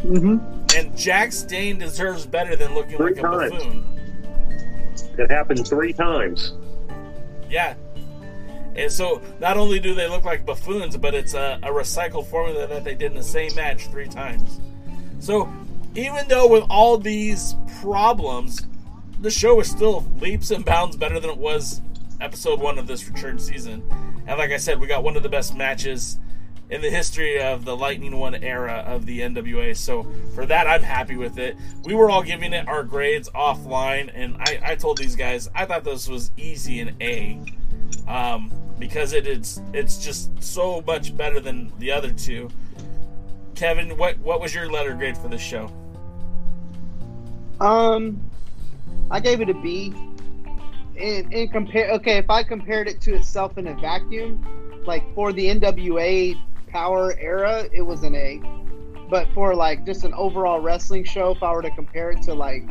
[0.00, 0.76] Mm-hmm.
[0.76, 3.84] And Jax Dane deserves better than looking Three like a buffoon.
[5.18, 6.54] It happened three times.
[7.50, 7.74] Yeah.
[8.76, 12.66] And so not only do they look like buffoons, but it's a, a recycled formula
[12.68, 14.60] that they did in the same match three times.
[15.18, 15.52] So
[15.96, 18.66] even though with all these problems,
[19.20, 21.80] the show is still leaps and bounds better than it was
[22.20, 23.82] episode one of this return season.
[24.26, 26.18] And like I said, we got one of the best matches
[26.70, 29.76] in the history of the Lightning One era of the NWA.
[29.76, 31.56] So for that, I'm happy with it.
[31.84, 35.64] We were all giving it our grades offline, and I, I told these guys I
[35.64, 37.40] thought this was easy an A,
[38.06, 42.50] um, because it is it's just so much better than the other two.
[43.54, 45.72] Kevin, what what was your letter grade for this show?
[47.60, 48.22] Um,
[49.10, 49.92] I gave it a B.
[50.98, 55.46] In compare, okay, if I compared it to itself in a vacuum, like for the
[55.46, 56.34] NWA
[56.72, 58.40] Powerrr era, it was an A.
[59.08, 62.34] But for like just an overall wrestling show, if I were to compare it to
[62.34, 62.68] like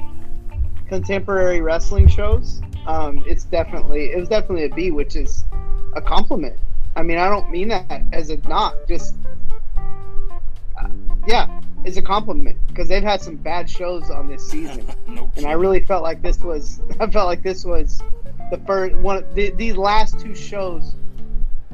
[0.87, 5.45] contemporary wrestling shows, um, it's definitely it was definitely a B, which is
[5.95, 6.59] a compliment.
[6.95, 9.15] I mean, I don't mean that as a knock, just
[9.77, 10.87] uh,
[11.27, 14.85] yeah, it's a compliment because they've had some bad shows on this season,
[15.38, 18.01] and I really felt like this was I felt like this was
[18.51, 19.26] the first one.
[19.34, 20.95] The, these last two shows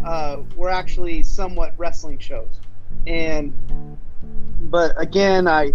[0.06, 2.60] uh, were actually somewhat wrestling shows,
[3.08, 3.54] and
[4.62, 5.74] but again, I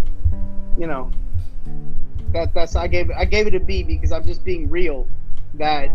[0.78, 1.10] you know
[2.32, 5.08] that that's I gave I gave it a B because I'm just being real
[5.54, 5.90] that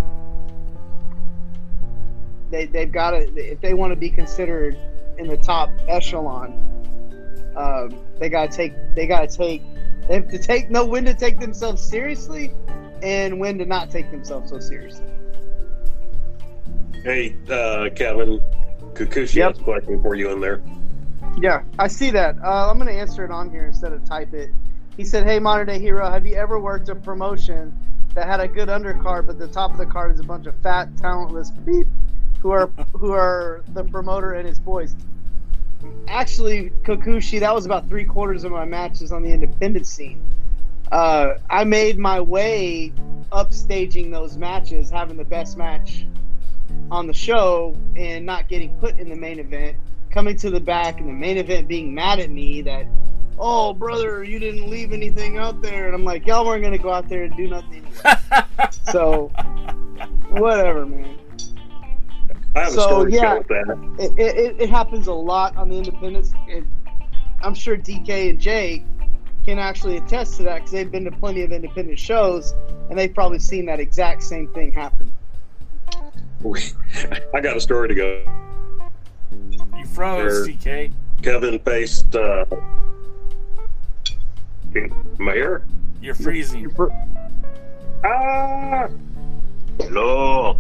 [2.52, 4.78] they they've got to if they want to be considered
[5.18, 6.74] in the top echelon
[7.56, 9.62] um, they gotta take they gotta take
[10.08, 12.52] they have to take know when to take themselves seriously
[13.02, 15.06] and when to not take themselves so seriously.
[17.04, 18.40] Hey, uh, Kevin,
[18.94, 19.52] Kokushi Yep.
[19.52, 20.62] has a question for you in there.
[21.38, 22.38] Yeah, I see that.
[22.44, 24.52] Uh, I'm gonna answer it on here instead of type it.
[24.96, 27.74] He said, "Hey, modern day hero, have you ever worked a promotion
[28.14, 30.56] that had a good undercard, but the top of the card is a bunch of
[30.58, 31.88] fat, talentless beep
[32.40, 34.96] who are who are the promoter and his boys?"
[36.08, 40.22] Actually, Kokushi, that was about three quarters of my matches on the independent scene.
[40.92, 42.94] Uh, I made my way
[43.32, 46.06] upstaging those matches, having the best match
[46.92, 49.76] on the show, and not getting put in the main event.
[50.12, 52.86] Coming to the back and the main event being mad at me that
[53.40, 56.92] "Oh, brother, you didn't leave anything out there," and I'm like, "Y'all weren't gonna go
[56.92, 58.46] out there and do nothing anyway."
[58.92, 59.32] so,
[60.30, 61.18] whatever, man.
[62.56, 63.34] I have a So, story to yeah.
[63.34, 64.14] go with that.
[64.18, 66.34] It, it, it happens a lot on the independents.
[66.48, 66.64] It,
[67.42, 68.86] I'm sure DK and Jay
[69.46, 72.54] can actually attest to that because they've been to plenty of independent shows
[72.90, 75.12] and they've probably seen that exact same thing happen.
[77.34, 78.24] I got a story to go.
[79.78, 80.48] You froze, Sure.
[80.48, 80.92] DK.
[81.22, 82.46] Kevin faced uh,
[85.18, 85.66] Mayor.
[86.02, 86.70] You're freezing.
[88.04, 88.90] Ah.
[89.80, 90.60] Hello.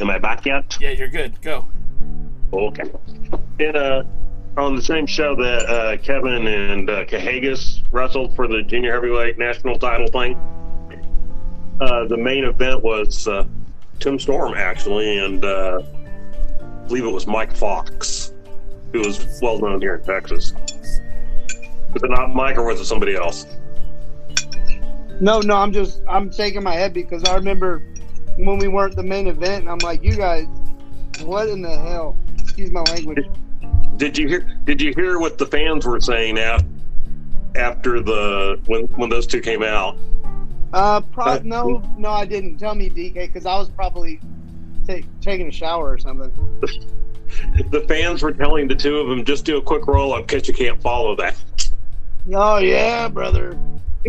[0.00, 0.76] Am I back yet?
[0.80, 1.40] Yeah, you're good.
[1.40, 1.66] Go.
[2.52, 2.90] Okay.
[3.60, 4.02] And uh,
[4.56, 9.38] on the same show that uh, Kevin and uh, Cahagas wrestled for the junior heavyweight
[9.38, 10.36] national title thing,
[11.80, 13.46] uh, the main event was uh,
[14.00, 18.32] Tim Storm actually, and uh, I believe it was Mike Fox,
[18.92, 20.52] who was well known here in Texas.
[21.92, 23.46] Was it not Mike or was it somebody else?
[25.20, 27.82] No, no, I'm just I'm shaking my head because I remember
[28.36, 30.46] when we weren't the main event, and I'm like, you guys,
[31.22, 32.16] what in the hell?
[32.38, 33.26] Excuse my language.
[33.96, 34.58] Did you hear?
[34.64, 36.62] Did you hear what the fans were saying out
[37.54, 39.96] after the when when those two came out?
[40.72, 42.58] Uh, pro- no, no, I didn't.
[42.58, 44.20] Tell me, DK, because I was probably
[44.86, 46.32] ta- taking a shower or something.
[47.70, 50.46] The fans were telling the two of them just do a quick roll up because
[50.46, 51.34] you can't follow that.
[52.32, 53.58] Oh yeah, brother.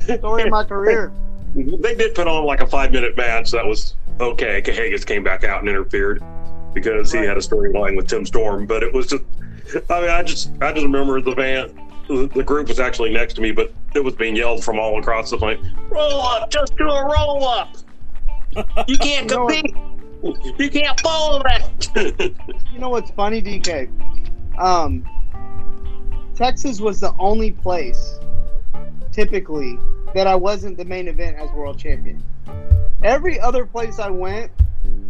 [0.00, 1.12] Story of my career.
[1.54, 4.62] They did put on like a five minute match that was okay.
[4.62, 6.22] Cahagas came back out and interfered
[6.72, 9.24] because he had a storyline with Tim Storm, but it was just.
[9.88, 11.78] I mean, I just I just remember the van.
[12.08, 15.30] The group was actually next to me, but it was being yelled from all across
[15.30, 15.74] the plane.
[15.88, 17.76] Roll up, just do a roll up.
[18.86, 19.74] You can't compete.
[20.58, 22.34] You can't follow that.
[22.72, 23.88] You know what's funny, DK?
[24.58, 25.04] Um,
[26.34, 28.18] Texas was the only place,
[29.10, 29.78] typically,
[30.14, 32.22] that I wasn't the main event as world champion.
[33.02, 34.50] Every other place I went,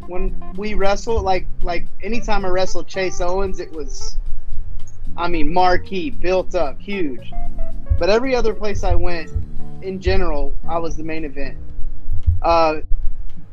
[0.07, 4.17] when we wrestled, like like anytime I wrestled Chase Owens, it was,
[5.17, 7.33] I mean, marquee, built up, huge.
[7.99, 9.31] But every other place I went,
[9.83, 11.57] in general, I was the main event.
[12.41, 12.81] Uh,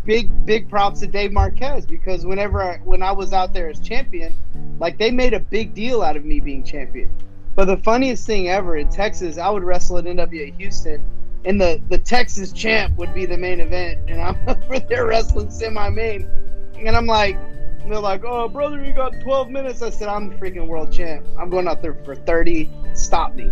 [0.06, 3.80] big big props to Dave Marquez because whenever I, when I was out there as
[3.80, 4.36] champion,
[4.80, 7.12] like they made a big deal out of me being champion.
[7.56, 11.04] But the funniest thing ever in Texas, I would wrestle at NWA Houston,
[11.46, 15.50] and the the Texas champ would be the main event, and I'm over there wrestling
[15.50, 16.30] semi-main,
[16.78, 17.36] and I'm like,
[17.82, 19.82] and they're like, oh brother, you got 12 minutes.
[19.82, 21.26] I said, I'm the freaking world champ.
[21.38, 22.70] I'm going out there for 30.
[22.94, 23.44] Stop me,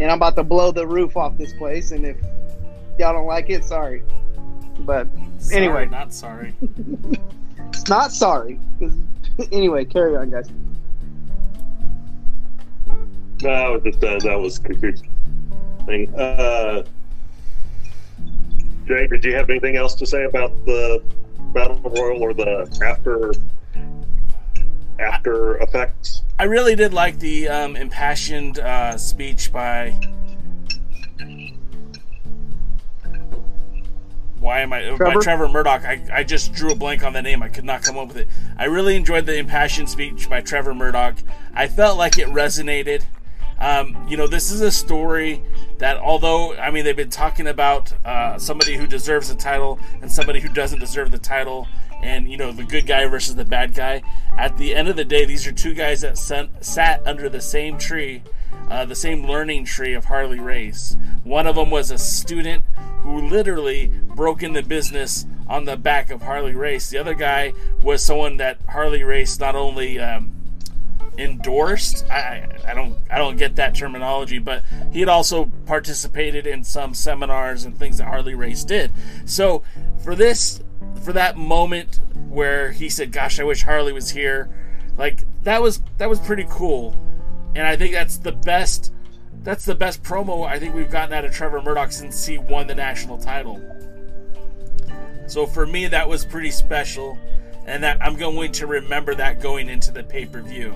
[0.00, 1.92] and I'm about to blow the roof off this place.
[1.92, 2.16] And if
[2.98, 4.02] y'all don't like it, sorry.
[4.80, 5.08] But
[5.38, 6.54] Sorry, anyway, not sorry.
[7.72, 8.58] it's not sorry.
[8.78, 8.98] 'cause-
[9.52, 10.48] anyway, carry on, guys.
[13.42, 15.10] No, I was just uh, that was confusing.
[15.84, 16.14] Thing.
[16.14, 16.82] Uh,
[18.86, 21.02] Jay, did you have anything else to say about the
[21.52, 23.32] battle royal or the after
[25.00, 26.22] after effects?
[26.38, 29.98] I really did like the um, impassioned uh, speech by.
[34.38, 35.20] Why am I by Trevor?
[35.20, 35.84] Trevor Murdoch?
[35.84, 37.42] I, I just drew a blank on the name.
[37.42, 38.28] I could not come up with it.
[38.56, 41.16] I really enjoyed the impassioned speech by Trevor Murdoch.
[41.54, 43.02] I felt like it resonated.
[43.58, 45.42] Um, you know, this is a story
[45.78, 50.10] that, although I mean, they've been talking about uh, somebody who deserves the title and
[50.10, 51.66] somebody who doesn't deserve the title,
[52.02, 54.02] and you know, the good guy versus the bad guy.
[54.36, 57.40] At the end of the day, these are two guys that sat, sat under the
[57.40, 58.22] same tree,
[58.70, 60.96] uh, the same learning tree of Harley Race.
[61.24, 62.64] One of them was a student
[63.02, 66.90] who literally broke into business on the back of Harley Race.
[66.90, 70.32] The other guy was someone that Harley Race not only um,
[71.18, 72.04] endorsed.
[72.10, 76.94] I, I don't I don't get that terminology, but he had also participated in some
[76.94, 78.92] seminars and things that Harley Race did.
[79.24, 79.62] So
[80.02, 80.62] for this
[81.02, 84.48] for that moment where he said, "Gosh, I wish Harley was here,"
[84.96, 86.96] like that was that was pretty cool,
[87.54, 88.92] and I think that's the best
[89.42, 92.66] that's the best promo I think we've gotten out of Trevor Murdoch since he won
[92.66, 93.62] the national title.
[95.28, 97.18] So for me, that was pretty special,
[97.66, 100.74] and that I'm going to remember that going into the pay per view.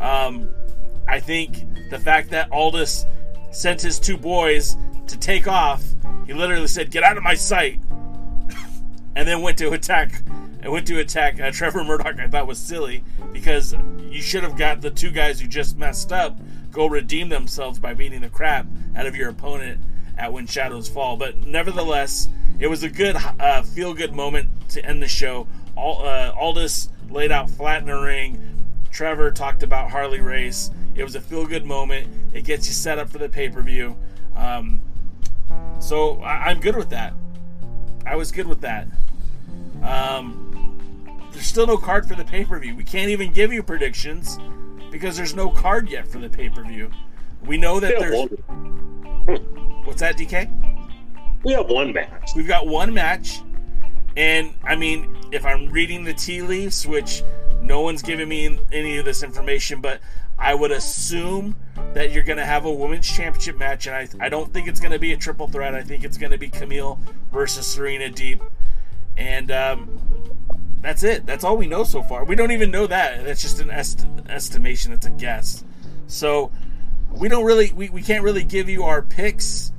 [0.00, 0.48] Um,
[1.08, 3.06] I think the fact that Aldis
[3.50, 4.76] sent his two boys
[5.06, 5.82] to take off,
[6.26, 7.80] he literally said, "Get out of my sight,"
[9.16, 10.22] and then went to attack.
[10.60, 12.18] And went to attack uh, Trevor Murdoch.
[12.18, 13.04] I thought was silly
[13.34, 13.76] because
[14.08, 16.38] you should have got the two guys who just messed up
[16.70, 18.66] go redeem themselves by beating the crap
[18.96, 19.78] out of your opponent
[20.16, 21.18] at When Shadows Fall.
[21.18, 25.46] But nevertheless, it was a good uh, feel good moment to end the show.
[25.76, 28.40] All, uh, Aldis laid out flat in the ring.
[28.90, 30.70] Trevor talked about Harley Race.
[30.94, 32.06] It was a feel good moment.
[32.32, 33.96] It gets you set up for the pay per view.
[34.36, 34.80] Um,
[35.80, 37.12] so I- I'm good with that.
[38.06, 38.86] I was good with that.
[39.82, 40.78] Um,
[41.32, 42.76] there's still no card for the pay per view.
[42.76, 44.38] We can't even give you predictions
[44.90, 46.90] because there's no card yet for the pay per view.
[47.44, 48.28] We know that there's.
[49.84, 50.50] What's that, DK?
[51.44, 52.30] We have one match.
[52.36, 53.40] We've got one match,
[54.16, 57.22] and I mean, if I'm reading the tea leaves, which
[57.60, 60.00] no one's giving me any of this information, but
[60.38, 61.56] I would assume
[61.94, 64.80] that you're going to have a women's championship match, and I, I don't think it's
[64.80, 65.74] going to be a triple threat.
[65.74, 66.98] I think it's going to be Kamille
[67.32, 68.40] versus Serena Deeb,
[69.16, 70.00] and um,
[70.80, 71.26] that's it.
[71.26, 72.24] That's all we know so far.
[72.24, 73.24] We don't even know that.
[73.24, 74.92] That's just an est- estimation.
[74.92, 75.64] It's a guess.
[76.06, 76.52] So
[77.10, 79.72] we don't really, we, we can't really give you our picks.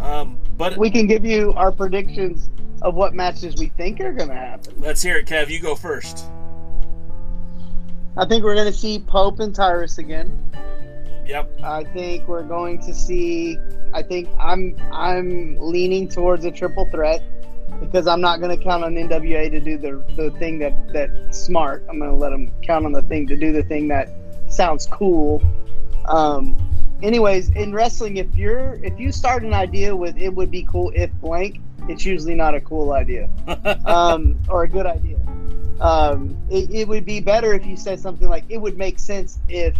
[0.00, 2.50] Um, but we can give you our predictions
[2.82, 4.74] of what matches we think are going to happen.
[4.78, 5.48] Let's hear it, Kev.
[5.48, 6.26] You go first.
[8.16, 10.38] I think we're going to see Pope and Tyrus again.
[11.24, 11.62] Yep.
[11.62, 13.56] I think we're going to see.
[13.94, 17.22] I think I'm I'm leaning towards a triple threat
[17.80, 21.38] because I'm not going to count on NWA to do the the thing that that's
[21.38, 21.84] smart.
[21.88, 24.08] I'm going to let them count on the thing to do the thing that
[24.48, 25.40] sounds cool.
[26.06, 26.56] Um,
[27.02, 30.90] anyways, in wrestling, if you're if you start an idea with it would be cool
[30.94, 33.28] if blank, it's usually not a cool idea
[33.86, 35.18] um, or a good idea.
[35.80, 39.38] Um, it, it would be better if you said something like it would make sense
[39.48, 39.76] if,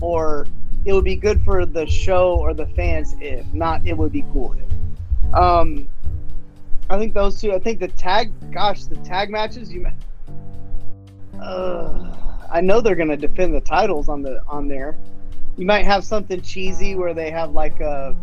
[0.00, 0.46] or
[0.84, 4.24] it would be good for the show or the fans if, not it would be
[4.32, 5.34] cool if.
[5.34, 5.88] Um,
[6.88, 7.52] I think those two.
[7.52, 8.32] I think the tag.
[8.52, 9.72] Gosh, the tag matches.
[9.72, 9.86] You.
[11.40, 12.16] Uh,
[12.50, 14.96] I know they're gonna defend the titles on the on there.
[15.56, 18.14] You might have something cheesy where they have like a.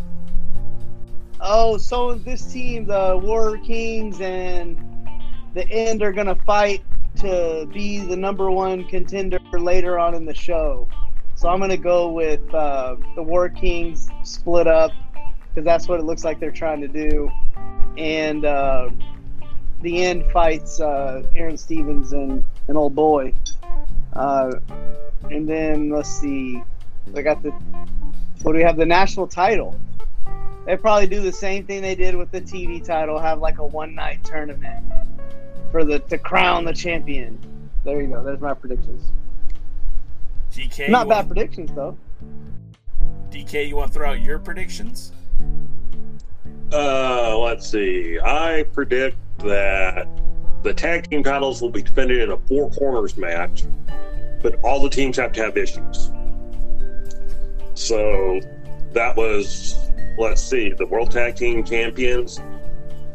[1.46, 4.78] Oh, so this team, the War Kings and
[5.54, 6.86] the End, are gonna fight
[7.18, 10.88] to be the number one contender later on in the show.
[11.36, 14.94] So I'm gonna go with uh, the War Kings split up
[15.50, 17.30] because that's what it looks like they're trying to do,
[17.98, 18.90] and uh,
[19.82, 23.34] the End fights uh, Aron Stevens and an old boy.
[24.14, 24.54] Uh,
[25.30, 26.64] and then let's see,
[27.14, 27.52] I got the
[28.44, 28.78] what do we have?
[28.78, 29.78] The national title.
[30.66, 33.66] They probably do the same thing they did with the TV title, have like a
[33.66, 34.86] one night tournament
[35.72, 37.38] for the to crown the champion.
[37.84, 38.24] There you go.
[38.24, 39.12] There's my predictions.
[40.54, 41.98] DK, Not bad want, predictions though.
[43.32, 45.12] DK, you want to throw out your predictions?
[46.72, 48.20] Uh, let's see.
[48.20, 50.08] I predict that
[50.62, 53.64] the tag team titles will be defended in a four corners match,
[54.42, 56.12] but all the teams have to have issues.
[57.74, 58.40] So
[58.94, 59.76] that was,
[60.18, 62.40] let's see, the World Tag Team Champions,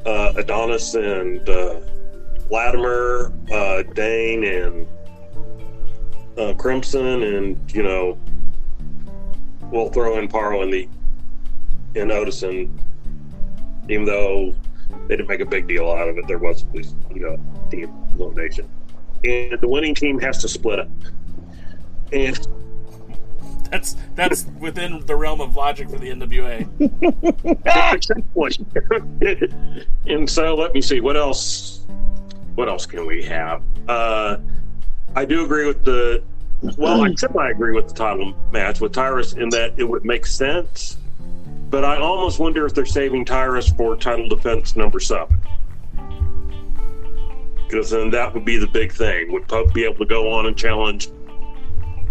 [0.07, 1.81] uh, Adonis and uh,
[2.51, 4.87] Latimer, uh, Dane and
[6.39, 8.19] uh, Crimson, and you know,
[9.71, 10.89] we'll throw in Parrow and the
[11.95, 12.71] and Odinson,
[13.89, 14.55] even though
[15.09, 16.27] they didn't make a big deal out of it.
[16.27, 17.37] There was at least you know
[17.71, 18.69] team elimination,
[19.25, 20.89] and the winning team has to split up.
[22.13, 22.49] And
[23.71, 26.67] That's that's within the realm of logic for the NWA.
[30.07, 31.85] and so let me see what else.
[32.55, 33.63] What else can we have?
[33.87, 34.39] Uh,
[35.15, 36.23] I do agree with the.
[36.77, 40.27] Well, I semi agree with the title match with Tyrus in that it would make
[40.27, 40.97] sense,
[41.71, 45.39] but I almost wonder if they're saving Tyrus for title defense number seven.
[47.69, 49.31] Because then that would be the big thing.
[49.31, 51.11] Would Pope be able to go on and challenge,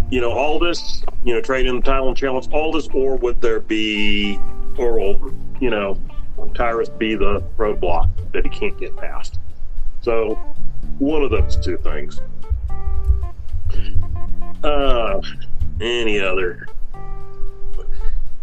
[0.09, 3.17] you know, all this, you know, trade in the title and challenge all this, or
[3.17, 4.39] would there be,
[4.77, 5.99] or will, you know,
[6.53, 9.39] Tyrus be the roadblock that he can't get past?
[10.01, 10.35] So,
[10.99, 12.21] one of those two things.
[14.63, 15.21] Uh,
[15.81, 16.67] any other?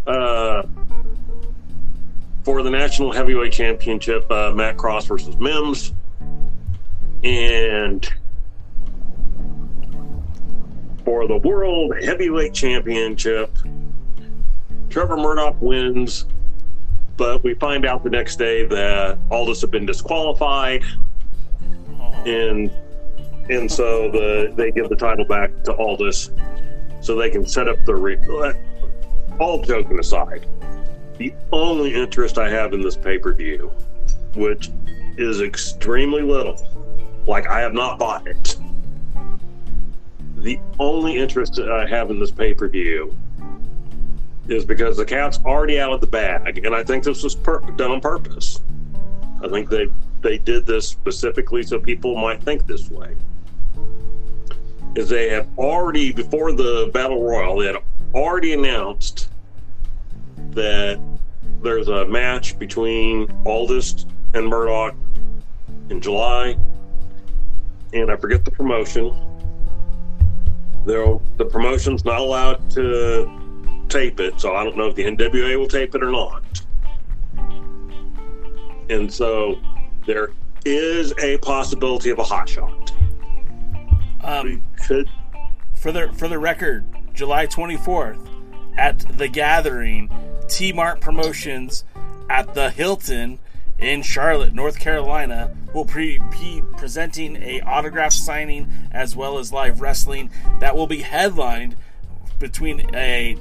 [0.07, 0.63] Uh,
[2.45, 5.93] for the National Heavyweight Championship, uh, Matt Cross versus Mims.
[7.23, 8.07] And
[11.05, 13.57] for the World Heavyweight Championship,
[14.91, 16.27] Trevor Murdoch wins,
[17.17, 20.83] but we find out the next day that Aldis had been disqualified,
[22.27, 22.71] and
[23.51, 26.31] and so the they give the title back to Aldis,
[27.01, 28.19] so they can set up the re-
[29.39, 30.47] all joking aside,
[31.19, 33.73] the only interest I have in this pay per view,
[34.35, 34.71] which
[35.17, 36.57] is extremely little,
[37.27, 38.57] like I have not bought it.
[40.45, 43.17] The only interest that I have in this pay per view
[44.47, 47.61] is because the cat's already out of the bag, and I think this was per-
[47.61, 48.61] done on purpose.
[49.43, 49.87] I think they
[50.21, 53.17] they did this specifically so people might think this way.
[54.97, 57.77] is they have already before the battle royal they had
[58.15, 59.31] already announced
[60.51, 61.01] that
[61.63, 64.05] there's a match between Aldis
[64.35, 64.95] and Murdoch
[65.89, 66.59] in July,
[67.95, 69.15] and I forget the promotion.
[70.85, 75.59] They're, the promotion's not allowed to tape it, so I don't know if the NWA
[75.59, 76.43] will tape it or not.
[78.91, 79.59] And so
[80.07, 80.31] there
[80.65, 82.93] is a possibility of a hot shot.
[84.23, 85.09] Um, could
[85.75, 88.27] for the for the record, July 24th
[88.77, 90.11] at the Gathering,
[90.49, 91.85] T Mart Promotions
[92.31, 93.39] at the Hilton
[93.85, 99.81] in Charlotte, North Carolina, will pre- be presenting a autograph signing as well as live
[99.81, 100.31] wrestling
[100.61, 101.77] that will be headlined
[102.39, 103.37] between a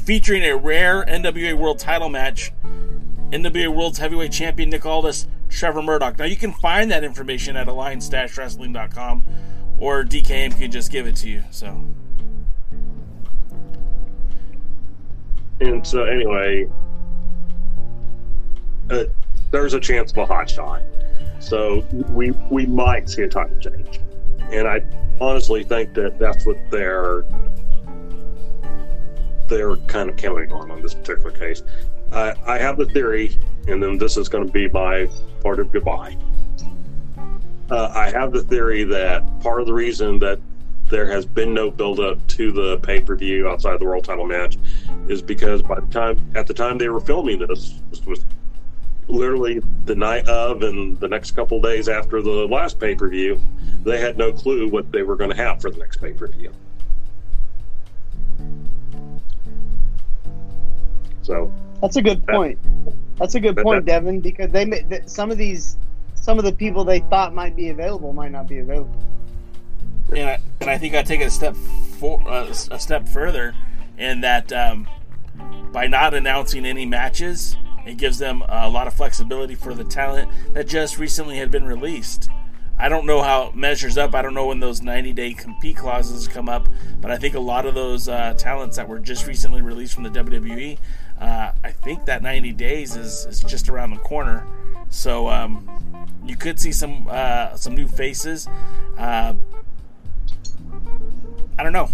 [0.00, 2.52] featuring a rare NWA World Title match.
[3.30, 6.18] NWA World's Heavyweight Champion Nick Aldis, Trevor Murdoch.
[6.18, 9.22] Now you can find that information at alliance-wrestling.com
[9.78, 11.42] or DKM can just give it to you.
[11.50, 11.82] So
[15.62, 16.68] And so, anyway,
[18.90, 19.04] uh,
[19.52, 20.82] there's a chance of a hot shot.
[21.38, 24.00] So we we might see a title change,
[24.50, 24.82] and I
[25.20, 27.24] honestly think that that's what they're
[29.46, 31.62] they're kind of counting on on this particular case.
[32.10, 33.36] I I have the theory,
[33.68, 35.08] and then this is going to be my
[35.42, 36.16] part of goodbye.
[37.70, 40.38] Uh, I have the theory that part of the reason that
[40.88, 44.04] there has been no build up to the pay per view outside of the world
[44.04, 44.58] title match
[45.08, 48.24] is because by the time at the time they were filming this, this was
[49.12, 53.40] literally the night of and the next couple days after the last pay per view,
[53.84, 56.26] they had no clue what they were going to have for the next pay per
[56.28, 56.50] view.
[61.22, 62.58] So That's a good point.
[63.18, 65.76] That's a good That- point, that- Devin, because they may, that some of these,
[66.14, 68.94] some of the people they thought might be available might not be available.
[70.14, 71.54] and I, and I think I take it a step
[71.98, 73.54] for uh, a step further
[73.98, 74.86] in that um,
[75.72, 77.56] by not announcing any matches,
[77.86, 81.64] it gives them a lot of flexibility for the talent that just recently had been
[81.64, 82.28] released.
[82.78, 84.14] I don't know how it measures up.
[84.14, 86.68] I don't know when those 90 day compete clauses come up,
[87.00, 90.02] but I think a lot of those uh, talents that were just recently released from
[90.02, 90.78] the WWE,
[91.20, 94.46] uh, I think that 90 days is, is just around the corner.
[94.88, 95.68] So um,
[96.26, 98.48] you could see some uh, some new faces.
[98.98, 99.34] Uh,
[101.58, 101.88] I don't know.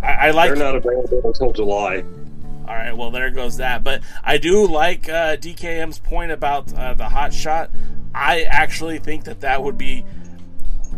[0.00, 0.48] I, I like.
[0.50, 2.04] they're not available until July.
[2.66, 3.84] All right, well there goes that.
[3.84, 7.70] But I do like uh, DKM's point about uh, the hot shot.
[8.14, 10.04] I actually think that that would be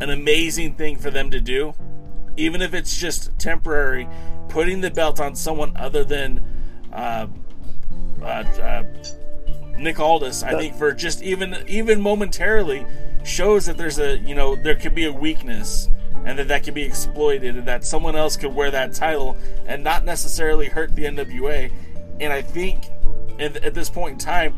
[0.00, 1.74] an amazing thing for them to do,
[2.36, 4.08] even if it's just temporary.
[4.48, 6.42] Putting the belt on someone other than
[6.92, 7.26] uh,
[8.22, 8.84] uh, uh,
[9.76, 12.86] Nick Aldis, I think for just even even momentarily
[13.24, 15.88] shows that there's a you know there could be a weakness
[16.26, 19.82] and that that can be exploited and that someone else could wear that title and
[19.84, 21.72] not necessarily hurt the NWA.
[22.20, 22.86] And I think
[23.38, 24.54] at, at this point in time,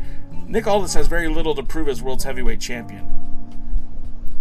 [0.47, 3.07] Nick Aldis has very little to prove as world's heavyweight champion.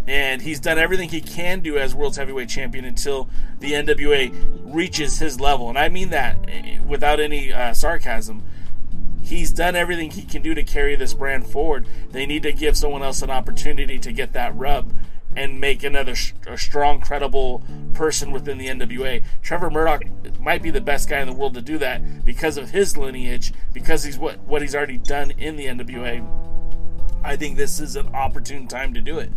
[0.07, 3.29] And he's done everything he can do as world's heavyweight champion until
[3.61, 4.33] the NWA
[4.65, 5.69] reaches his level.
[5.69, 8.43] And I mean that eh, without any uh, sarcasm.
[9.23, 11.87] He's done everything he can do to carry this brand forward.
[12.11, 14.95] They need to give someone else an opportunity to get that rub
[15.37, 17.63] and make another sh- strong, credible
[17.95, 19.23] person within the NWA.
[19.43, 20.03] Trevor Murdoch
[20.41, 23.53] might be the best guy in the world to do that because of his lineage,
[23.73, 26.27] because he's what what he's already done in the NWA.
[27.23, 29.31] I think this is an opportune time to do it.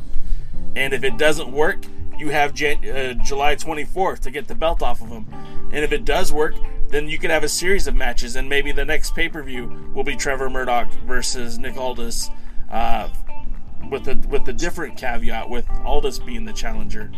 [0.76, 1.84] And if it doesn't work,
[2.18, 5.26] you have Jan- uh, July 24th to get the belt off of him.
[5.74, 6.56] And if it does work,
[6.90, 9.92] then you could have a series of matches, and maybe the next pay per view
[9.94, 12.30] will be Trevor Murdoch versus Nick Aldis,
[12.70, 13.10] uh,
[13.90, 17.12] with the with the different caveat with Aldis being the challenger.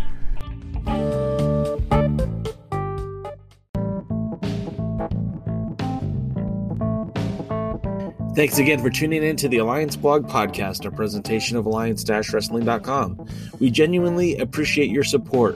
[8.35, 13.27] Thanks again for tuning in to the Alliance Blog Podcast, a presentation of alliance-wrestling.com.
[13.59, 15.55] We genuinely appreciate your support.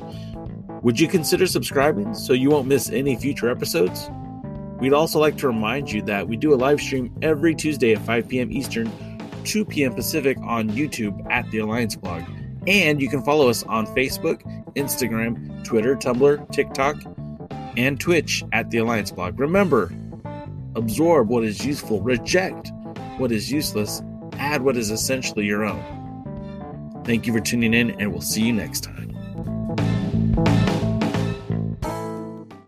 [0.84, 4.12] Would you consider subscribing so you won't miss any future episodes?
[4.80, 8.02] We'd also like to remind you that we do a live stream every Tuesday at
[8.06, 8.52] 5 p.m.
[8.52, 8.92] Eastern,
[9.48, 9.96] 2 p.m.
[9.96, 12.24] Pacific on YouTube at the Alliance Blog.
[12.68, 14.42] And you can follow us on Facebook,
[14.76, 16.98] Instagram, Twitter, Tumblr, TikTok,
[17.78, 19.40] and Twitch at the Alliance Blog.
[19.40, 19.94] Remember,
[20.76, 22.72] absorb what is useful, reject
[23.18, 24.02] what is useless,
[24.34, 27.02] add what is essentially your own.
[27.06, 29.07] Thank you for tuning in, and we'll see you next time.